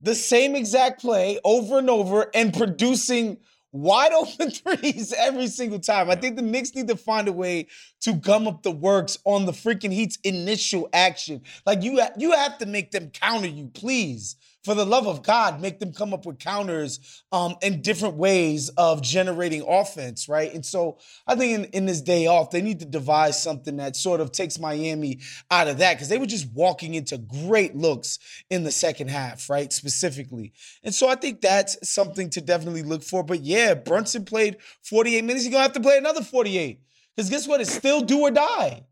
The 0.00 0.14
same 0.14 0.56
exact 0.56 1.00
play 1.00 1.38
over 1.44 1.78
and 1.78 1.90
over 1.90 2.30
and 2.34 2.54
producing 2.54 3.38
wide 3.72 4.12
open 4.12 4.50
threes 4.52 5.12
every 5.12 5.48
single 5.48 5.78
time. 5.78 6.10
I 6.10 6.16
think 6.16 6.36
the 6.36 6.42
Knicks 6.42 6.74
need 6.74 6.88
to 6.88 6.96
find 6.96 7.28
a 7.28 7.32
way 7.32 7.66
to 8.02 8.12
gum 8.14 8.46
up 8.46 8.62
the 8.62 8.70
works 8.70 9.18
on 9.24 9.46
the 9.46 9.52
freaking 9.52 9.92
Heat's 9.92 10.18
initial 10.24 10.88
action. 10.92 11.42
Like 11.64 11.82
you, 11.82 12.00
you 12.18 12.32
have 12.32 12.58
to 12.58 12.66
make 12.66 12.90
them 12.90 13.10
counter 13.10 13.48
you, 13.48 13.68
please 13.68 14.36
for 14.66 14.74
the 14.74 14.84
love 14.84 15.06
of 15.06 15.22
God, 15.22 15.60
make 15.60 15.78
them 15.78 15.92
come 15.92 16.12
up 16.12 16.26
with 16.26 16.40
counters 16.40 17.22
um, 17.30 17.54
and 17.62 17.84
different 17.84 18.16
ways 18.16 18.68
of 18.70 19.00
generating 19.00 19.62
offense, 19.62 20.28
right? 20.28 20.52
And 20.52 20.66
so 20.66 20.98
I 21.24 21.36
think 21.36 21.52
in, 21.52 21.64
in 21.66 21.86
this 21.86 22.00
day 22.00 22.26
off, 22.26 22.50
they 22.50 22.60
need 22.60 22.80
to 22.80 22.84
devise 22.84 23.40
something 23.40 23.76
that 23.76 23.94
sort 23.94 24.20
of 24.20 24.32
takes 24.32 24.58
Miami 24.58 25.20
out 25.52 25.68
of 25.68 25.78
that 25.78 25.94
because 25.94 26.08
they 26.08 26.18
were 26.18 26.26
just 26.26 26.52
walking 26.52 26.94
into 26.94 27.16
great 27.16 27.76
looks 27.76 28.18
in 28.50 28.64
the 28.64 28.72
second 28.72 29.08
half, 29.08 29.48
right? 29.48 29.72
Specifically. 29.72 30.52
And 30.82 30.92
so 30.92 31.08
I 31.08 31.14
think 31.14 31.42
that's 31.42 31.88
something 31.88 32.28
to 32.30 32.40
definitely 32.40 32.82
look 32.82 33.04
for. 33.04 33.22
But 33.22 33.42
yeah, 33.42 33.74
Brunson 33.74 34.24
played 34.24 34.56
48 34.82 35.22
minutes. 35.22 35.44
He's 35.44 35.52
going 35.52 35.60
to 35.60 35.68
have 35.68 35.74
to 35.74 35.80
play 35.80 35.96
another 35.96 36.24
48 36.24 36.80
because 37.14 37.30
guess 37.30 37.46
what? 37.46 37.60
It's 37.60 37.72
still 37.72 38.00
do 38.00 38.22
or 38.22 38.32
die. 38.32 38.82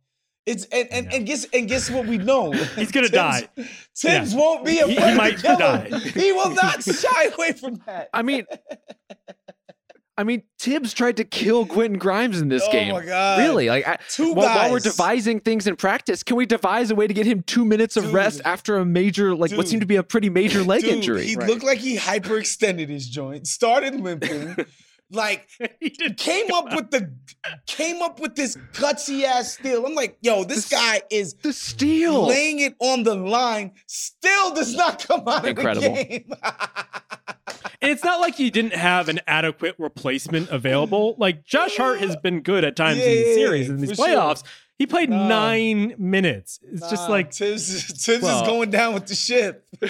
It's 0.47 0.67
and 0.67 0.89
and, 0.91 1.13
and 1.13 1.27
guess 1.27 1.47
and 1.55 1.67
guess 1.67 1.91
what 1.91 2.07
we 2.07 2.19
know. 2.19 2.53
He's 2.77 2.93
gonna 2.93 3.09
die. 3.09 3.49
Thibs 3.97 4.35
yeah. 4.35 4.39
won't 4.39 4.65
be 4.65 4.79
a 4.79 4.87
he, 4.87 4.95
he 4.95 5.15
might 5.15 5.41
die. 5.41 5.89
He 6.15 6.33
will 6.33 6.51
not 6.55 6.83
shy 6.83 7.25
away 7.35 7.53
from 7.53 7.81
that. 7.87 8.11
I 8.13 8.21
mean, 8.21 8.45
I 10.19 10.23
mean, 10.23 10.43
Thibs 10.59 10.93
tried 10.93 11.17
to 11.17 11.25
kill 11.25 11.65
Quentin 11.65 11.99
Grimes 11.99 12.41
in 12.41 12.49
this 12.49 12.63
oh 12.69 12.73
game. 12.73 12.93
Oh 12.93 13.01
my 13.01 13.07
god! 13.07 13.39
Really? 13.39 13.69
Like, 13.69 13.89
I, 13.89 13.99
two 14.11 14.35
while, 14.35 14.47
guys. 14.47 14.57
while, 14.57 14.73
we're 14.73 14.79
devising 14.81 15.41
things 15.41 15.67
in 15.67 15.77
practice, 15.77 16.23
can 16.23 16.37
we 16.37 16.45
devise 16.45 16.91
a 16.91 16.95
way 16.95 17.07
to 17.07 17.15
get 17.15 17.27
him 17.27 17.43
two 17.43 17.65
minutes 17.65 17.97
of 17.97 18.05
Dude. 18.05 18.15
rest 18.15 18.43
after 18.45 18.77
a 18.77 18.85
major, 18.85 19.35
like 19.35 19.49
Dude. 19.49 19.57
what 19.57 19.67
seemed 19.67 19.81
to 19.81 19.87
be 19.87 19.97
a 19.97 20.03
pretty 20.03 20.29
major 20.29 20.63
leg 20.63 20.83
Dude, 20.83 20.91
injury? 20.91 21.27
He 21.27 21.37
right. 21.37 21.49
looked 21.49 21.65
like 21.65 21.79
he 21.79 21.97
hyperextended 21.97 22.89
his 22.91 23.09
joint, 23.09 23.47
started 23.47 23.99
limping. 23.99 24.57
Like 25.11 25.49
came 26.17 26.51
up 26.53 26.75
with 26.75 26.91
the 26.91 27.13
came 27.67 28.03
up 28.03 28.19
with 28.21 28.35
this 28.35 28.57
gutsy 28.73 29.25
ass 29.25 29.55
steal. 29.55 29.85
I'm 29.87 29.95
like, 29.95 30.17
yo, 30.23 30.45
this 30.45 30.69
the, 30.69 30.77
guy 30.77 31.03
is 31.11 31.35
the 31.35 31.53
steal 31.53 32.27
laying 32.27 32.61
it 32.61 32.75
on 32.81 33.03
the 33.05 33.15
line. 33.15 33.73
Still 33.87 34.55
does 34.55 34.75
not 34.75 35.07
come 35.07 35.29
out 35.29 35.47
Incredible. 35.47 35.87
of 35.87 35.95
the 35.95 36.05
game. 36.05 36.33
and 37.83 37.91
it's 37.91 38.03
not 38.03 38.21
like 38.21 38.39
you 38.39 38.51
didn't 38.51 38.75
have 38.75 39.09
an 39.09 39.21
adequate 39.27 39.75
replacement 39.79 40.49
available. 40.51 41.15
Like 41.19 41.45
Josh 41.45 41.77
Hart 41.77 42.01
has 42.01 42.17
been 42.17 42.41
good 42.41 42.65
at 42.65 42.75
times 42.75 42.99
Yeah, 42.99 43.05
in 43.07 43.17
the 43.25 43.35
series 43.35 43.67
yeah, 43.69 43.75
in 43.75 43.81
these 43.81 43.91
for 43.91 43.97
sure. 43.97 44.07
playoffs. 44.09 44.43
He 44.79 44.87
played 44.87 45.11
Nah. 45.11 45.29
nine 45.29 45.95
minutes. 45.99 46.59
It's 46.73 46.91
just 46.91 47.09
like 47.09 47.33
Thibs, 47.33 48.05
Thibs 48.05 48.23
Well- 48.25 48.43
is 48.43 48.49
going 48.49 48.71
down 48.71 48.95
with 48.95 49.07
the 49.07 49.15
ship. 49.15 49.65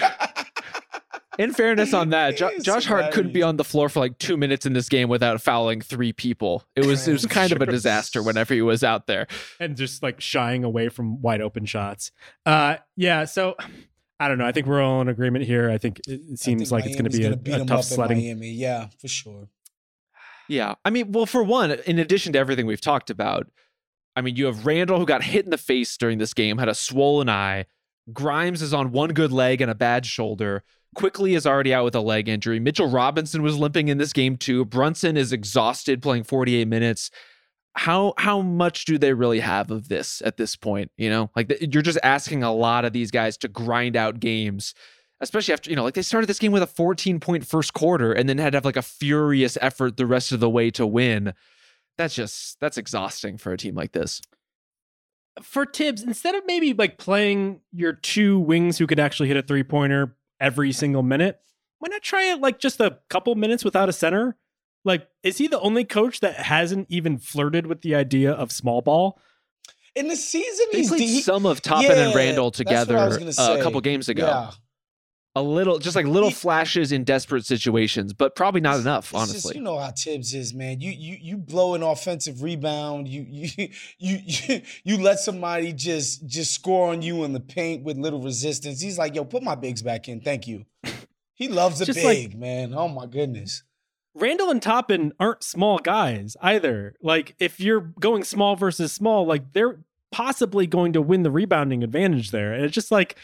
In 1.37 1.53
fairness 1.53 1.93
on 1.93 2.09
that, 2.09 2.37
jo- 2.37 2.51
Josh 2.61 2.85
Hart 2.85 3.11
couldn't 3.13 3.33
be 3.33 3.43
on 3.43 3.57
the 3.57 3.63
floor 3.63 3.89
for 3.89 3.99
like 3.99 4.17
two 4.17 4.37
minutes 4.37 4.65
in 4.65 4.73
this 4.73 4.89
game 4.89 5.09
without 5.09 5.41
fouling 5.41 5.81
three 5.81 6.13
people. 6.13 6.63
It 6.75 6.85
was 6.85 7.07
it 7.07 7.13
was 7.13 7.25
kind 7.25 7.51
of 7.51 7.61
a 7.61 7.65
disaster 7.65 8.21
whenever 8.23 8.53
he 8.53 8.61
was 8.61 8.83
out 8.83 9.07
there. 9.07 9.27
and 9.59 9.75
just 9.75 10.01
like 10.03 10.21
shying 10.21 10.63
away 10.63 10.89
from 10.89 11.21
wide 11.21 11.41
open 11.41 11.65
shots. 11.65 12.11
Uh, 12.45 12.77
yeah. 12.95 13.25
So 13.25 13.55
I 14.19 14.27
don't 14.27 14.37
know. 14.37 14.45
I 14.45 14.51
think 14.51 14.67
we're 14.67 14.81
all 14.81 15.01
in 15.01 15.09
agreement 15.09 15.45
here. 15.45 15.69
I 15.69 15.77
think 15.77 15.99
it, 16.07 16.21
it 16.31 16.39
seems 16.39 16.71
like 16.71 16.85
it's 16.85 16.95
going 16.95 17.09
to 17.09 17.17
be 17.17 17.23
gonna 17.23 17.33
a, 17.33 17.37
beat 17.37 17.53
a 17.53 17.59
'em 17.59 17.67
tough 17.67 17.79
up 17.79 17.83
in 17.85 17.95
sledding. 17.95 18.17
Miami, 18.19 18.51
yeah, 18.51 18.87
for 18.99 19.07
sure. 19.07 19.49
Yeah. 20.47 20.75
I 20.85 20.89
mean, 20.89 21.11
well, 21.11 21.25
for 21.25 21.43
one, 21.43 21.71
in 21.71 21.99
addition 21.99 22.33
to 22.33 22.39
everything 22.39 22.65
we've 22.65 22.81
talked 22.81 23.09
about, 23.09 23.47
I 24.15 24.21
mean, 24.21 24.35
you 24.35 24.45
have 24.45 24.65
Randle 24.65 24.99
who 24.99 25.05
got 25.05 25.23
hit 25.23 25.43
in 25.45 25.51
the 25.51 25.57
face 25.57 25.97
during 25.97 26.17
this 26.19 26.33
game, 26.33 26.57
had 26.57 26.69
a 26.69 26.75
swollen 26.75 27.27
eye. 27.29 27.65
Grimes 28.13 28.61
is 28.61 28.73
on 28.73 28.91
one 28.91 29.09
good 29.13 29.31
leg 29.31 29.61
and 29.61 29.69
a 29.71 29.75
bad 29.75 30.05
shoulder. 30.05 30.63
Quickley 30.95 31.35
is 31.35 31.45
already 31.45 31.73
out 31.73 31.83
with 31.83 31.95
a 31.95 32.01
leg 32.01 32.29
injury. 32.29 32.59
Mitchell 32.59 32.89
Robinson 32.89 33.41
was 33.41 33.57
limping 33.57 33.89
in 33.89 33.97
this 33.97 34.13
game 34.13 34.37
too. 34.37 34.65
Brunson 34.65 35.17
is 35.17 35.33
exhausted 35.33 36.01
playing 36.01 36.23
48 36.23 36.67
minutes. 36.67 37.11
How 37.77 38.13
how 38.17 38.41
much 38.41 38.85
do 38.85 38.97
they 38.97 39.13
really 39.13 39.41
have 39.41 39.69
of 39.69 39.89
this 39.89 40.21
at 40.23 40.37
this 40.37 40.55
point? 40.55 40.91
You 40.97 41.09
know, 41.09 41.29
like 41.35 41.49
th- 41.49 41.73
you're 41.73 41.83
just 41.83 41.99
asking 42.03 42.41
a 42.41 42.53
lot 42.53 42.85
of 42.85 42.93
these 42.93 43.11
guys 43.11 43.35
to 43.39 43.49
grind 43.49 43.97
out 43.97 44.21
games, 44.21 44.73
especially 45.19 45.53
after 45.53 45.69
you 45.69 45.75
know, 45.75 45.83
like 45.83 45.93
they 45.93 46.01
started 46.01 46.27
this 46.27 46.39
game 46.39 46.53
with 46.53 46.63
a 46.63 46.67
14 46.67 47.19
point 47.19 47.45
first 47.45 47.73
quarter 47.73 48.13
and 48.13 48.29
then 48.29 48.37
had 48.37 48.53
to 48.53 48.57
have 48.57 48.65
like 48.65 48.77
a 48.77 48.81
furious 48.81 49.57
effort 49.59 49.97
the 49.97 50.05
rest 50.05 50.31
of 50.31 50.39
the 50.39 50.49
way 50.49 50.71
to 50.71 50.87
win. 50.87 51.33
That's 51.97 52.15
just 52.15 52.57
that's 52.61 52.77
exhausting 52.77 53.37
for 53.37 53.51
a 53.51 53.57
team 53.57 53.75
like 53.75 53.91
this. 53.91 54.21
For 55.41 55.65
Thibs, 55.65 56.01
instead 56.01 56.33
of 56.33 56.45
maybe 56.45 56.73
like 56.73 56.97
playing 56.97 57.59
your 57.73 57.91
two 57.91 58.39
wings 58.39 58.77
who 58.77 58.87
could 58.87 58.99
actually 58.99 59.27
hit 59.27 59.35
a 59.35 59.41
three 59.41 59.63
pointer 59.63 60.15
every 60.45 60.71
single 60.71 61.01
minute, 61.03 61.39
why 61.79 61.87
not 61.89 62.03
try 62.03 62.31
it 62.31 62.39
like 62.39 62.59
just 62.59 62.79
a 62.79 62.99
couple 63.09 63.33
minutes 63.35 63.65
without 63.65 63.89
a 63.89 63.93
center? 63.93 64.37
Like, 64.83 65.07
is 65.23 65.39
he 65.39 65.47
the 65.47 65.59
only 65.59 65.83
coach 65.83 66.19
that 66.19 66.35
hasn't 66.35 66.85
even 66.89 67.17
flirted 67.17 67.65
with 67.65 67.81
the 67.81 67.95
idea 67.95 68.31
of 68.31 68.51
small 68.51 68.81
ball? 68.81 69.19
In 69.95 70.07
the 70.07 70.15
season, 70.15 70.67
They 70.71 70.79
he's 70.79 70.89
played 70.89 71.01
he- 71.01 71.21
some 71.21 71.45
of 71.47 71.61
Toppin 71.61 71.97
and 71.97 72.13
Randle 72.13 72.51
together 72.51 72.97
I 72.97 73.07
was 73.07 73.17
gonna 73.17 73.31
uh, 73.37 73.57
a 73.59 73.63
couple 73.63 73.81
games 73.81 74.09
ago. 74.09 74.27
Yeah. 74.27 74.51
A 75.37 75.41
little, 75.43 75.79
just 75.79 75.97
like 75.97 76.05
little 76.05 76.29
He- 76.29 76.35
flashes 76.35 76.93
in 76.93 77.03
desperate 77.03 77.45
situations, 77.45 78.13
but 78.13 78.35
probably 78.35 78.61
not 78.61 78.79
enough, 78.79 79.05
It's 79.05 79.11
just- 79.11 79.31
honestly. 79.31 79.55
you 79.57 79.61
know 79.63 79.77
how 79.77 79.91
Thibs 79.91 80.33
is, 80.33 80.53
man. 80.53 80.79
You 80.79 80.91
you 80.91 81.17
you 81.21 81.37
blow 81.37 81.73
an 81.75 81.83
offensive 81.83 82.41
rebound. 82.41 83.07
You 83.09 83.25
you 83.29 83.49
you 83.99 84.19
you, 84.25 84.61
you 84.85 84.97
let 84.97 85.19
somebody 85.19 85.73
just 85.73 86.25
just 86.25 86.53
score 86.53 86.91
on 86.91 87.01
you 87.01 87.25
in 87.25 87.33
the 87.33 87.41
paint 87.41 87.83
with 87.83 87.97
little 87.97 88.21
resistance. 88.21 88.79
He's 88.79 88.97
like, 88.97 89.13
yo, 89.13 89.25
put 89.25 89.43
my 89.43 89.55
bigs 89.55 89.81
back 89.81 90.07
in. 90.07 90.21
Thank 90.21 90.47
you. 90.47 90.65
He 91.33 91.49
loves 91.49 91.81
a 91.81 91.85
Just 91.85 91.99
big, 91.99 92.29
like- 92.31 92.37
man. 92.39 92.73
Oh 92.73 92.87
my 92.87 93.05
goodness. 93.05 93.63
Randle 94.17 94.49
and 94.49 94.61
Toppin 94.61 95.11
aren't 95.19 95.43
small 95.43 95.79
guys 95.79 96.37
either. 96.41 96.95
Like, 97.03 97.35
if 97.37 97.59
you're 97.59 97.81
going 97.99 98.23
small 98.23 98.55
versus 98.55 98.93
small, 98.93 99.25
like 99.25 99.51
they're 99.51 99.79
possibly 100.13 100.65
going 100.65 100.93
to 100.93 101.01
win 101.01 101.23
the 101.23 101.31
rebounding 101.31 101.83
advantage 101.83 102.31
there. 102.31 102.53
And 102.53 102.63
it's 102.63 102.73
just 102.73 102.89
like, 102.91 103.17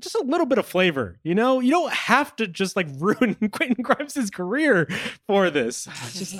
just 0.00 0.14
a 0.16 0.22
little 0.24 0.46
bit 0.46 0.58
of 0.58 0.66
flavor, 0.66 1.18
you 1.22 1.34
know? 1.34 1.60
You 1.60 1.70
don't 1.70 1.92
have 1.92 2.34
to 2.36 2.46
just 2.46 2.76
like 2.76 2.86
ruin 2.98 3.34
Quentin 3.52 3.82
Grimes' 3.82 4.30
career 4.30 4.86
for 5.26 5.50
this. 5.50 5.84
Just, 6.12 6.36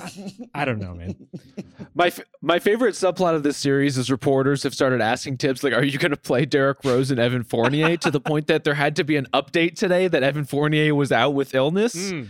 I 0.53 0.65
don't 0.65 0.79
know, 0.79 0.93
man. 0.93 1.15
My 1.95 2.07
f- 2.07 2.19
my 2.41 2.59
favorite 2.59 2.95
subplot 2.95 3.35
of 3.35 3.43
this 3.43 3.55
series 3.55 3.97
is 3.97 4.11
reporters 4.11 4.63
have 4.63 4.73
started 4.73 4.99
asking 4.99 5.37
Thibs 5.37 5.63
like, 5.63 5.71
"Are 5.73 5.83
you 5.83 5.97
going 5.97 6.11
to 6.11 6.17
play 6.17 6.45
Derrick 6.45 6.79
Rose 6.83 7.09
and 7.09 7.19
Evan 7.19 7.43
Fournier?" 7.43 7.95
to 7.97 8.11
the 8.11 8.19
point 8.19 8.47
that 8.47 8.65
there 8.65 8.73
had 8.73 8.97
to 8.97 9.05
be 9.05 9.15
an 9.15 9.27
update 9.33 9.75
today 9.75 10.09
that 10.09 10.21
Evan 10.21 10.43
Fournier 10.43 10.93
was 10.93 11.13
out 11.13 11.31
with 11.31 11.55
illness. 11.55 11.95
Mm. 11.95 12.29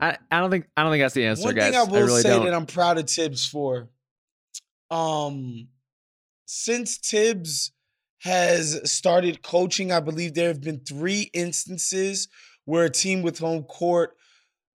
I, 0.00 0.18
I 0.32 0.40
don't 0.40 0.50
think 0.50 0.66
I 0.76 0.82
don't 0.82 0.90
think 0.90 1.02
that's 1.04 1.14
the 1.14 1.26
answer, 1.26 1.44
One 1.44 1.54
guys. 1.54 1.70
thing 1.70 1.78
I 1.80 1.84
will 1.84 2.00
really 2.06 2.22
say 2.22 2.30
don't. 2.30 2.44
that 2.46 2.54
I'm 2.54 2.66
proud 2.66 2.98
of 2.98 3.08
Thibs 3.08 3.46
for, 3.46 3.88
um, 4.90 5.68
since 6.46 6.96
Thibs 6.98 7.70
has 8.20 8.80
started 8.90 9.42
coaching, 9.42 9.92
I 9.92 10.00
believe 10.00 10.34
there 10.34 10.48
have 10.48 10.60
been 10.60 10.80
three 10.80 11.30
instances 11.32 12.28
where 12.64 12.84
a 12.84 12.90
team 12.90 13.22
with 13.22 13.38
home 13.38 13.64
court 13.64 14.16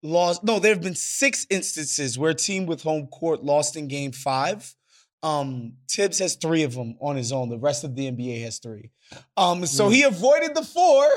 lost. 0.02 0.44
No, 0.44 0.60
there 0.60 0.74
have 0.74 0.84
been 0.84 0.96
six 0.96 1.46
instances 1.50 2.18
where 2.18 2.32
a 2.32 2.36
team 2.36 2.66
with 2.66 2.82
home 2.84 3.08
court 3.08 3.44
lost 3.44 3.76
in 3.76 3.88
Game 3.88 4.12
Five. 4.12 4.76
Um, 5.22 5.74
Thibs 5.90 6.20
has 6.20 6.36
three 6.36 6.64
of 6.64 6.74
them 6.76 6.98
on 7.00 7.16
his 7.16 7.32
own. 7.32 7.50
The 7.50 7.58
rest 7.58 7.84
of 7.84 7.96
the 7.96 8.12
NBA 8.12 8.44
has 8.44 8.60
three. 8.60 8.92
Um, 9.38 9.66
so 9.66 9.90
he 9.90 10.04
avoided 10.04 10.56
the 10.56 10.64
four 10.64 11.08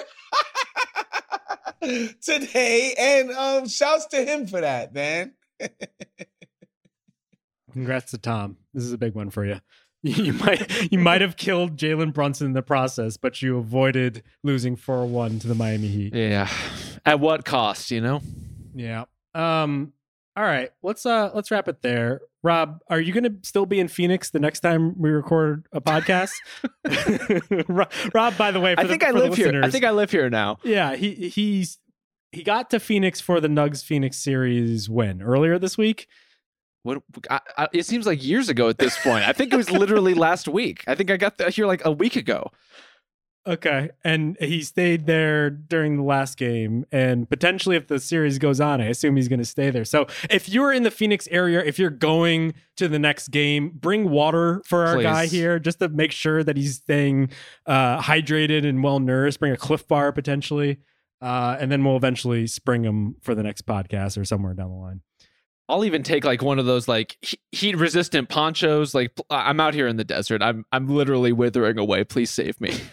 today, 2.22 2.94
and 2.98 3.30
um, 3.32 3.68
shouts 3.68 4.06
to 4.06 4.24
him 4.24 4.46
for 4.46 4.60
that, 4.60 4.94
man. 4.94 5.32
Congrats 7.72 8.10
to 8.12 8.18
Tom. 8.18 8.56
This 8.72 8.84
is 8.84 8.92
a 8.92 8.98
big 8.98 9.14
one 9.14 9.30
for 9.30 9.44
you. 9.44 9.60
You 10.02 10.32
might 10.32 10.92
you 10.92 10.98
might 10.98 11.22
have 11.22 11.36
killed 11.36 11.76
Jalen 11.76 12.14
Brunson 12.14 12.46
in 12.46 12.52
the 12.52 12.62
process, 12.62 13.16
but 13.16 13.42
you 13.42 13.58
avoided 13.58 14.22
losing 14.44 14.76
four 14.76 15.04
one 15.06 15.40
to 15.40 15.48
the 15.48 15.56
Miami 15.56 15.88
Heat. 15.88 16.14
Yeah. 16.14 16.48
At 17.04 17.18
what 17.18 17.44
cost, 17.44 17.90
you 17.90 18.00
know? 18.00 18.20
Yeah. 18.74 19.06
Um. 19.34 19.92
All 20.36 20.44
right. 20.44 20.70
Let's 20.84 21.04
uh 21.04 21.32
let's 21.34 21.50
wrap 21.50 21.66
it 21.66 21.82
there. 21.82 22.20
Rob, 22.44 22.80
are 22.88 23.00
you 23.00 23.12
going 23.12 23.24
to 23.24 23.34
still 23.42 23.66
be 23.66 23.80
in 23.80 23.88
Phoenix 23.88 24.30
the 24.30 24.38
next 24.38 24.60
time 24.60 24.96
we 24.96 25.10
record 25.10 25.66
a 25.72 25.80
podcast? 25.80 26.30
Rob, 28.14 28.36
by 28.36 28.52
the 28.52 28.60
way, 28.60 28.76
I 28.78 28.86
think 28.86 29.02
I 29.02 29.10
live 29.10 29.34
here. 29.34 29.62
I 29.64 29.70
think 29.70 29.84
I 29.84 29.90
live 29.90 30.12
here 30.12 30.30
now. 30.30 30.58
Yeah, 30.62 30.94
he 30.94 31.28
he's 31.28 31.78
he 32.30 32.44
got 32.44 32.70
to 32.70 32.78
Phoenix 32.78 33.20
for 33.20 33.40
the 33.40 33.48
Nugs 33.48 33.84
Phoenix 33.84 34.16
series 34.18 34.88
when 34.88 35.22
earlier 35.22 35.58
this 35.58 35.76
week. 35.76 36.06
What 36.88 37.02
I, 37.30 37.40
I, 37.56 37.68
it 37.72 37.86
seems 37.86 38.06
like 38.06 38.24
years 38.24 38.48
ago 38.48 38.68
at 38.68 38.78
this 38.78 38.98
point. 39.02 39.28
I 39.28 39.32
think 39.32 39.52
it 39.52 39.56
was 39.56 39.70
literally 39.70 40.14
last 40.28 40.48
week. 40.48 40.82
I 40.86 40.94
think 40.94 41.10
I 41.10 41.16
got 41.16 41.40
here 41.52 41.66
like 41.66 41.84
a 41.84 41.92
week 41.92 42.16
ago. 42.16 42.50
Okay. 43.48 43.88
And 44.04 44.36
he 44.40 44.62
stayed 44.62 45.06
there 45.06 45.48
during 45.48 45.96
the 45.96 46.02
last 46.02 46.36
game. 46.36 46.84
And 46.92 47.28
potentially, 47.30 47.76
if 47.76 47.86
the 47.86 47.98
series 47.98 48.38
goes 48.38 48.60
on, 48.60 48.82
I 48.82 48.86
assume 48.86 49.16
he's 49.16 49.28
going 49.28 49.38
to 49.38 49.44
stay 49.44 49.70
there. 49.70 49.86
So 49.86 50.06
if 50.28 50.50
you're 50.50 50.72
in 50.72 50.82
the 50.82 50.90
Phoenix 50.90 51.26
area, 51.30 51.60
if 51.64 51.78
you're 51.78 51.88
going 51.88 52.52
to 52.76 52.88
the 52.88 52.98
next 52.98 53.28
game, 53.28 53.70
bring 53.74 54.10
water 54.10 54.60
for 54.66 54.86
our 54.86 54.96
Please. 54.96 55.02
guy 55.02 55.26
here 55.26 55.58
just 55.58 55.78
to 55.78 55.88
make 55.88 56.12
sure 56.12 56.44
that 56.44 56.58
he's 56.58 56.76
staying 56.76 57.30
uh, 57.64 58.02
hydrated 58.02 58.66
and 58.66 58.84
well 58.84 59.00
nourished. 59.00 59.40
Bring 59.40 59.52
a 59.52 59.56
Clif 59.56 59.88
bar 59.88 60.12
potentially. 60.12 60.78
Uh, 61.22 61.56
and 61.58 61.72
then 61.72 61.82
we'll 61.82 61.96
eventually 61.96 62.46
spring 62.46 62.84
him 62.84 63.16
for 63.22 63.34
the 63.34 63.42
next 63.42 63.66
podcast 63.66 64.20
or 64.20 64.24
somewhere 64.24 64.54
down 64.54 64.68
the 64.68 64.76
line. 64.76 65.00
I'll 65.68 65.84
even 65.84 66.02
take 66.02 66.24
like 66.24 66.42
one 66.42 66.58
of 66.58 66.66
those 66.66 66.88
like 66.88 67.18
heat 67.52 67.76
resistant 67.76 68.28
ponchos. 68.28 68.94
Like 68.94 69.12
I'm 69.30 69.60
out 69.60 69.74
here 69.74 69.86
in 69.86 69.96
the 69.96 70.04
desert. 70.04 70.42
I'm 70.42 70.64
I'm 70.72 70.88
literally 70.88 71.32
withering 71.32 71.78
away. 71.78 72.04
Please 72.04 72.30
save 72.30 72.60
me. 72.60 72.78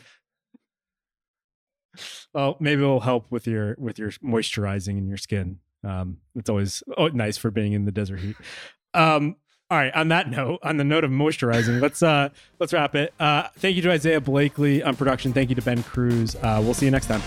well, 2.34 2.58
maybe 2.60 2.82
it'll 2.82 3.00
help 3.00 3.32
with 3.32 3.48
your 3.48 3.76
with 3.78 3.98
your 3.98 4.12
moisturizing 4.12 4.98
in 4.98 5.08
your 5.08 5.18
skin. 5.18 5.60
Um, 5.84 6.18
it's 6.36 6.50
always 6.50 6.84
oh, 6.98 7.08
nice 7.08 7.38
for 7.38 7.52
being 7.52 7.74
in 7.74 7.86
the 7.86 7.92
desert 7.92 8.20
heat. 8.20 8.36
Um, 8.94 9.38
all 9.70 9.78
right. 9.78 9.94
On 9.96 10.10
that 10.10 10.30
note, 10.30 10.60
on 10.62 10.78
the 10.78 10.84
note 10.84 11.04
of 11.04 11.12
moisturizing, 11.12 11.82
let's 11.82 12.04
uh 12.04 12.30
let's 12.60 12.74
wrap 12.74 12.96
it. 12.96 13.14
Uh, 13.20 13.48
thank 13.58 13.76
you 13.76 13.82
to 13.84 13.92
Isaiah 13.92 14.22
Blakely 14.22 14.84
on 14.84 14.96
production. 14.96 15.34
Thank 15.34 15.50
you 15.50 15.56
to 15.56 15.62
Ben 15.62 15.84
Cruz. 15.84 16.36
Uh, 16.36 16.62
we'll 16.64 16.74
see 16.74 16.86
you 16.86 16.92
next 16.92 17.08
time. 17.08 17.22